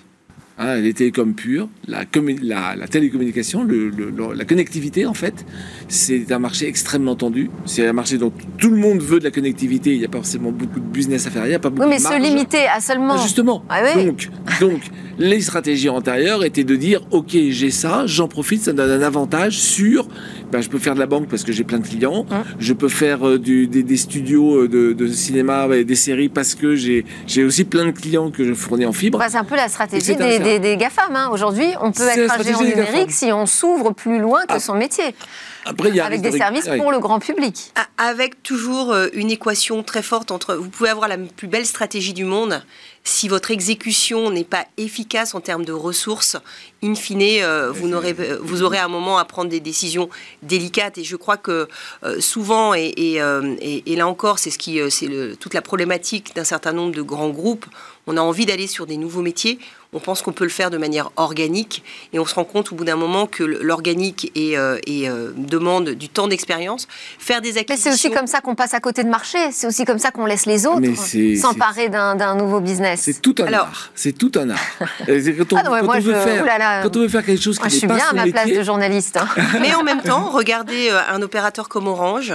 Hein, 0.60 0.78
les 0.78 0.91
télécoms 0.91 1.36
purs, 1.36 1.70
la, 1.88 2.06
la, 2.76 2.88
télécommunication, 2.88 3.63
le, 3.63 3.91
la 4.36 4.43
connectivité 4.43 5.06
en 5.06 5.13
fait, 5.13 5.46
c'est 5.88 6.32
un 6.32 6.39
marché 6.39 6.67
extrêmement 6.67 7.15
tendu. 7.15 7.52
C'est 7.65 7.86
un 7.86 7.93
marché 7.93 8.17
dont 8.17 8.34
tout 8.58 8.72
le 8.72 8.78
monde 8.78 9.00
veut 9.00 9.20
de 9.20 9.24
la 9.24 9.30
connectivité. 9.30 9.93
Il 9.93 10.00
n'y 10.00 10.06
a 10.06 10.08
pas 10.08 10.17
forcément 10.17 10.52
beaucoup 10.52 10.80
de 10.80 10.86
business 10.86 11.28
à 11.28 11.30
faire. 11.30 11.46
Il 11.46 11.50
n'y 11.50 11.56
a 11.56 11.60
pas 11.60 11.70
beaucoup 11.70 11.88
oui, 11.88 11.93
mais 11.93 12.00
se 12.00 12.20
limiter 12.20 12.65
à 12.76 12.80
seulement. 12.80 13.13
Ah, 13.20 13.22
justement. 13.22 13.63
Ah 13.70 13.82
donc, 13.93 14.30
donc, 14.60 14.82
les 15.20 15.41
stratégies 15.41 15.89
antérieures 15.89 16.43
étaient 16.43 16.63
de 16.63 16.76
dire 16.76 17.02
ok, 17.12 17.38
j'ai 17.50 17.70
ça, 17.70 18.08
j'en 18.08 18.28
profite, 18.28 18.63
ça 18.63 18.74
donne 18.74 18.89
un 18.89 19.06
avantage 19.06 19.60
sur 19.60 20.08
ben, 20.52 20.62
je 20.62 20.70
peux 20.70 20.80
faire 20.80 20.96
de 20.96 21.00
la 21.00 21.06
banque 21.06 21.28
parce 21.28 21.43
que 21.43 21.52
j'ai 21.52 21.63
plein 21.63 21.80
de 21.80 21.88
clients. 21.88 22.26
Hein. 22.32 22.43
Je 22.60 22.74
peux 22.74 22.88
faire 22.88 23.28
euh, 23.28 23.38
du, 23.38 23.67
des, 23.67 23.98
studios 23.98 24.63
euh, 24.63 24.67
de, 24.67 24.93
de, 24.93 25.08
cinéma 25.08 25.67
et 25.76 25.84
des 25.84 25.96
séries 25.96 26.30
parce 26.30 26.56
que 26.56 26.76
j'ai 26.76 27.04
aussi 27.43 27.65
plein 27.65 27.86
de 27.86 27.91
clients 27.91 28.32
que 28.32 28.46
je 28.46 28.54
fournis 28.54 28.86
en 28.86 28.93
fibre. 28.93 29.20
Bah, 29.20 29.28
c'est 29.30 29.38
un 29.38 29.43
peu 29.43 29.56
la 29.56 29.67
stratégie 29.67 30.15
des, 30.15 30.39
des, 30.60 30.78
GAFAM. 30.78 31.16
Hein. 31.16 31.30
Aujourd'hui, 31.32 31.68
on 31.82 31.92
peut 31.92 32.08
être 32.08 32.32
un 32.32 32.44
géant 32.44 32.62
numérique 32.62 33.12
si 33.12 33.32
on 33.32 33.46
s'ouvre 33.46 33.92
plus 33.92 34.20
loin 34.20 34.42
que 34.42 34.54
ah. 34.56 34.60
son 34.60 34.76
métier. 34.76 35.16
Après, 35.68 35.92
y 35.92 36.00
a 36.00 36.06
avec 36.06 36.22
des 36.22 36.32
services 36.32 36.70
pour 36.78 36.92
le 36.92 37.00
grand 37.00 37.20
public. 37.20 37.74
Avec 37.98 38.42
toujours 38.44 38.94
euh, 38.94 39.08
une 39.14 39.32
équation 39.32 39.84
très 39.84 40.02
forte 40.02 40.32
entre. 40.32 40.56
Vous 40.56 40.70
pouvez 40.70 40.90
avoir 40.90 41.08
la 41.08 41.18
plus 41.18 41.48
belle 41.48 41.66
stratégie 41.66 42.14
du 42.14 42.24
monde. 42.24 42.64
Si 43.04 43.28
votre 43.28 43.52
exécution 43.52 44.30
n'est 44.32 44.44
pas 44.44 44.66
efficace 44.78 45.34
en 45.34 45.40
termes 45.40 45.66
de 45.66 45.72
ressources, 45.72 46.38
in 46.84 46.94
fine, 46.96 47.22
euh, 47.42 47.72
vous, 47.72 47.94
aurez, 47.94 48.16
euh, 48.20 48.38
vous 48.42 48.64
aurez 48.64 48.78
un 48.78 48.88
moment 48.88 49.18
à 49.18 49.26
prendre 49.26 49.50
des 49.50 49.60
décisions 49.60 50.10
délicates. 50.42 50.98
Et 50.98 51.04
je 51.04 51.16
crois 51.16 51.38
que 51.38 51.68
souvent, 52.20 52.74
et, 52.74 52.94
et, 52.98 53.96
là 53.96 54.08
encore, 54.08 54.40
c'est 54.40 54.52
ce 54.52 54.58
qui, 54.58 54.80
c'est 54.90 55.10
toute 55.40 55.54
la 55.54 55.62
problématique 55.62 56.36
d'un 56.36 56.44
certain 56.44 56.74
nombre 56.74 56.94
de 56.94 57.02
grands 57.02 57.30
groupes. 57.30 57.66
On 58.08 58.16
a 58.16 58.22
envie 58.22 58.46
d'aller 58.46 58.68
sur 58.68 58.86
des 58.86 58.98
nouveaux 58.98 59.22
métiers 59.22 59.60
on 59.93 60.00
pense 60.00 60.21
qu'on 60.21 60.34
peut 60.34 60.43
le 60.43 60.50
faire 60.50 60.69
de 60.69 60.78
manière 60.78 61.12
organique 61.15 61.84
et 62.12 62.19
on 62.19 62.26
se 62.26 62.36
rend 62.36 62.43
compte 62.43 62.71
au 62.71 62.76
bout 62.76 62.84
d'un 62.84 62.97
moment 62.97 63.26
que 63.26 63.43
l'organique 63.43 64.32
euh, 64.38 64.78
euh, 64.88 65.32
demande 65.38 65.91
du 65.91 66.10
temps 66.10 66.28
d'expérience. 66.28 66.88
Faire 67.19 67.41
des 67.41 67.58
acquisitions. 67.58 67.91
Mais 67.91 67.97
c'est 67.97 68.08
aussi 68.08 68.15
comme 68.15 68.28
ça 68.28 68.41
qu'on 68.41 68.56
passe 68.56 68.73
à 68.73 68.80
côté 68.80 69.04
de 69.04 69.10
marché. 69.10 69.38
C'est 69.52 69.67
aussi 69.67 69.86
comme 69.86 70.00
ça 70.00 70.12
qu'on 70.12 70.26
laisse 70.26 70.45
les 70.45 70.65
autres 70.65 70.82
s'emparer 71.39 71.89
d'un 71.89 72.36
nouveau 72.36 72.60
business. 72.60 73.02
C'est 73.04 73.21
tout 73.21 73.36
un 73.39 73.54
art. 73.54 73.91
C'est 73.95 74.12
tout 74.12 74.32
un 74.36 74.50
art. 74.50 74.60
quand 74.78 75.08
on, 75.08 77.00
veut 77.00 77.08
faire, 77.08 77.26
quelque 77.26 77.41
chose 77.41 77.58
qui 77.58 77.69
je 77.69 77.76
suis 77.76 77.88
bien 77.88 78.06
à 78.10 78.13
ma 78.13 78.28
place 78.28 78.50
de 78.50 78.63
journaliste. 78.63 79.17
Hein. 79.17 79.28
Mais 79.62 79.73
en 79.73 79.84
même 79.84 80.02
temps, 80.02 80.30
regardez 80.32 80.89
euh, 80.89 81.00
un 81.10 81.21
opérateur 81.21 81.69
comme 81.69 81.88
Orange. 81.88 82.34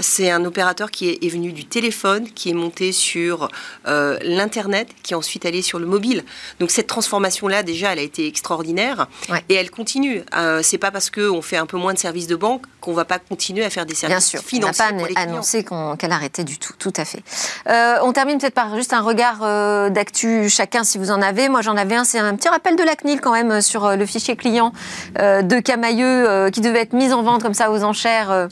C'est 0.00 0.30
un 0.30 0.44
opérateur 0.44 0.90
qui 0.90 1.10
est, 1.10 1.28
venu 1.28 1.52
du 1.52 1.66
téléphone, 1.66 2.28
qui 2.34 2.50
est 2.50 2.54
monté 2.54 2.92
sur 2.92 3.48
l'internet, 3.84 4.88
qui 5.02 5.12
est 5.12 5.16
ensuite 5.16 5.44
allé 5.44 5.60
sur 5.60 5.78
le 5.78 5.86
mobile. 5.86 6.24
Donc 6.60 6.70
cette 6.70 6.85
transformation-là, 6.86 7.62
déjà, 7.62 7.92
elle 7.92 7.98
a 7.98 8.02
été 8.02 8.26
extraordinaire 8.26 9.08
et 9.48 9.54
elle 9.54 9.70
continue. 9.70 10.22
Euh, 10.36 10.60
c'est 10.62 10.78
pas 10.78 10.90
parce 10.90 11.10
qu'on 11.10 11.42
fait 11.42 11.56
un 11.56 11.66
peu 11.66 11.76
moins 11.76 11.94
de 11.94 11.98
services 11.98 12.26
de 12.26 12.36
banque 12.36 12.62
qu'on 12.80 12.92
va 12.92 13.04
pas 13.04 13.18
continuer 13.18 13.64
à 13.64 13.70
faire 13.70 13.86
des 13.86 13.94
services 13.94 14.16
Bien 14.16 14.40
sûr, 14.40 14.40
financiers. 14.40 14.84
On 14.92 14.96
n'a 14.96 15.08
pas 15.08 15.20
annoncé 15.20 15.64
qu'elle 15.98 16.12
arrêtait 16.12 16.44
du 16.44 16.58
tout, 16.58 16.72
tout 16.78 16.92
à 16.96 17.04
fait. 17.04 17.22
Euh, 17.68 17.96
on 18.02 18.12
termine 18.12 18.38
peut-être 18.38 18.54
par 18.54 18.74
juste 18.76 18.92
un 18.92 19.00
regard 19.00 19.40
euh, 19.42 19.90
d'actu 19.90 20.48
chacun, 20.48 20.84
si 20.84 20.98
vous 20.98 21.10
en 21.10 21.20
avez. 21.20 21.48
Moi, 21.48 21.62
j'en 21.62 21.76
avais 21.76 21.96
un, 21.96 22.04
c'est 22.04 22.18
un 22.18 22.34
petit 22.36 22.48
rappel 22.48 22.76
de 22.76 22.82
la 22.82 22.94
CNIL 22.96 23.20
quand 23.20 23.32
même 23.32 23.60
sur 23.60 23.96
le 23.96 24.06
fichier 24.06 24.36
client 24.36 24.72
de 25.16 25.60
Camailleux 25.60 26.50
qui 26.50 26.60
devait 26.60 26.80
être 26.80 26.92
mis 26.92 27.12
en 27.12 27.22
vente 27.22 27.42
comme 27.42 27.54
ça 27.54 27.70
aux 27.70 27.82
enchères 27.82 28.48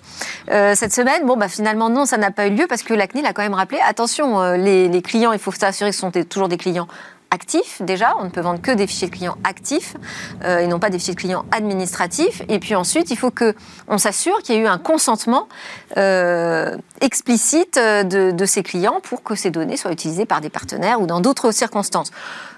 cette 0.48 0.92
semaine. 0.92 1.26
Bon, 1.26 1.36
bah 1.36 1.48
finalement 1.48 1.90
non, 1.90 2.04
ça 2.04 2.16
n'a 2.16 2.30
pas 2.30 2.46
eu 2.46 2.50
lieu 2.50 2.66
parce 2.68 2.82
que 2.82 2.94
la 2.94 3.06
CNIL 3.06 3.26
a 3.26 3.32
quand 3.32 3.42
même 3.42 3.54
rappelé 3.54 3.80
attention, 3.86 4.54
les, 4.54 4.88
les 4.88 5.02
clients, 5.02 5.32
il 5.32 5.38
faut 5.38 5.52
s'assurer 5.52 5.90
que 5.90 5.96
ce 5.96 6.00
sont 6.00 6.10
toujours 6.10 6.48
des 6.48 6.56
clients 6.56 6.88
actifs 7.34 7.82
déjà. 7.82 8.14
On 8.18 8.24
ne 8.24 8.30
peut 8.30 8.40
vendre 8.40 8.62
que 8.62 8.70
des 8.70 8.86
fichiers 8.86 9.08
de 9.08 9.14
clients 9.14 9.36
actifs 9.44 9.96
euh, 10.44 10.60
et 10.60 10.66
non 10.66 10.78
pas 10.78 10.88
des 10.88 10.98
fichiers 10.98 11.14
de 11.14 11.20
clients 11.20 11.44
administratifs. 11.50 12.42
Et 12.48 12.58
puis 12.58 12.74
ensuite, 12.74 13.10
il 13.10 13.18
faut 13.18 13.30
que 13.30 13.54
on 13.88 13.98
s'assure 13.98 14.38
qu'il 14.42 14.54
y 14.54 14.58
a 14.58 14.62
eu 14.62 14.66
un 14.66 14.78
consentement 14.78 15.48
euh, 15.98 16.76
explicite 17.00 17.76
de, 17.76 18.30
de, 18.30 18.46
ces 18.46 18.62
clients 18.62 19.00
pour 19.02 19.22
que 19.22 19.34
ces 19.34 19.50
données 19.50 19.76
soient 19.76 19.92
utilisées 19.92 20.26
par 20.26 20.40
des 20.40 20.50
partenaires 20.50 21.00
ou 21.00 21.06
dans 21.06 21.20
d'autres 21.20 21.50
circonstances. 21.50 22.10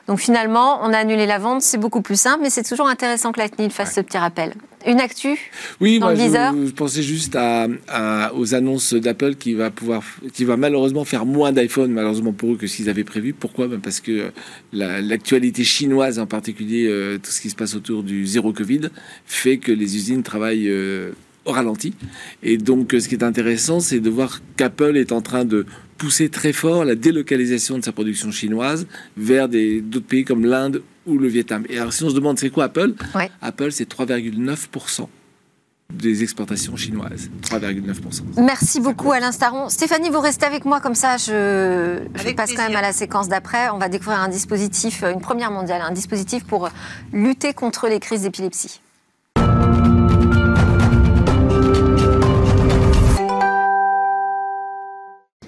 Donc 0.07 0.21
finalement, 0.21 0.81
on 0.83 0.93
a 0.93 0.99
annulé 0.99 1.27
la 1.27 1.39
vente, 1.39 1.63
c'est 1.63 1.79
beaucoup 1.79 2.01
plus 2.01 2.19
simple, 2.19 2.41
mais 2.43 2.51
c'est 2.51 2.63
toujours 2.63 2.89
intéressant 2.89 3.33
que 3.33 3.41
la 3.41 3.49
CNIL 3.49 3.71
fasse 3.71 3.95
ce 3.95 4.01
petit 4.01 4.19
rappel. 4.19 4.53
Une 4.87 5.01
actu 5.01 5.37
Oui, 5.81 5.99
moi, 5.99 6.15
je, 6.15 6.71
pensais 6.71 7.03
juste 7.03 7.35
à, 7.37 7.67
aux 8.35 8.55
annonces 8.55 8.95
d'Apple 8.95 9.35
qui 9.35 9.55
va 9.55 9.71
pouvoir, 9.71 10.03
qui 10.33 10.45
va 10.45 10.57
malheureusement 10.57 11.05
faire 11.05 11.27
moins 11.27 11.51
d'iPhone, 11.51 11.91
malheureusement 11.91 12.33
pour 12.33 12.53
eux, 12.53 12.57
que 12.57 12.69
ce 12.69 12.77
qu'ils 12.77 12.89
avaient 12.89 13.03
prévu. 13.03 13.33
Pourquoi? 13.33 13.67
Ben 13.67 13.81
Parce 13.81 13.99
que 13.99 14.31
l'actualité 14.73 15.65
chinoise, 15.65 16.21
en 16.21 16.27
particulier 16.27 16.87
euh, 16.87 17.19
tout 17.19 17.33
ce 17.33 17.41
qui 17.41 17.51
se 17.51 17.57
passe 17.57 17.75
autour 17.75 18.05
du 18.05 18.27
zéro 18.27 18.53
Covid, 18.53 18.83
fait 19.27 19.59
que 19.59 19.73
les 19.73 19.97
usines 19.97 20.23
travaillent 20.23 20.69
euh, 20.69 21.11
au 21.47 21.53
ralenti. 21.53 21.95
Et 22.43 22.59
donc, 22.59 22.93
ce 22.99 23.09
qui 23.09 23.15
est 23.15 23.25
intéressant, 23.25 23.81
c'est 23.81 24.01
de 24.01 24.11
voir 24.11 24.41
qu'Apple 24.57 24.97
est 24.97 25.13
en 25.13 25.23
train 25.23 25.45
de 25.45 25.65
pousser 25.97 26.29
très 26.29 26.53
fort 26.53 26.85
la 26.85 26.95
délocalisation 26.95 27.79
de 27.79 27.85
sa 27.85 27.93
production 27.93 28.31
chinoise 28.31 28.87
vers 29.17 29.49
d'autres 29.49 30.07
pays 30.07 30.25
comme 30.25 30.45
l'Inde 30.45 30.83
ou 31.07 31.19
le 31.19 31.29
Vietnam. 31.29 31.65
Et 31.69 31.79
alors, 31.79 31.93
si 31.93 32.05
on 32.05 32.11
se 32.11 32.15
demande 32.15 32.39
c'est 32.39 32.51
quoi 32.51 32.65
Apple? 32.65 32.95
Apple, 33.41 33.73
c'est 33.73 33.89
3,9% 33.89 35.07
des 35.93 36.25
exportations 36.25 36.77
chinoises. 36.77 37.31
3,9%. 37.43 38.43
Merci 38.43 38.81
beaucoup 38.81 39.13
Alain 39.13 39.31
Staron. 39.31 39.69
Stéphanie, 39.69 40.11
vous 40.11 40.21
restez 40.21 40.45
avec 40.45 40.65
moi 40.65 40.81
comme 40.81 40.97
ça, 40.97 41.17
je, 41.17 42.01
je 42.15 42.35
passe 42.35 42.53
quand 42.55 42.67
même 42.67 42.77
à 42.77 42.83
la 42.83 42.93
séquence 42.93 43.29
d'après. 43.29 43.71
On 43.71 43.79
va 43.79 43.89
découvrir 43.89 44.19
un 44.19 44.29
dispositif, 44.29 45.05
une 45.05 45.21
première 45.21 45.53
mondiale, 45.53 45.83
un 45.83 45.93
dispositif 45.93 46.45
pour 46.45 46.71
lutter 47.13 47.55
contre 47.55 47.89
les 47.89 48.01
crises 48.01 48.23
d'épilepsie. 48.23 48.81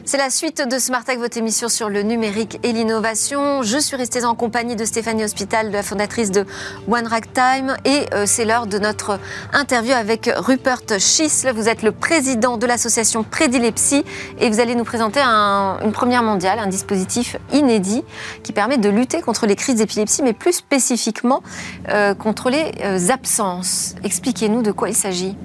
C'est 0.09 0.17
la 0.17 0.31
suite 0.31 0.67
de 0.67 0.79
Smart 0.79 1.05
votre 1.19 1.37
émission 1.37 1.69
sur 1.69 1.91
le 1.91 2.01
numérique 2.03 2.59
et 2.63 2.73
l'innovation. 2.73 3.63
Je 3.63 3.77
suis 3.77 3.95
restée 3.95 4.25
en 4.25 4.35
compagnie 4.35 4.75
de 4.75 4.87
Stéphanie 4.87 5.23
Hospital, 5.23 5.71
la 5.71 5.83
fondatrice 5.83 6.31
de 6.31 6.47
One 6.91 7.07
Time, 7.35 7.77
et 7.85 8.07
euh, 8.15 8.25
c'est 8.25 8.47
l'heure 8.47 8.67
de 8.67 8.79
notre 8.79 9.21
interview 9.53 9.93
avec 9.93 10.31
Rupert 10.35 10.81
Schisle. 10.99 11.53
Vous 11.55 11.69
êtes 11.69 11.83
le 11.83 11.93
président 11.93 12.57
de 12.57 12.67
l'association 12.67 13.23
Prédilepsie 13.23 14.03
et 14.41 14.49
vous 14.49 14.61
allez 14.61 14.75
nous 14.75 14.85
présenter 14.85 15.21
une 15.21 15.93
première 15.93 16.23
mondiale, 16.23 16.59
un 16.59 16.69
dispositif 16.69 17.37
inédit 17.53 18.03
qui 18.43 18.53
permet 18.53 18.79
de 18.79 18.89
lutter 18.89 19.21
contre 19.21 19.45
les 19.45 19.57
crises 19.57 19.77
d'épilepsie, 19.77 20.23
mais 20.23 20.33
plus 20.33 20.55
spécifiquement 20.55 21.43
euh, 21.91 22.15
contre 22.15 22.49
les 22.49 22.73
euh, 22.83 23.11
absences. 23.11 23.95
Expliquez-nous 24.03 24.63
de 24.63 24.73
quoi 24.73 24.89
il 24.89 24.97
s'agit. 24.97 25.37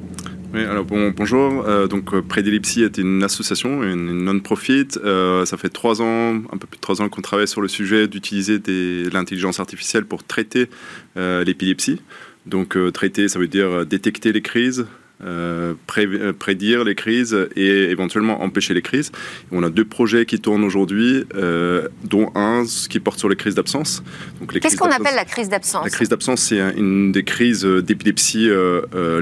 Oui, 0.54 0.64
alors 0.66 0.86
bonjour. 0.86 1.66
Euh, 1.68 1.88
donc 1.88 2.16
Prédilepsie 2.28 2.84
est 2.84 3.00
une 3.00 3.24
association, 3.24 3.82
une, 3.82 4.24
non-profit. 4.24 4.88
Euh, 5.04 5.46
ça 5.46 5.58
fait 5.58 5.70
trois 5.70 6.00
ans, 6.04 6.36
un 6.36 6.58
peu 6.60 6.68
plus 6.68 6.78
de 6.78 6.82
trois 6.82 7.02
ans 7.02 7.10
qu'on 7.10 7.24
travaille 7.24 7.48
sur 7.48 7.60
le 7.60 7.68
sujet 7.68 8.08
d'utiliser 8.08 8.62
l'intelligence 9.12 9.60
artificielle 9.60 10.06
pour 10.06 10.24
traiter 10.24 10.70
euh, 11.18 11.44
l'épilepsie. 11.44 12.02
Donc 12.46 12.78
traiter, 12.94 13.30
ça 13.30 13.40
veut 13.40 13.48
dire 13.48 13.84
détecter 13.88 14.32
les 14.32 14.44
crises, 14.44 14.86
euh, 15.22 15.74
euh, 15.98 16.34
prédire 16.34 16.84
les 16.84 16.96
crises 16.96 17.38
et 17.56 17.92
éventuellement 17.92 18.44
empêcher 18.44 18.74
les 18.74 18.82
crises. 18.82 19.12
On 19.52 19.64
a 19.64 19.70
deux 19.70 19.86
projets 19.86 20.26
qui 20.26 20.40
tournent 20.40 20.64
aujourd'hui, 20.64 21.24
euh, 21.36 21.88
dont 22.04 22.32
un 22.36 22.64
qui 22.90 23.00
porte 23.00 23.20
sur 23.20 23.30
les 23.30 23.36
crises 23.36 23.56
d'absence. 23.56 24.04
Qu'est-ce 24.62 24.76
qu'on 24.76 24.90
appelle 24.90 25.16
la 25.16 25.26
crise 25.26 25.50
d'absence 25.50 25.84
La 25.84 25.90
crise 25.90 26.10
d'absence, 26.10 26.42
c'est 26.42 26.60
une 26.76 27.12
des 27.12 27.24
crises 27.24 27.64
d'épilepsie 27.64 28.50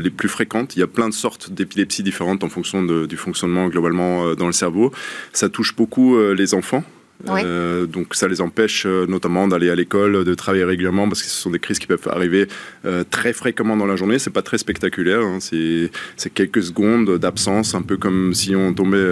les 0.02 0.10
plus 0.10 0.30
fréquentes. 0.30 0.76
Il 0.76 0.80
y 0.80 0.84
a 0.84 0.88
plein 0.88 1.10
de 1.10 1.14
sortes 1.14 1.52
d'épilepsie 1.52 2.04
différentes 2.04 2.44
en 2.44 2.50
fonction 2.50 2.84
du 2.84 3.18
fonctionnement 3.18 3.68
globalement 3.68 4.34
dans 4.34 4.48
le 4.48 4.54
cerveau. 4.54 4.92
Ça 5.34 5.50
touche 5.50 5.76
beaucoup 5.76 6.18
les 6.34 6.54
enfants. 6.54 6.84
Euh, 7.30 7.86
donc 7.86 8.16
ça 8.16 8.28
les 8.28 8.42
empêche 8.42 8.86
euh, 8.86 9.06
notamment 9.08 9.48
d'aller 9.48 9.70
à 9.70 9.76
l'école, 9.76 10.24
de 10.24 10.34
travailler 10.34 10.64
régulièrement 10.64 11.08
parce 11.08 11.22
que 11.22 11.28
ce 11.28 11.36
sont 11.36 11.50
des 11.50 11.60
crises 11.60 11.80
qui 11.80 11.88
peuvent 11.88 12.08
arriver 12.10 12.48
euh, 12.86 13.04
très 13.10 13.34
fréquemment 13.34 13.78
dans 13.78 13.86
la 13.86 13.96
journée. 13.96 14.20
C'est 14.20 14.30
pas 14.32 14.42
très 14.42 14.58
spectaculaire, 14.58 15.22
hein. 15.22 15.40
c'est 15.40 15.90
quelques 16.34 16.64
secondes 16.64 17.18
d'absence, 17.18 17.76
un 17.76 17.82
peu 17.82 17.98
comme 17.98 18.34
si 18.34 18.56
on 18.56 18.74
tombait 18.74 19.06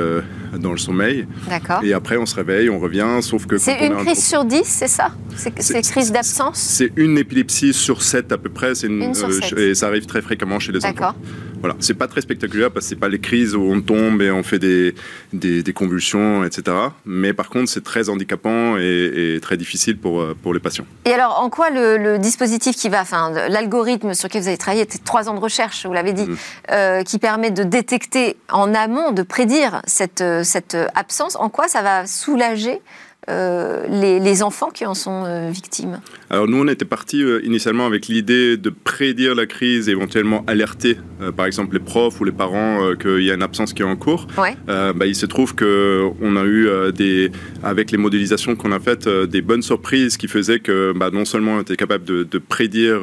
dans 0.58 0.72
le 0.72 0.78
sommeil. 0.78 1.28
D'accord. 1.50 1.84
Et 1.84 1.94
après 1.94 2.18
on 2.18 2.26
se 2.26 2.36
réveille, 2.36 2.70
on 2.70 2.80
revient, 2.80 3.20
sauf 3.22 3.46
que 3.46 3.58
c'est 3.58 3.86
une 3.86 3.98
crise 3.98 4.24
sur 4.24 4.46
dix, 4.46 4.66
c'est 4.66 4.88
ça? 4.88 5.12
C'est 5.36 5.82
crise 5.82 6.12
d'absence? 6.12 6.58
C'est 6.58 6.92
une 6.96 7.18
épilepsie 7.18 7.74
sur 7.74 8.02
sept 8.02 8.32
à 8.32 8.38
peu 8.38 8.50
près. 8.50 8.74
Une, 8.84 9.14
et 9.58 9.76
ça 9.76 9.88
arrive 9.88 10.06
très 10.06 10.22
fréquemment 10.22 10.60
chez 10.60 10.72
les 10.72 10.80
enfants. 10.80 10.94
D'accord. 10.94 11.16
Voilà, 11.60 11.76
c'est 11.80 11.94
pas 11.94 12.08
très 12.08 12.22
spectaculaire 12.22 12.72
parce 12.72 12.86
que 12.86 12.90
c'est 12.90 12.96
pas 13.00 13.10
les 13.10 13.20
crises 13.20 13.56
où 13.56 13.62
on 13.62 13.82
tombe 13.82 14.22
et 14.22 14.32
on 14.32 14.44
fait 14.44 14.60
des, 14.60 14.96
des, 15.34 15.74
convulsions, 15.74 16.44
etc. 16.44 16.76
Mais 17.06 17.34
par 17.34 17.50
contre, 17.50 17.70
c'est 17.70 17.84
très 17.84 18.10
handicapant 18.10 18.78
et, 18.78 19.40
très 19.42 19.58
difficile 19.58 19.98
pour, 19.98 20.22
euh, 20.22 20.36
pour 20.42 20.54
les 20.54 20.60
patients. 20.60 20.86
Et 21.06 21.12
alors, 21.12 21.40
en 21.42 21.50
quoi 21.50 21.70
le, 21.70 22.18
dispositif 22.18 22.76
qui 22.76 22.90
va, 22.90 23.02
enfin, 23.02 23.32
l'algorithme 23.50 24.14
sur 24.14 24.28
lequel 24.28 24.42
vous 24.42 24.48
avez 24.48 24.58
travaillé, 24.58 24.86
c'était 24.90 25.04
trois 25.04 25.30
ans 25.30 25.34
de 25.34 25.40
recherche, 25.40 25.86
vous 25.86 25.94
l'avez 25.94 26.14
dit, 26.14 26.26
mm. 26.26 26.38
euh, 26.72 27.04
qui 27.04 27.20
permet 27.20 27.52
de 27.52 27.64
détecter 27.64 28.38
en 28.50 28.74
amont, 28.74 29.12
de 29.12 29.22
prédire 29.22 29.82
cette, 29.86 30.24
cette 30.44 30.78
absence, 30.96 31.36
en 31.36 31.50
quoi 31.50 31.68
ça 31.68 31.82
va 31.82 32.08
soulager 32.08 32.82
euh, 33.28 33.86
les, 33.88 34.42
enfants 34.44 34.70
qui 34.70 34.86
en 34.86 34.94
sont 34.94 35.26
euh, 35.26 35.50
victimes 35.52 36.00
Alors 36.30 36.48
nous, 36.48 36.58
on 36.58 36.68
était 36.70 36.86
parti 36.86 37.22
euh, 37.22 37.42
initialement 37.44 37.86
avec 37.86 38.08
l'idée 38.08 38.56
de 38.56 38.70
prédire 38.70 39.36
la 39.36 39.46
crise 39.46 39.90
et 39.90 39.92
éventuellement 39.92 40.46
alerter, 40.48 40.98
par 41.36 41.46
exemple, 41.46 41.74
les 41.74 41.82
profs 41.82 42.22
ou 42.22 42.24
les 42.24 42.32
parents 42.32 42.96
qu'il 42.96 43.24
y 43.24 43.32
a 43.32 43.34
une 43.34 43.44
absence 43.44 43.74
qui 43.74 43.82
est 43.82 43.86
en 43.86 43.98
cours. 43.98 44.28
Bah, 44.38 45.06
il 45.06 45.16
se 45.16 45.26
trouve 45.26 45.54
qu'on 45.54 46.36
a 46.36 46.46
eu, 46.46 46.70
des, 46.94 47.32
avec 47.62 47.92
les 47.92 47.98
modélisations 47.98 48.56
qu'on 48.56 48.72
a 48.72 48.80
faites, 48.80 49.10
des 49.10 49.42
bonnes 49.42 49.62
surprises 49.62 50.16
qui 50.16 50.28
faisaient 50.28 50.60
que 50.60 50.94
bah, 50.96 51.10
non 51.12 51.26
seulement 51.26 51.56
on 51.56 51.62
était 51.62 51.76
capable 51.76 52.06
de, 52.06 52.38
prédire 52.38 53.02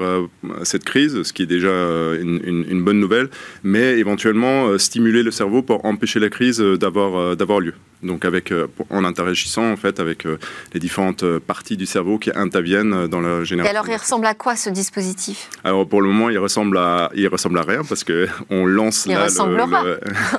cette 0.63 0.85
crise, 0.85 1.23
ce 1.23 1.33
qui 1.33 1.43
est 1.43 1.47
déjà 1.47 1.71
une, 1.71 2.83
bonne 2.83 3.01
nouvelle, 3.01 3.29
mais 3.63 3.99
éventuellement 3.99 4.79
stimuler 4.79 5.23
le 5.23 5.31
cerveau 5.31 5.61
pour 5.61 5.85
empêcher 5.85 6.21
la 6.21 6.31
crise 6.31 6.59
d'avoir 6.61 7.37
d'avoir 7.37 7.61
lieu. 7.61 7.75
Donc 8.03 8.25
avec, 8.25 8.53
en 8.91 9.05
interagissant 9.05 9.73
en 9.73 9.77
fait 9.77 10.01
avec 10.01 10.06
euh, 10.27 10.39
les 10.73 10.81
différentes 10.81 11.23
euh, 11.23 11.41
parties 11.41 11.77
du 11.77 11.87
cerveau 11.87 12.19
qui 12.19 12.31
interviennent 12.35 12.93
euh, 12.93 13.09
dans 13.09 13.21
la 13.21 13.45
génération. 13.45 13.75
Et 13.75 13.77
alors, 13.77 13.89
il 13.89 13.97
ressemble 13.97 14.27
à 14.27 14.35
quoi 14.35 14.57
ce 14.57 14.71
dispositif? 14.71 15.49
Alors, 15.65 15.87
pour 15.89 16.03
le 16.03 16.09
moment, 16.09 16.31
il 16.31 16.39
ressemble 16.39 16.79
à, 16.79 17.11
il 17.15 17.27
ressemble 17.29 17.59
à 17.59 17.63
rien 17.63 17.83
parce 17.83 18.05
que 18.05 18.29
on 18.51 18.67
lance. 18.67 19.07
Il 19.09 19.17
ressemblera. 19.17 19.85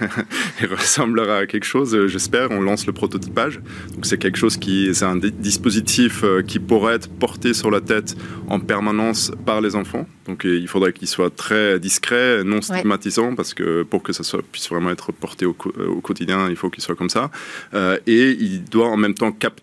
il 0.61 0.67
ressemblera 0.67 1.37
à 1.39 1.45
quelque 1.45 1.65
chose, 1.65 2.07
j'espère. 2.07 2.51
On 2.51 2.61
lance 2.61 2.85
le 2.87 2.93
prototypage. 2.93 3.59
Donc, 3.93 4.05
c'est 4.05 4.17
quelque 4.17 4.37
chose 4.37 4.57
qui, 4.57 4.93
c'est 4.93 5.05
un 5.05 5.17
dispositif 5.17 6.23
qui 6.47 6.59
pourrait 6.59 6.95
être 6.95 7.09
porté 7.09 7.53
sur 7.53 7.71
la 7.71 7.81
tête 7.81 8.15
en 8.47 8.59
permanence 8.59 9.31
par 9.45 9.61
les 9.61 9.75
enfants. 9.75 10.05
Donc 10.25 10.43
il 10.43 10.67
faudrait 10.67 10.91
qu'il 10.91 11.07
soit 11.07 11.33
très 11.33 11.79
discret, 11.79 12.43
non 12.43 12.61
stigmatisant, 12.61 13.33
parce 13.33 13.53
que 13.53 13.83
pour 13.83 14.03
que 14.03 14.11
ça 14.11 14.23
soit, 14.23 14.41
puisse 14.51 14.69
vraiment 14.69 14.89
être 14.89 15.13
porté 15.13 15.45
au, 15.45 15.55
au 15.87 16.01
quotidien, 16.01 16.49
il 16.49 16.57
faut 16.57 16.69
qu'il 16.69 16.83
soit 16.83 16.95
comme 16.95 17.09
ça. 17.09 17.31
et 17.73 18.31
il 18.39 18.65
doit 18.65 18.89
en 18.89 18.97
même 18.97 19.13
temps 19.13 19.31
capter 19.31 19.56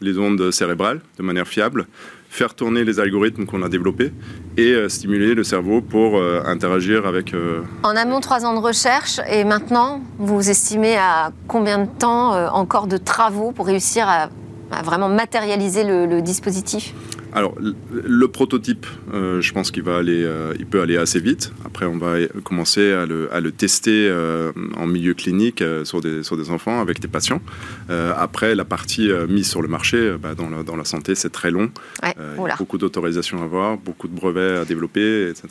les 0.00 0.18
ondes 0.18 0.50
cérébrales 0.50 1.00
de 1.18 1.22
manière 1.22 1.46
fiable, 1.46 1.86
faire 2.30 2.54
tourner 2.54 2.84
les 2.84 3.00
algorithmes 3.00 3.44
qu'on 3.44 3.62
a 3.62 3.68
développés 3.68 4.12
et 4.56 4.72
euh, 4.72 4.88
stimuler 4.88 5.34
le 5.34 5.44
cerveau 5.44 5.82
pour 5.82 6.16
euh, 6.16 6.42
interagir 6.46 7.06
avec... 7.06 7.34
Euh, 7.34 7.62
en 7.82 7.96
amont, 7.96 8.20
trois 8.20 8.46
ans 8.46 8.54
de 8.54 8.64
recherche 8.64 9.20
et 9.28 9.44
maintenant, 9.44 10.00
vous 10.18 10.48
estimez 10.48 10.96
à 10.96 11.32
combien 11.48 11.78
de 11.78 11.88
temps 11.98 12.32
encore 12.54 12.86
de 12.86 12.96
travaux 12.96 13.50
pour 13.52 13.66
réussir 13.66 14.08
à, 14.08 14.28
vraiment 14.84 15.08
matérialiser 15.08 15.82
le 15.84 16.22
dispositif? 16.22 16.94
Alors, 17.32 17.54
le 17.58 18.28
prototype, 18.28 18.86
euh, 19.14 19.40
je 19.40 19.52
pense 19.52 19.70
qu'il 19.70 19.82
va 19.82 19.98
aller, 19.98 20.24
euh, 20.24 20.52
il 20.58 20.66
peut 20.66 20.80
aller 20.80 20.96
assez 20.96 21.20
vite. 21.20 21.52
Après, 21.64 21.86
on 21.86 21.96
va 21.96 22.16
commencer 22.42 22.92
à 22.92 23.06
le, 23.06 23.52
tester 23.52 24.08
euh, 24.08 24.52
en 24.76 24.86
milieu 24.86 25.14
clinique 25.14 25.62
sur, 25.84 26.00
des, 26.00 26.22
sur 26.22 26.36
des 26.36 26.50
enfants 26.50 26.80
avec 26.80 27.00
des 27.00 27.08
patients. 27.08 27.40
après, 27.88 28.54
la 28.54 28.64
partie 28.64 29.10
mise 29.28 29.48
sur 29.48 29.62
le 29.62 29.68
marché, 29.68 30.16
bah, 30.20 30.34
dans, 30.34 30.50
la, 30.50 30.62
dans, 30.62 30.76
la, 30.76 30.84
santé, 30.84 31.14
c'est 31.14 31.30
très 31.30 31.50
long. 31.50 31.70
il 32.02 32.08
y 32.08 32.50
a 32.50 32.56
beaucoup 32.56 32.78
d'autorisations 32.78 33.40
à 33.40 33.44
avoir, 33.44 33.76
beaucoup 33.76 34.08
de 34.08 34.14
brevets 34.14 34.58
à 34.58 34.64
développer, 34.64 35.28
etc. 35.28 35.48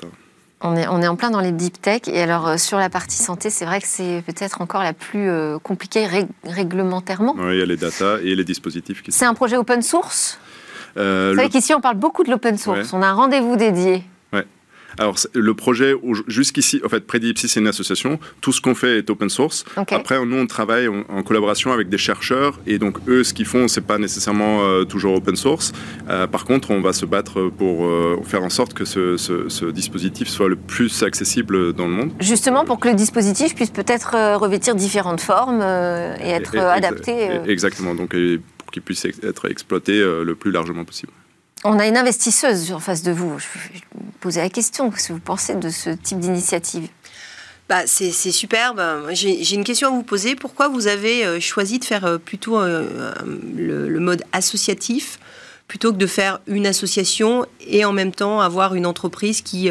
On 0.61 0.75
est, 0.75 0.87
on 0.87 1.01
est 1.01 1.07
en 1.07 1.15
plein 1.15 1.31
dans 1.31 1.39
les 1.39 1.53
deep 1.53 1.81
tech. 1.81 2.01
Et 2.07 2.19
alors, 2.19 2.59
sur 2.59 2.77
la 2.77 2.89
partie 2.89 3.17
santé, 3.17 3.49
c'est 3.49 3.65
vrai 3.65 3.79
que 3.79 3.87
c'est 3.87 4.23
peut-être 4.25 4.61
encore 4.61 4.83
la 4.83 4.93
plus 4.93 5.29
compliquée 5.63 6.05
réglementairement. 6.43 7.35
Oui, 7.37 7.55
il 7.55 7.59
y 7.59 7.61
a 7.61 7.65
les 7.65 7.77
data 7.77 8.17
et 8.21 8.35
les 8.35 8.43
dispositifs 8.43 9.01
qui 9.01 9.11
C'est 9.11 9.25
un 9.25 9.33
projet 9.33 9.55
open 9.55 9.81
source? 9.81 10.39
Euh, 10.97 11.31
Vous 11.31 11.37
savez 11.37 11.49
qu'ici, 11.49 11.73
on 11.73 11.81
parle 11.81 11.97
beaucoup 11.97 12.23
de 12.23 12.29
l'open 12.29 12.57
source. 12.57 12.93
On 12.93 13.01
a 13.01 13.07
un 13.07 13.13
rendez-vous 13.13 13.55
dédié. 13.55 14.03
Ouais. 14.33 14.45
Alors, 14.97 15.15
le 15.33 15.53
projet, 15.53 15.93
jusqu'ici, 16.27 16.81
en 16.83 16.89
fait, 16.89 17.05
Predipsy, 17.05 17.47
c'est 17.47 17.59
une 17.59 17.67
association. 17.67 18.19
Tout 18.41 18.51
ce 18.51 18.61
qu'on 18.61 18.75
fait 18.75 18.97
est 18.97 19.09
open 19.09 19.29
source. 19.29 19.65
Après, 19.75 20.23
nous, 20.25 20.37
on 20.37 20.47
travaille 20.47 20.87
en, 20.87 21.23
collaboration 21.23 21.71
avec 21.71 21.89
des 21.89 21.97
chercheurs. 21.97 22.59
Et 22.65 22.79
donc, 22.79 22.97
eux, 23.07 23.23
ce 23.23 23.33
qu'ils 23.33 23.45
font, 23.45 23.67
c'est 23.67 23.85
pas 23.85 23.97
nécessairement 23.97 24.63
euh, 24.63 24.83
toujours 24.83 25.15
open 25.15 25.35
source. 25.35 25.71
Euh, 26.09 26.27
par 26.27 26.45
contre, 26.45 26.71
on 26.71 26.81
va 26.81 26.93
se 26.93 27.05
battre 27.05 27.49
pour 27.49 27.87
faire 28.25 28.43
en 28.43 28.49
sorte 28.49 28.73
que 28.73 28.85
ce, 28.85 29.71
dispositif 29.71 30.27
soit 30.27 30.49
le 30.49 30.55
plus 30.55 31.03
accessible 31.03 31.73
dans 31.73 31.87
le 31.87 31.93
monde. 31.93 32.11
Justement, 32.19 32.65
pour 32.65 32.79
que 32.79 32.89
le 32.89 32.95
dispositif 32.95 33.55
puisse 33.55 33.71
peut-être 33.71 34.37
revêtir 34.37 34.75
différentes 34.75 35.21
formes 35.21 35.61
et 35.61 36.29
être 36.29 36.57
adapté. 36.57 37.29
Exactement. 37.47 37.95
Donc, 37.95 38.15
qui 38.71 38.81
puisse 38.81 39.05
être 39.05 39.49
exploité 39.49 39.93
euh, 39.93 40.23
le 40.23 40.35
plus 40.35 40.51
largement 40.51 40.85
possible. 40.85 41.11
On 41.63 41.77
a 41.77 41.87
une 41.87 41.97
investisseuse 41.97 42.71
en 42.71 42.79
face 42.79 43.03
de 43.03 43.11
vous. 43.11 43.37
Je 43.37 43.45
vais 43.45 43.81
vous 43.93 44.11
poser 44.21 44.39
la 44.39 44.49
question. 44.49 44.89
Qu'est-ce 44.91 45.09
que 45.09 45.13
vous 45.13 45.19
pensez 45.19 45.55
de 45.55 45.69
ce 45.69 45.89
type 45.89 46.19
d'initiative? 46.19 46.87
Bah, 47.67 47.85
c'est 47.85 48.11
superbe. 48.11 48.81
J'ai 49.11 49.53
une 49.53 49.63
question 49.63 49.89
à 49.89 49.91
vous 49.91 50.03
poser. 50.03 50.35
Pourquoi 50.35 50.69
vous 50.69 50.87
avez 50.87 51.25
euh, 51.25 51.39
choisi 51.39 51.77
de 51.79 51.85
faire 51.85 52.05
euh, 52.05 52.17
plutôt 52.17 52.59
le, 52.61 53.99
mode 53.99 54.23
associatif 54.31 55.19
plutôt 55.67 55.91
que 55.93 55.97
de 55.97 56.07
faire 56.07 56.39
une 56.47 56.65
association 56.65 57.45
et 57.59 57.85
en 57.85 57.93
même 57.93 58.11
temps 58.11 58.41
avoir 58.41 58.73
une 58.73 58.87
entreprise 58.87 59.41
qui, 59.43 59.69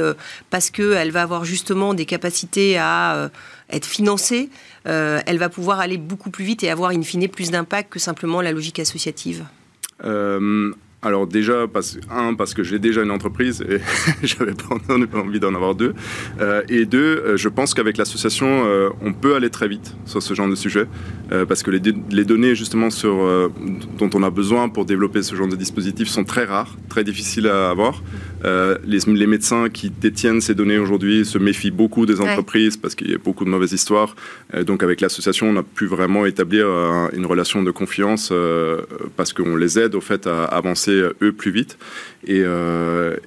parce 0.49 0.70
qu'elle 0.70 1.11
va 1.11 1.22
avoir 1.22 1.44
justement 1.44 1.92
des 1.92 2.07
capacités 2.07 2.78
à 2.78 3.32
être 3.71 3.87
financée, 3.87 4.51
euh, 4.87 5.21
elle 5.27 5.39
va 5.39 5.49
pouvoir 5.49 5.81
aller 5.81 5.99
beaucoup 5.99 6.31
plus 6.31 6.45
vite 6.45 6.62
et 6.62 6.71
avoir 6.71 6.91
in 6.91 7.03
fine 7.03 7.29
plus 7.29 7.51
d'impact 7.51 7.93
que 7.93 7.99
simplement 7.99 8.41
la 8.41 8.53
logique 8.53 8.79
associative 8.79 9.45
euh, 10.05 10.73
alors 11.03 11.29
déjà, 11.29 11.66
parce, 11.73 11.97
un, 12.11 12.35
parce 12.35 12.55
que 12.55 12.64
j'ai 12.64 12.81
déjà 12.81 13.03
une 13.03 13.11
entreprise 13.12 13.64
et 13.69 13.79
j'avais 14.27 14.55
pas, 14.55 14.77
envie 15.19 15.39
d'en 15.39 15.55
avoir 15.55 15.77
deux. 15.77 15.95
Euh, 16.41 16.62
et 16.69 16.87
deux, 16.87 17.37
je 17.37 17.49
pense 17.49 17.73
qu'avec 17.73 17.97
l'association, 17.97 18.64
on 19.01 19.12
peut 19.12 19.37
aller 19.37 19.51
très 19.51 19.69
vite 19.69 19.95
sur 20.07 20.23
ce 20.23 20.35
genre 20.35 20.49
de 20.49 20.57
sujet. 20.57 20.87
parce 21.49 21.62
que 21.62 21.71
les, 21.71 21.81
les, 22.11 22.25
données 22.25 22.57
justement 22.57 22.91
sur, 22.91 23.16
dont 23.99 24.11
on 24.14 24.23
a 24.25 24.31
besoin 24.31 24.69
pour 24.69 24.87
développer 24.87 25.23
ce 25.23 25.37
genre 25.37 25.49
de 25.49 25.57
dispositif 25.57 26.09
sont 26.09 26.25
très 26.25 26.45
rares, 26.45 26.77
très 26.89 27.05
difficiles 27.05 27.47
à 27.47 27.71
avoir. 27.71 28.03
Les, 28.45 28.99
les, 29.07 29.26
médecins 29.26 29.68
qui 29.68 29.91
détiennent 29.91 30.41
ces 30.41 30.55
données 30.55 30.78
aujourd'hui 30.78 31.24
se 31.24 31.39
méfient 31.39 31.70
beaucoup 31.70 32.07
des 32.07 32.20
entreprises 32.20 32.76
parce 32.76 32.95
qu'il 32.95 33.11
y 33.11 33.14
a 33.14 33.18
beaucoup 33.18 33.45
de 33.45 33.51
mauvaises 33.51 33.72
histoires. 33.72 34.14
donc 34.66 34.82
avec 34.82 35.01
l'association, 35.01 35.49
on 35.49 35.57
a 35.57 35.62
pu 35.62 35.86
vraiment 35.86 36.24
établir 36.26 36.66
une 37.12 37.26
relation 37.26 37.62
de 37.62 37.70
confiance 37.70 38.32
parce 39.16 39.32
qu'on 39.32 39.57
les 39.57 39.78
aide 39.78 39.95
au 39.95 40.01
fait 40.01 40.26
à 40.26 40.45
avancer 40.45 41.03
eux 41.22 41.32
plus 41.32 41.51
vite. 41.51 41.78
Et, 42.26 42.43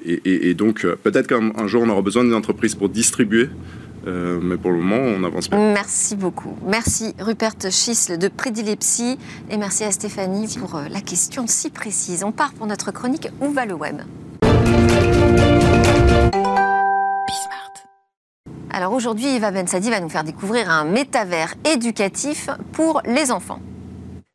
et, 0.05 0.49
et 0.49 0.53
donc 0.53 0.85
peut-être 1.03 1.27
qu'un 1.27 1.67
jour 1.67 1.83
on 1.83 1.89
aura 1.89 2.01
besoin 2.01 2.23
d'une 2.23 2.33
entreprise 2.33 2.75
pour 2.75 2.89
distribuer 2.89 3.49
euh, 4.07 4.39
mais 4.41 4.57
pour 4.57 4.71
le 4.71 4.79
moment, 4.79 4.97
on 4.97 5.23
avance 5.23 5.49
bien. 5.49 5.73
Merci 5.73 6.15
beaucoup. 6.15 6.57
Merci 6.65 7.13
Rupert 7.19 7.53
Schisle 7.69 8.17
de 8.17 8.27
Prédilepsie 8.27 9.17
et 9.49 9.57
merci 9.57 9.83
à 9.83 9.91
Stéphanie 9.91 10.55
pour 10.59 10.75
euh, 10.75 10.87
la 10.89 11.01
question 11.01 11.45
si 11.47 11.69
précise. 11.69 12.23
On 12.23 12.31
part 12.31 12.53
pour 12.53 12.67
notre 12.67 12.91
chronique 12.91 13.27
Où 13.41 13.51
va 13.51 13.65
le 13.65 13.73
web 13.73 14.01
Alors 18.73 18.93
aujourd'hui, 18.93 19.35
Eva 19.35 19.51
Bensadi 19.51 19.89
va 19.89 19.99
nous 19.99 20.09
faire 20.09 20.23
découvrir 20.23 20.69
un 20.69 20.85
métavers 20.85 21.53
éducatif 21.65 22.49
pour 22.71 23.01
les 23.05 23.31
enfants. 23.31 23.59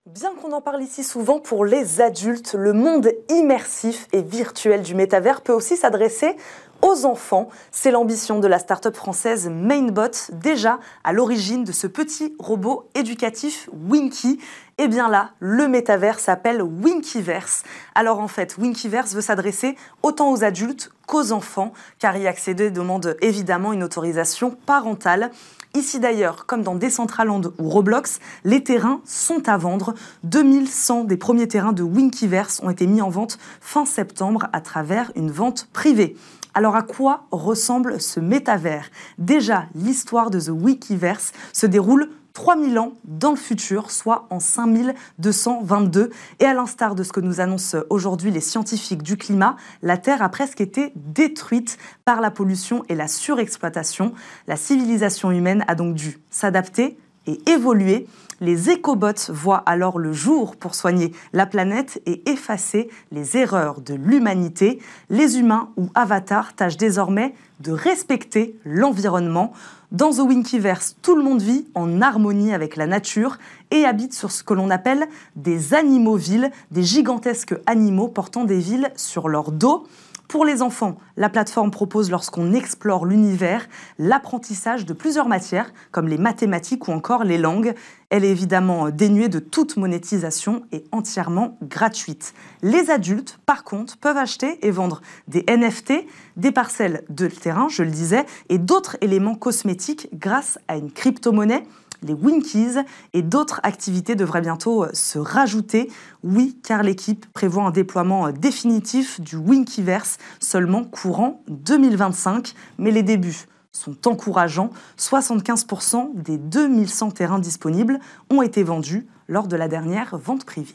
Bien 0.06 0.30
qu'on 0.34 0.52
en 0.52 0.60
parle 0.60 0.82
ici 0.82 1.04
souvent 1.04 1.40
pour 1.40 1.64
les 1.64 2.00
adultes, 2.00 2.54
le 2.54 2.72
monde 2.72 3.10
immersif 3.28 4.06
et 4.12 4.22
virtuel 4.22 4.82
du 4.82 4.94
métavers 4.94 5.40
peut 5.40 5.52
aussi 5.52 5.76
s'adresser 5.76 6.36
aux 6.82 7.04
enfants. 7.04 7.48
C'est 7.70 7.90
l'ambition 7.90 8.40
de 8.40 8.46
la 8.46 8.58
start-up 8.58 8.96
française 8.96 9.48
Mainbot, 9.48 10.32
déjà 10.32 10.78
à 11.04 11.12
l'origine 11.12 11.64
de 11.64 11.72
ce 11.72 11.86
petit 11.86 12.34
robot 12.38 12.88
éducatif 12.94 13.68
Winky. 13.72 14.38
Et 14.78 14.84
eh 14.84 14.88
bien 14.88 15.08
là, 15.08 15.30
le 15.38 15.68
métavers 15.68 16.20
s'appelle 16.20 16.62
Winkyverse. 16.62 17.62
Alors 17.94 18.20
en 18.20 18.28
fait, 18.28 18.58
Winkyverse 18.58 19.14
veut 19.14 19.22
s'adresser 19.22 19.74
autant 20.02 20.30
aux 20.30 20.44
adultes 20.44 20.92
qu'aux 21.06 21.32
enfants, 21.32 21.72
car 21.98 22.14
y 22.18 22.26
accéder 22.26 22.70
demande 22.70 23.16
évidemment 23.22 23.72
une 23.72 23.82
autorisation 23.82 24.50
parentale. 24.66 25.30
Ici 25.74 25.98
d'ailleurs, 25.98 26.44
comme 26.44 26.62
dans 26.62 26.74
Decentraland 26.74 27.40
ou 27.58 27.68
Roblox, 27.68 28.18
les 28.44 28.62
terrains 28.64 29.00
sont 29.04 29.48
à 29.48 29.56
vendre. 29.56 29.94
2100 30.24 31.04
des 31.04 31.16
premiers 31.16 31.48
terrains 31.48 31.72
de 31.72 31.82
Winkyverse 31.82 32.60
ont 32.62 32.70
été 32.70 32.86
mis 32.86 33.00
en 33.00 33.08
vente 33.08 33.38
fin 33.60 33.86
septembre 33.86 34.48
à 34.52 34.60
travers 34.60 35.10
une 35.16 35.30
vente 35.30 35.68
privée. 35.72 36.16
Alors 36.56 36.74
à 36.74 36.80
quoi 36.80 37.26
ressemble 37.32 38.00
ce 38.00 38.18
métavers? 38.18 38.90
Déjà, 39.18 39.66
l'histoire 39.74 40.30
de 40.30 40.40
The 40.40 40.48
Wikiverse 40.48 41.32
se 41.52 41.66
déroule 41.66 42.08
3000 42.32 42.78
ans 42.78 42.94
dans 43.04 43.28
le 43.28 43.36
futur, 43.36 43.90
soit 43.90 44.26
en 44.30 44.40
5222. 44.40 46.08
Et 46.40 46.46
à 46.46 46.54
l'instar 46.54 46.94
de 46.94 47.02
ce 47.02 47.12
que 47.12 47.20
nous 47.20 47.42
annoncent 47.42 47.76
aujourd'hui 47.90 48.30
les 48.30 48.40
scientifiques 48.40 49.02
du 49.02 49.18
climat, 49.18 49.56
la 49.82 49.98
Terre 49.98 50.22
a 50.22 50.30
presque 50.30 50.62
été 50.62 50.92
détruite 50.96 51.76
par 52.06 52.22
la 52.22 52.30
pollution 52.30 52.84
et 52.88 52.94
la 52.94 53.06
surexploitation. 53.06 54.14
La 54.46 54.56
civilisation 54.56 55.30
humaine 55.30 55.62
a 55.68 55.74
donc 55.74 55.94
dû 55.94 56.16
s'adapter 56.30 56.96
et 57.26 57.38
évoluer 57.50 58.06
les 58.40 58.70
écobots 58.70 59.30
voient 59.30 59.62
alors 59.66 59.98
le 59.98 60.12
jour 60.12 60.56
pour 60.56 60.74
soigner 60.74 61.12
la 61.32 61.46
planète 61.46 62.02
et 62.06 62.28
effacer 62.28 62.88
les 63.12 63.36
erreurs 63.36 63.80
de 63.80 63.94
l'humanité. 63.94 64.80
Les 65.08 65.38
humains 65.38 65.70
ou 65.76 65.88
avatars 65.94 66.54
tâchent 66.54 66.76
désormais 66.76 67.34
de 67.60 67.72
respecter 67.72 68.56
l'environnement. 68.64 69.52
Dans 69.92 70.10
The 70.10 70.18
Winkyverse, 70.18 70.96
tout 71.00 71.14
le 71.14 71.22
monde 71.22 71.40
vit 71.40 71.66
en 71.74 72.02
harmonie 72.02 72.52
avec 72.52 72.76
la 72.76 72.86
nature 72.86 73.38
et 73.70 73.84
habite 73.84 74.12
sur 74.12 74.30
ce 74.30 74.42
que 74.42 74.52
l'on 74.52 74.68
appelle 74.68 75.06
des 75.36 75.74
animaux-villes, 75.74 76.50
des 76.70 76.82
gigantesques 76.82 77.54
animaux 77.66 78.08
portant 78.08 78.44
des 78.44 78.58
villes 78.58 78.90
sur 78.96 79.28
leur 79.28 79.52
dos. 79.52 79.86
Pour 80.28 80.44
les 80.44 80.60
enfants, 80.60 80.96
la 81.16 81.28
plateforme 81.28 81.70
propose, 81.70 82.10
lorsqu'on 82.10 82.52
explore 82.52 83.06
l'univers, 83.06 83.68
l'apprentissage 83.98 84.84
de 84.84 84.92
plusieurs 84.92 85.28
matières, 85.28 85.72
comme 85.92 86.08
les 86.08 86.18
mathématiques 86.18 86.88
ou 86.88 86.92
encore 86.92 87.22
les 87.22 87.38
langues. 87.38 87.74
Elle 88.10 88.24
est 88.24 88.30
évidemment 88.30 88.90
dénuée 88.90 89.28
de 89.28 89.38
toute 89.38 89.76
monétisation 89.76 90.64
et 90.72 90.84
entièrement 90.90 91.58
gratuite. 91.62 92.34
Les 92.62 92.90
adultes, 92.90 93.38
par 93.46 93.62
contre, 93.62 93.96
peuvent 93.98 94.16
acheter 94.16 94.66
et 94.66 94.72
vendre 94.72 95.00
des 95.28 95.44
NFT, 95.48 95.92
des 96.36 96.50
parcelles 96.50 97.04
de 97.08 97.28
terrain, 97.28 97.68
je 97.68 97.84
le 97.84 97.90
disais, 97.90 98.26
et 98.48 98.58
d'autres 98.58 98.96
éléments 99.00 99.36
cosmétiques 99.36 100.08
grâce 100.12 100.58
à 100.66 100.76
une 100.76 100.90
crypto-monnaie 100.90 101.62
les 102.02 102.14
Winkies 102.14 102.76
et 103.12 103.22
d'autres 103.22 103.60
activités 103.62 104.14
devraient 104.14 104.40
bientôt 104.40 104.84
euh, 104.84 104.90
se 104.92 105.18
rajouter. 105.18 105.90
Oui, 106.22 106.58
car 106.62 106.82
l'équipe 106.82 107.26
prévoit 107.32 107.64
un 107.64 107.70
déploiement 107.70 108.26
euh, 108.26 108.32
définitif 108.32 109.20
du 109.20 109.36
Winkyverse 109.36 110.18
seulement 110.40 110.84
courant 110.84 111.42
2025, 111.48 112.54
mais 112.78 112.90
les 112.90 113.02
débuts 113.02 113.46
sont 113.72 114.08
encourageants. 114.08 114.70
75% 114.98 116.14
des 116.14 116.38
2100 116.38 117.10
terrains 117.12 117.38
disponibles 117.38 118.00
ont 118.30 118.42
été 118.42 118.62
vendus 118.62 119.06
lors 119.28 119.48
de 119.48 119.56
la 119.56 119.68
dernière 119.68 120.16
vente 120.16 120.44
privée. 120.44 120.74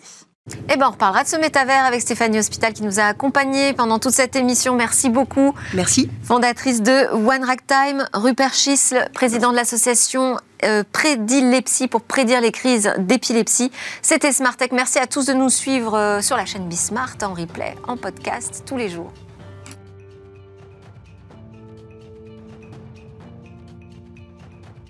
Eh 0.70 0.76
ben, 0.76 0.88
on 0.88 0.92
reparlera 0.92 1.24
de 1.24 1.28
ce 1.28 1.36
métavers 1.36 1.86
avec 1.86 2.02
Stéphanie 2.02 2.40
Hospital 2.40 2.74
qui 2.74 2.82
nous 2.82 3.00
a 3.00 3.04
accompagnés 3.04 3.74
pendant 3.74 4.00
toute 4.00 4.14
cette 4.14 4.36
émission. 4.36 4.76
Merci 4.76 5.10
beaucoup. 5.10 5.54
Merci. 5.74 6.10
Fondatrice 6.24 6.82
de 6.82 7.14
One 7.14 7.46
Time, 7.68 8.08
Rupert 8.14 8.54
Schisle, 8.54 9.08
président 9.14 9.52
de 9.52 9.56
l'association 9.56 10.38
euh, 10.64 10.84
Prédilepsie 10.92 11.88
pour 11.88 12.02
prédire 12.02 12.42
les 12.42 12.52
crises 12.52 12.92
d'épilepsie. 12.98 13.72
C'était 14.02 14.32
Smartech. 14.32 14.72
Merci 14.72 14.98
à 14.98 15.06
tous 15.06 15.28
de 15.28 15.34
nous 15.34 15.50
suivre 15.50 15.96
euh, 15.96 16.22
sur 16.22 16.38
la 16.38 16.46
chaîne 16.46 16.68
Bismart 16.68 17.18
en 17.22 17.34
replay, 17.34 17.76
en 17.88 17.98
podcast 17.98 18.64
tous 18.66 18.78
les 18.78 18.90
jours. 18.90 19.14